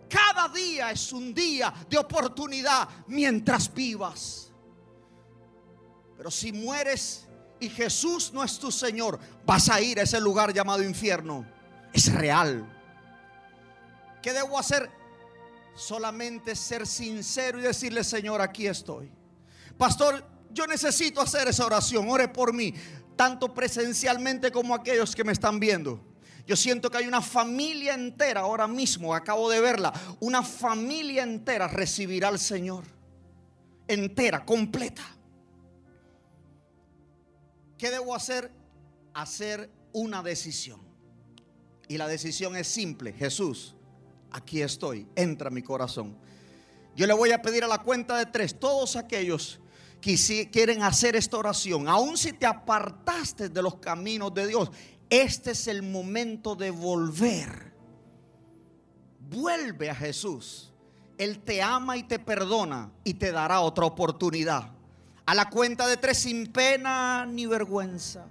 Cada 0.09 0.49
día 0.49 0.93
es 0.93 1.13
un 1.13 1.35
día 1.35 1.73
de 1.89 1.99
oportunidad 1.99 2.89
mientras 3.09 3.73
vivas. 3.73 4.53
Pero 6.17 6.31
si 6.31 6.53
mueres 6.53 7.27
y 7.59 7.69
Jesús 7.69 8.33
no 8.33 8.45
es 8.45 8.59
tu 8.59 8.71
Señor, 8.71 9.19
vas 9.45 9.69
a 9.69 9.81
ir 9.81 9.99
a 9.99 10.03
ese 10.03 10.21
lugar 10.21 10.53
llamado 10.53 10.83
infierno. 10.83 11.45
Es 11.93 12.13
real. 12.13 12.76
¿Qué 14.27 14.33
debo 14.33 14.59
hacer? 14.59 14.91
Solamente 15.77 16.57
ser 16.57 16.85
sincero 16.85 17.61
y 17.61 17.63
decirle, 17.63 18.03
Señor, 18.03 18.41
aquí 18.41 18.67
estoy. 18.67 19.09
Pastor, 19.79 20.27
yo 20.51 20.67
necesito 20.67 21.21
hacer 21.21 21.47
esa 21.47 21.65
oración. 21.65 22.11
Ore 22.11 22.27
por 22.27 22.53
mí, 22.53 22.75
tanto 23.15 23.55
presencialmente 23.55 24.51
como 24.51 24.75
aquellos 24.75 25.15
que 25.15 25.23
me 25.23 25.31
están 25.31 25.61
viendo. 25.61 26.05
Yo 26.45 26.57
siento 26.57 26.91
que 26.91 26.97
hay 26.99 27.07
una 27.07 27.23
familia 27.23 27.95
entera 27.95 28.41
ahora 28.41 28.67
mismo, 28.67 29.15
acabo 29.15 29.49
de 29.49 29.61
verla, 29.61 29.93
una 30.19 30.43
familia 30.43 31.23
entera 31.23 31.69
recibirá 31.69 32.27
al 32.27 32.41
Señor. 32.41 32.83
Entera, 33.87 34.45
completa. 34.45 35.05
¿Qué 37.79 37.93
debo 37.93 38.13
hacer? 38.13 38.51
Hacer 39.15 39.71
una 39.93 40.21
decisión. 40.21 40.81
Y 41.87 41.97
la 41.97 42.09
decisión 42.09 42.57
es 42.57 42.67
simple. 42.67 43.13
Jesús, 43.13 43.76
aquí 44.31 44.63
estoy, 44.63 45.07
entra 45.15 45.51
mi 45.51 45.63
corazón. 45.63 46.17
Yo 46.95 47.07
le 47.07 47.15
voy 47.15 47.33
a 47.33 47.43
pedir 47.43 47.65
a 47.65 47.69
la 47.69 47.83
cuenta 47.83 48.17
de 48.17 48.27
tres, 48.27 48.59
todos 48.59 48.97
aquellos 48.97 49.61
que 50.01 50.49
quieren 50.53 50.83
hacer 50.83 51.17
esta 51.17 51.37
oración, 51.37 51.89
aun 51.89 52.17
si 52.17 52.33
te 52.33 52.47
apartaste 52.47 53.49
de 53.49 53.63
los 53.63 53.77
caminos 53.77 54.33
de 54.33 54.47
Dios, 54.47 54.71
este 55.11 55.51
es 55.53 55.67
el 55.67 55.83
momento 55.83 56.55
de 56.55 56.71
volver. 56.71 57.75
Vuelve 59.29 59.91
a 59.91 59.95
Jesús 59.95 60.73
Él 61.19 61.41
te 61.41 61.61
ama 61.61 61.97
y 61.97 62.05
te 62.05 62.19
perdona 62.19 62.93
y 63.03 63.15
te 63.15 63.33
dará 63.33 63.61
otra 63.61 63.87
oportunidad. 63.87 64.71
A 65.25 65.35
la 65.35 65.51
cuenta 65.51 65.89
de 65.89 65.97
tres 65.97 66.19
sin 66.19 66.47
pena 66.53 67.27
ni 67.27 67.47
vergüenza. 67.47 68.27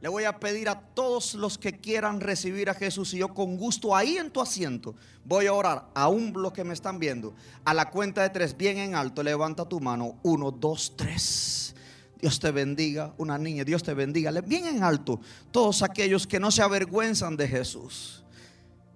Le 0.00 0.08
voy 0.08 0.24
a 0.24 0.38
pedir 0.38 0.68
a 0.68 0.80
todos 0.80 1.34
los 1.34 1.58
que 1.58 1.78
quieran 1.78 2.20
recibir 2.20 2.70
a 2.70 2.74
Jesús 2.74 3.12
y 3.12 3.18
yo 3.18 3.34
con 3.34 3.56
gusto 3.56 3.94
ahí 3.94 4.16
en 4.16 4.30
tu 4.30 4.40
asiento 4.40 4.94
voy 5.24 5.46
a 5.46 5.52
orar, 5.52 5.88
aún 5.94 6.32
los 6.34 6.52
que 6.52 6.64
me 6.64 6.74
están 6.74 6.98
viendo. 6.98 7.34
A 7.64 7.74
la 7.74 7.90
cuenta 7.90 8.22
de 8.22 8.30
tres, 8.30 8.56
bien 8.56 8.78
en 8.78 8.94
alto, 8.94 9.22
levanta 9.22 9.68
tu 9.68 9.78
mano. 9.80 10.18
Uno, 10.22 10.50
dos, 10.50 10.94
tres. 10.96 11.74
Dios 12.20 12.40
te 12.40 12.50
bendiga, 12.50 13.14
una 13.16 13.38
niña, 13.38 13.64
Dios 13.64 13.82
te 13.82 13.94
bendiga. 13.94 14.30
Bien 14.40 14.66
en 14.66 14.82
alto, 14.82 15.20
todos 15.50 15.82
aquellos 15.82 16.26
que 16.26 16.40
no 16.40 16.50
se 16.50 16.62
avergüenzan 16.62 17.36
de 17.36 17.48
Jesús, 17.48 18.24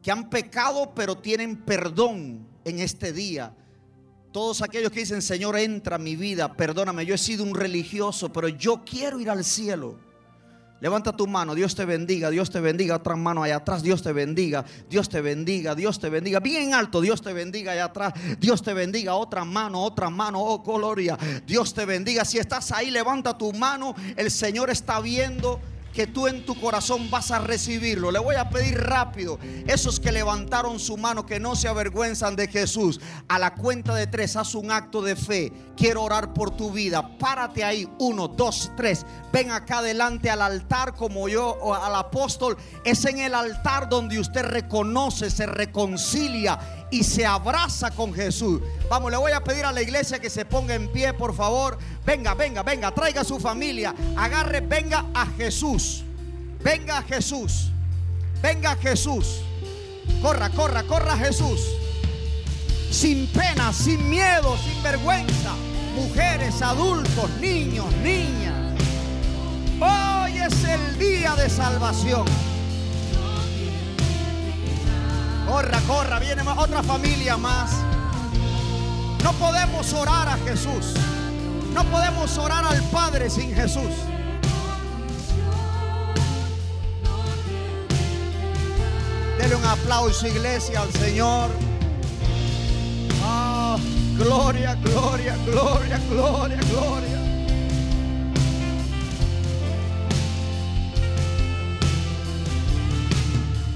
que 0.02 0.10
han 0.10 0.28
pecado 0.28 0.92
pero 0.94 1.16
tienen 1.16 1.56
perdón 1.56 2.46
en 2.64 2.80
este 2.80 3.12
día. 3.12 3.54
Todos 4.32 4.62
aquellos 4.62 4.90
que 4.90 5.00
dicen, 5.00 5.22
Señor, 5.22 5.56
entra 5.56 5.96
a 5.96 5.98
mi 5.98 6.16
vida, 6.16 6.54
perdóname, 6.54 7.06
yo 7.06 7.14
he 7.14 7.18
sido 7.18 7.44
un 7.44 7.54
religioso, 7.54 8.32
pero 8.32 8.48
yo 8.48 8.82
quiero 8.84 9.20
ir 9.20 9.30
al 9.30 9.44
cielo. 9.44 9.98
Levanta 10.84 11.16
tu 11.16 11.26
mano, 11.26 11.54
Dios 11.54 11.74
te 11.74 11.86
bendiga, 11.86 12.28
Dios 12.28 12.50
te 12.50 12.60
bendiga. 12.60 12.96
Otra 12.96 13.16
mano 13.16 13.42
allá 13.42 13.56
atrás, 13.56 13.82
Dios 13.82 14.02
te 14.02 14.12
bendiga, 14.12 14.66
Dios 14.90 15.08
te 15.08 15.22
bendiga, 15.22 15.74
Dios 15.74 15.98
te 15.98 16.10
bendiga. 16.10 16.40
Bien 16.40 16.74
alto, 16.74 17.00
Dios 17.00 17.22
te 17.22 17.32
bendiga 17.32 17.72
allá 17.72 17.86
atrás, 17.86 18.12
Dios 18.38 18.62
te 18.62 18.74
bendiga. 18.74 19.14
Otra 19.14 19.46
mano, 19.46 19.82
otra 19.82 20.10
mano, 20.10 20.42
oh 20.42 20.62
gloria, 20.62 21.16
Dios 21.46 21.72
te 21.72 21.86
bendiga. 21.86 22.26
Si 22.26 22.36
estás 22.36 22.70
ahí, 22.70 22.90
levanta 22.90 23.38
tu 23.38 23.50
mano, 23.54 23.94
el 24.14 24.30
Señor 24.30 24.68
está 24.68 25.00
viendo 25.00 25.58
que 25.94 26.06
tú 26.08 26.26
en 26.26 26.44
tu 26.44 26.60
corazón 26.60 27.08
vas 27.10 27.30
a 27.30 27.38
recibirlo. 27.38 28.10
Le 28.10 28.18
voy 28.18 28.34
a 28.34 28.50
pedir 28.50 28.78
rápido, 28.78 29.38
esos 29.66 30.00
que 30.00 30.12
levantaron 30.12 30.80
su 30.80 30.96
mano, 30.96 31.24
que 31.24 31.38
no 31.38 31.54
se 31.54 31.68
avergüenzan 31.68 32.36
de 32.36 32.48
Jesús, 32.48 33.00
a 33.28 33.38
la 33.38 33.54
cuenta 33.54 33.94
de 33.94 34.08
tres, 34.08 34.36
haz 34.36 34.54
un 34.54 34.72
acto 34.72 35.00
de 35.00 35.16
fe. 35.16 35.52
Quiero 35.76 36.02
orar 36.02 36.34
por 36.34 36.50
tu 36.50 36.70
vida. 36.70 37.16
Párate 37.18 37.64
ahí, 37.64 37.88
uno, 37.98 38.28
dos, 38.28 38.72
tres. 38.76 39.06
Ven 39.32 39.50
acá 39.50 39.78
adelante 39.78 40.30
al 40.30 40.42
altar 40.42 40.94
como 40.94 41.28
yo, 41.28 41.56
o 41.60 41.74
al 41.74 41.94
apóstol. 41.94 42.56
Es 42.84 43.04
en 43.04 43.20
el 43.20 43.34
altar 43.34 43.88
donde 43.88 44.18
usted 44.18 44.42
reconoce, 44.42 45.30
se 45.30 45.46
reconcilia 45.46 46.58
y 46.94 47.02
se 47.02 47.26
abraza 47.26 47.90
con 47.90 48.14
Jesús. 48.14 48.60
Vamos, 48.88 49.10
le 49.10 49.16
voy 49.16 49.32
a 49.32 49.42
pedir 49.42 49.64
a 49.64 49.72
la 49.72 49.82
iglesia 49.82 50.20
que 50.20 50.30
se 50.30 50.44
ponga 50.44 50.76
en 50.76 50.86
pie, 50.92 51.12
por 51.12 51.34
favor. 51.34 51.76
Venga, 52.06 52.34
venga, 52.34 52.62
venga, 52.62 52.92
traiga 52.92 53.22
a 53.22 53.24
su 53.24 53.40
familia. 53.40 53.92
Agarre, 54.16 54.60
venga 54.60 55.06
a 55.12 55.26
Jesús. 55.26 56.04
Venga 56.62 56.98
a 56.98 57.02
Jesús. 57.02 57.72
Venga 58.40 58.72
a 58.72 58.76
Jesús. 58.76 59.40
Corra, 60.22 60.50
corra, 60.50 60.84
corra 60.84 61.16
Jesús. 61.16 61.60
Sin 62.92 63.26
pena, 63.26 63.72
sin 63.72 64.08
miedo, 64.08 64.56
sin 64.56 64.80
vergüenza. 64.80 65.50
Mujeres, 65.96 66.62
adultos, 66.62 67.28
niños, 67.40 67.92
niñas. 68.04 68.54
Hoy 69.80 70.38
es 70.38 70.62
el 70.62 70.96
día 70.96 71.34
de 71.34 71.50
salvación. 71.50 72.53
Corra, 75.46 75.80
corra, 75.86 76.18
viene 76.18 76.42
otra 76.42 76.82
familia 76.82 77.36
más. 77.36 77.70
No 79.22 79.32
podemos 79.32 79.92
orar 79.92 80.28
a 80.28 80.36
Jesús. 80.38 80.94
No 81.72 81.82
podemos 81.84 82.36
orar 82.38 82.64
al 82.64 82.82
Padre 82.84 83.28
sin 83.28 83.54
Jesús. 83.54 83.90
Dele 89.38 89.56
un 89.56 89.64
aplauso, 89.64 90.26
iglesia, 90.26 90.80
al 90.82 90.92
Señor. 90.92 91.50
Oh, 93.24 93.76
gloria, 94.16 94.74
gloria, 94.76 95.36
gloria, 95.44 96.00
gloria, 96.08 96.60
gloria. 96.70 97.18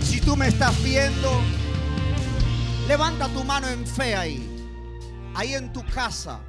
Si 0.02 0.20
tú 0.20 0.36
me 0.36 0.48
estás 0.48 0.80
viendo, 0.82 1.40
Levanta 2.88 3.28
tu 3.28 3.44
mano 3.44 3.68
en 3.68 3.86
fe 3.86 4.16
ahí. 4.16 4.48
Ahí 5.34 5.52
en 5.52 5.70
tu 5.74 5.84
casa. 5.84 6.40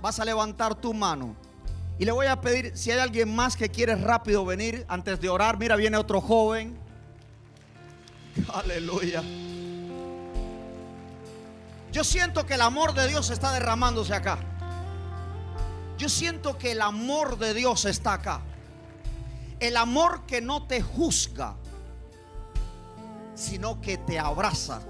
Vas 0.00 0.20
a 0.20 0.24
levantar 0.24 0.76
tu 0.76 0.94
mano. 0.94 1.34
Y 1.98 2.04
le 2.04 2.12
voy 2.12 2.26
a 2.26 2.40
pedir, 2.40 2.76
si 2.76 2.92
hay 2.92 3.00
alguien 3.00 3.34
más 3.34 3.56
que 3.56 3.68
quiere 3.68 3.96
rápido 3.96 4.44
venir 4.44 4.86
antes 4.88 5.20
de 5.20 5.28
orar. 5.28 5.58
Mira, 5.58 5.74
viene 5.74 5.96
otro 5.96 6.20
joven. 6.20 6.78
Aleluya. 8.54 9.24
Yo 11.90 12.04
siento 12.04 12.46
que 12.46 12.54
el 12.54 12.60
amor 12.60 12.94
de 12.94 13.08
Dios 13.08 13.30
está 13.30 13.50
derramándose 13.50 14.14
acá. 14.14 14.38
Yo 15.96 16.08
siento 16.08 16.58
que 16.58 16.70
el 16.70 16.80
amor 16.80 17.38
de 17.38 17.54
Dios 17.54 17.86
está 17.86 18.12
acá. 18.12 18.40
El 19.58 19.76
amor 19.76 20.26
que 20.26 20.40
no 20.40 20.68
te 20.68 20.80
juzga, 20.80 21.56
sino 23.34 23.80
que 23.80 23.98
te 23.98 24.20
abraza 24.20 24.80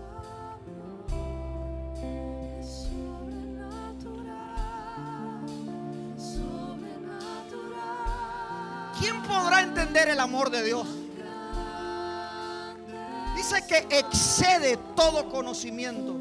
¿quién 8.99 9.23
podrá 9.23 9.63
entender 9.63 10.09
el 10.09 10.21
amor 10.21 10.51
de 10.51 10.63
Dios? 10.63 10.87
Dice 13.37 13.65
que 13.67 13.87
excede 13.97 14.77
todo 14.97 15.29
conocimiento. 15.29 16.17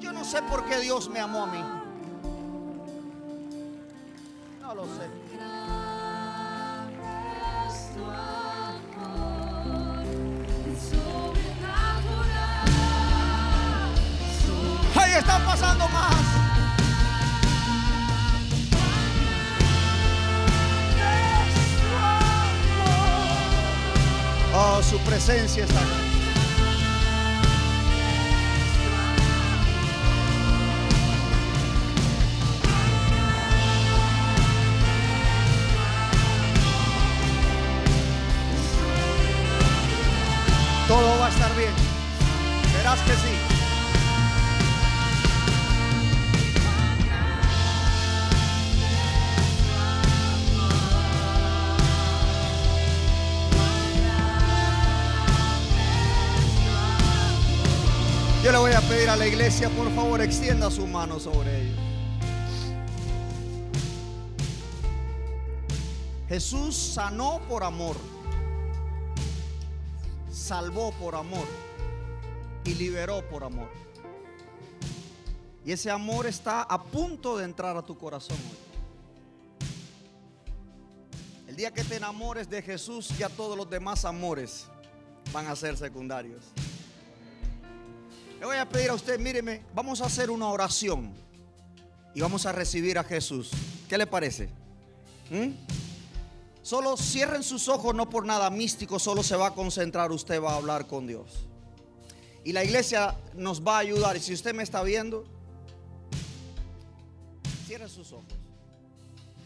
Yo 0.00 0.12
no 0.12 0.24
sé 0.24 0.42
por 0.42 0.64
qué 0.64 0.80
Dios 0.80 1.08
me 1.08 1.20
amó 1.20 1.44
a 1.44 1.46
mí. 1.46 1.64
No 4.60 4.74
lo 4.74 4.84
sé. 4.84 5.22
Ahí 15.00 15.12
están 15.12 15.44
pasando 15.44 15.88
más. 15.88 16.41
Oh, 24.54 24.82
su 24.82 24.98
presencia 24.98 25.64
está 25.64 25.80
acá. 25.80 25.88
Todo 40.86 41.18
va 41.18 41.26
a 41.26 41.30
estar 41.30 41.56
bien. 41.56 41.72
Verás 42.74 43.00
que 43.00 43.12
sí. 43.12 43.41
Pedir 58.88 59.08
a 59.08 59.16
la 59.16 59.26
iglesia, 59.26 59.68
por 59.70 59.90
favor, 59.94 60.20
extienda 60.20 60.70
su 60.70 60.86
mano 60.86 61.18
sobre 61.18 61.62
ellos. 61.62 61.78
Jesús 66.28 66.74
sanó 66.74 67.40
por 67.48 67.62
amor, 67.62 67.96
salvó 70.30 70.92
por 70.92 71.14
amor 71.14 71.46
y 72.64 72.74
liberó 72.74 73.28
por 73.28 73.44
amor. 73.44 73.68
Y 75.64 75.72
ese 75.72 75.90
amor 75.90 76.26
está 76.26 76.62
a 76.62 76.82
punto 76.82 77.36
de 77.36 77.44
entrar 77.44 77.76
a 77.76 77.82
tu 77.82 77.96
corazón 77.96 78.38
hoy. 78.50 78.72
El 81.46 81.56
día 81.56 81.70
que 81.70 81.84
te 81.84 81.96
enamores 81.96 82.48
de 82.48 82.62
Jesús, 82.62 83.10
ya 83.18 83.28
todos 83.28 83.56
los 83.56 83.68
demás 83.68 84.06
amores 84.06 84.68
van 85.32 85.46
a 85.48 85.54
ser 85.54 85.76
secundarios. 85.76 86.44
Le 88.42 88.46
voy 88.46 88.56
a 88.56 88.68
pedir 88.68 88.90
a 88.90 88.94
usted, 88.94 89.20
míreme, 89.20 89.62
vamos 89.72 90.00
a 90.00 90.06
hacer 90.06 90.28
una 90.28 90.48
oración 90.48 91.14
y 92.12 92.20
vamos 92.20 92.44
a 92.44 92.50
recibir 92.50 92.98
a 92.98 93.04
Jesús. 93.04 93.52
¿Qué 93.88 93.96
le 93.96 94.04
parece? 94.04 94.48
¿Mm? 95.30 95.50
Solo 96.60 96.96
cierren 96.96 97.44
sus 97.44 97.68
ojos, 97.68 97.94
no 97.94 98.10
por 98.10 98.26
nada 98.26 98.50
místico, 98.50 98.98
solo 98.98 99.22
se 99.22 99.36
va 99.36 99.46
a 99.46 99.54
concentrar, 99.54 100.10
usted 100.10 100.42
va 100.42 100.54
a 100.54 100.56
hablar 100.56 100.88
con 100.88 101.06
Dios. 101.06 101.46
Y 102.42 102.50
la 102.50 102.64
iglesia 102.64 103.16
nos 103.36 103.64
va 103.64 103.76
a 103.76 103.78
ayudar. 103.78 104.16
Y 104.16 104.20
si 104.20 104.34
usted 104.34 104.52
me 104.52 104.64
está 104.64 104.82
viendo, 104.82 105.24
cierre 107.68 107.88
sus 107.88 108.10
ojos. 108.10 108.26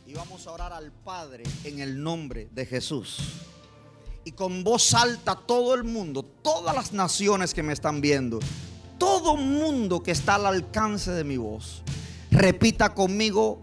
Y 0.06 0.14
vamos 0.14 0.46
a 0.46 0.52
orar 0.52 0.72
al 0.72 0.90
Padre 0.90 1.44
en 1.64 1.80
el 1.80 2.02
nombre 2.02 2.48
de 2.50 2.64
Jesús. 2.64 3.18
y 4.24 4.32
con 4.32 4.64
voz 4.64 4.92
alta 4.94 5.36
todo 5.36 5.74
el 5.74 5.84
mundo, 5.84 6.24
todas 6.24 6.74
las 6.74 6.92
naciones 6.92 7.54
que 7.54 7.62
me 7.62 7.72
están 7.72 8.00
viendo, 8.00 8.40
todo 8.98 9.36
mundo 9.36 10.02
que 10.02 10.10
está 10.10 10.36
al 10.36 10.46
alcance 10.46 11.10
de 11.10 11.24
mi 11.24 11.36
voz, 11.36 11.82
repita 12.30 12.94
conmigo, 12.94 13.58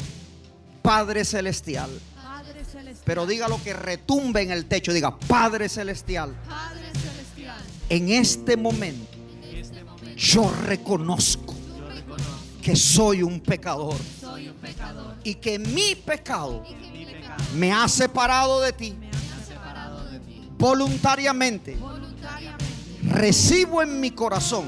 Padre 0.82 1.26
Celestial. 1.26 1.90
Padre 2.22 2.66
celestial. 2.66 3.04
Pero 3.06 3.26
diga 3.26 3.48
lo 3.48 3.62
que 3.64 3.74
retumbe 3.74 4.42
en 4.42 4.52
el 4.52 4.66
techo, 4.66 4.92
diga, 4.94 5.18
Padre 5.18 5.70
Celestial, 5.70 6.36
Padre 6.48 6.92
celestial. 6.94 7.62
en 7.90 8.10
este 8.10 8.58
momento 8.58 9.12
En 9.44 9.58
este 9.58 9.84
momento 9.84 10.16
yo 10.18 10.52
reconozco 10.66 11.54
yo 11.78 11.90
reconozco 11.90 12.34
que 12.62 12.76
soy 12.76 13.24
un 13.24 13.40
pecador 13.40 13.96
que 13.98 14.22
soy 14.22 14.48
un 14.50 14.56
pecador 14.56 15.16
y 15.24 15.36
que 15.36 15.60
mi 15.60 15.96
pecado 15.96 16.64
y 16.70 16.74
que 16.74 16.92
mi 16.92 17.06
pecado 17.06 17.44
me 17.56 17.72
ha 17.72 17.88
separado 17.88 18.62
de 18.62 18.74
ti 18.74 18.96
me 19.00 19.10
ha 19.10 19.46
separado 19.46 20.06
de 20.10 20.20
ti. 20.20 20.50
voluntariamente. 20.58 21.76
Voluntariamente 21.76 22.64
Recibo 23.04 23.82
en 23.82 24.00
mi 24.00 24.12
corazón 24.12 24.66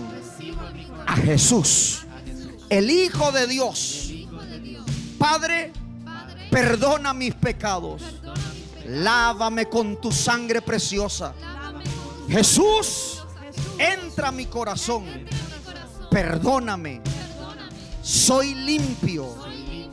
a 1.06 1.16
Jesús, 1.18 2.06
el 2.70 2.90
Hijo 2.90 3.32
de 3.32 3.48
Dios. 3.48 4.12
Padre, 5.18 5.72
perdona 6.50 7.14
mis 7.14 7.34
pecados. 7.34 8.02
Lávame 8.88 9.66
con 9.68 10.00
tu 10.00 10.12
sangre 10.12 10.62
preciosa. 10.62 11.34
Jesús, 12.30 13.24
entra 13.78 14.30
a 14.30 14.32
mi 14.32 14.46
corazón. 14.46 15.06
Perdóname. 16.12 17.02
Soy 18.02 18.54
limpio 18.54 19.36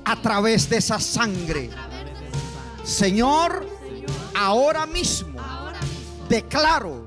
a 0.04 0.20
través 0.20 0.68
de 0.68 0.76
esa 0.76 1.00
sangre. 1.00 1.70
Señor, 2.84 3.66
ahora 4.34 4.86
mismo 4.86 5.40
declaro 6.28 7.06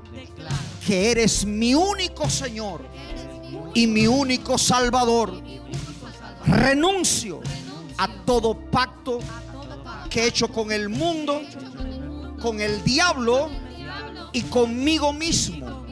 que 0.84 1.10
eres 1.10 1.44
mi 1.44 1.74
único 1.74 2.28
Señor 2.30 2.95
y 3.76 3.86
mi 3.86 4.06
único 4.06 4.56
Salvador. 4.56 5.42
Renuncio 6.46 7.42
a 7.98 8.08
todo 8.24 8.58
pacto 8.58 9.18
que 10.08 10.22
he 10.22 10.28
hecho 10.28 10.48
con 10.48 10.72
el 10.72 10.88
mundo, 10.88 11.42
con 12.40 12.60
el 12.60 12.82
diablo 12.84 13.50
y 14.32 14.40
conmigo 14.42 15.12
mismo. 15.12 15.84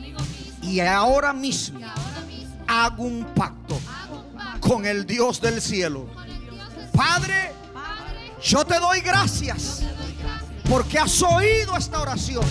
Y 0.62 0.80
ahora 0.80 1.34
mismo 1.34 1.80
hago 2.66 3.02
un 3.02 3.22
pacto 3.34 3.78
con 4.60 4.86
el 4.86 5.04
Dios 5.04 5.38
del 5.42 5.60
cielo. 5.60 6.06
Padre, 6.94 7.52
yo 8.42 8.64
te 8.64 8.80
doy 8.80 9.00
gracias 9.00 9.82
porque 10.70 10.98
has 10.98 11.22
oído 11.22 11.76
esta 11.76 12.00
oración. 12.00 12.46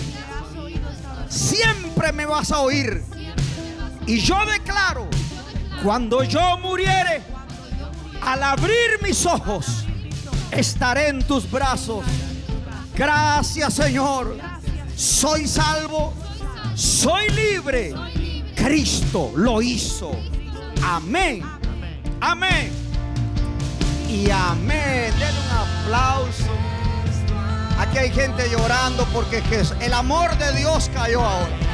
Siempre 1.28 2.12
me 2.12 2.24
vas 2.24 2.52
a 2.52 2.60
oír. 2.60 3.02
Y 4.06 4.18
Yo 4.18 4.36
declaro 4.46 5.08
cuando 5.84 6.24
yo 6.24 6.56
muriere, 6.56 7.20
al 8.22 8.42
abrir 8.42 9.02
mis 9.02 9.26
ojos, 9.26 9.84
estaré 10.50 11.08
en 11.08 11.22
tus 11.22 11.48
brazos. 11.50 12.06
Gracias 12.94 13.74
Señor. 13.74 14.38
Soy 14.96 15.46
salvo. 15.46 16.14
Soy 16.74 17.28
libre. 17.28 17.92
Cristo 18.56 19.30
lo 19.36 19.60
hizo. 19.60 20.12
Amén. 20.82 21.42
Amén. 22.18 22.72
Y 24.08 24.30
amén. 24.30 25.12
Den 25.18 25.34
un 25.36 25.84
aplauso. 25.84 26.50
Aquí 27.78 27.98
hay 27.98 28.10
gente 28.10 28.48
llorando 28.48 29.04
porque 29.12 29.42
el 29.80 29.92
amor 29.92 30.34
de 30.38 30.52
Dios 30.56 30.90
cayó 30.94 31.20
ahora. 31.20 31.73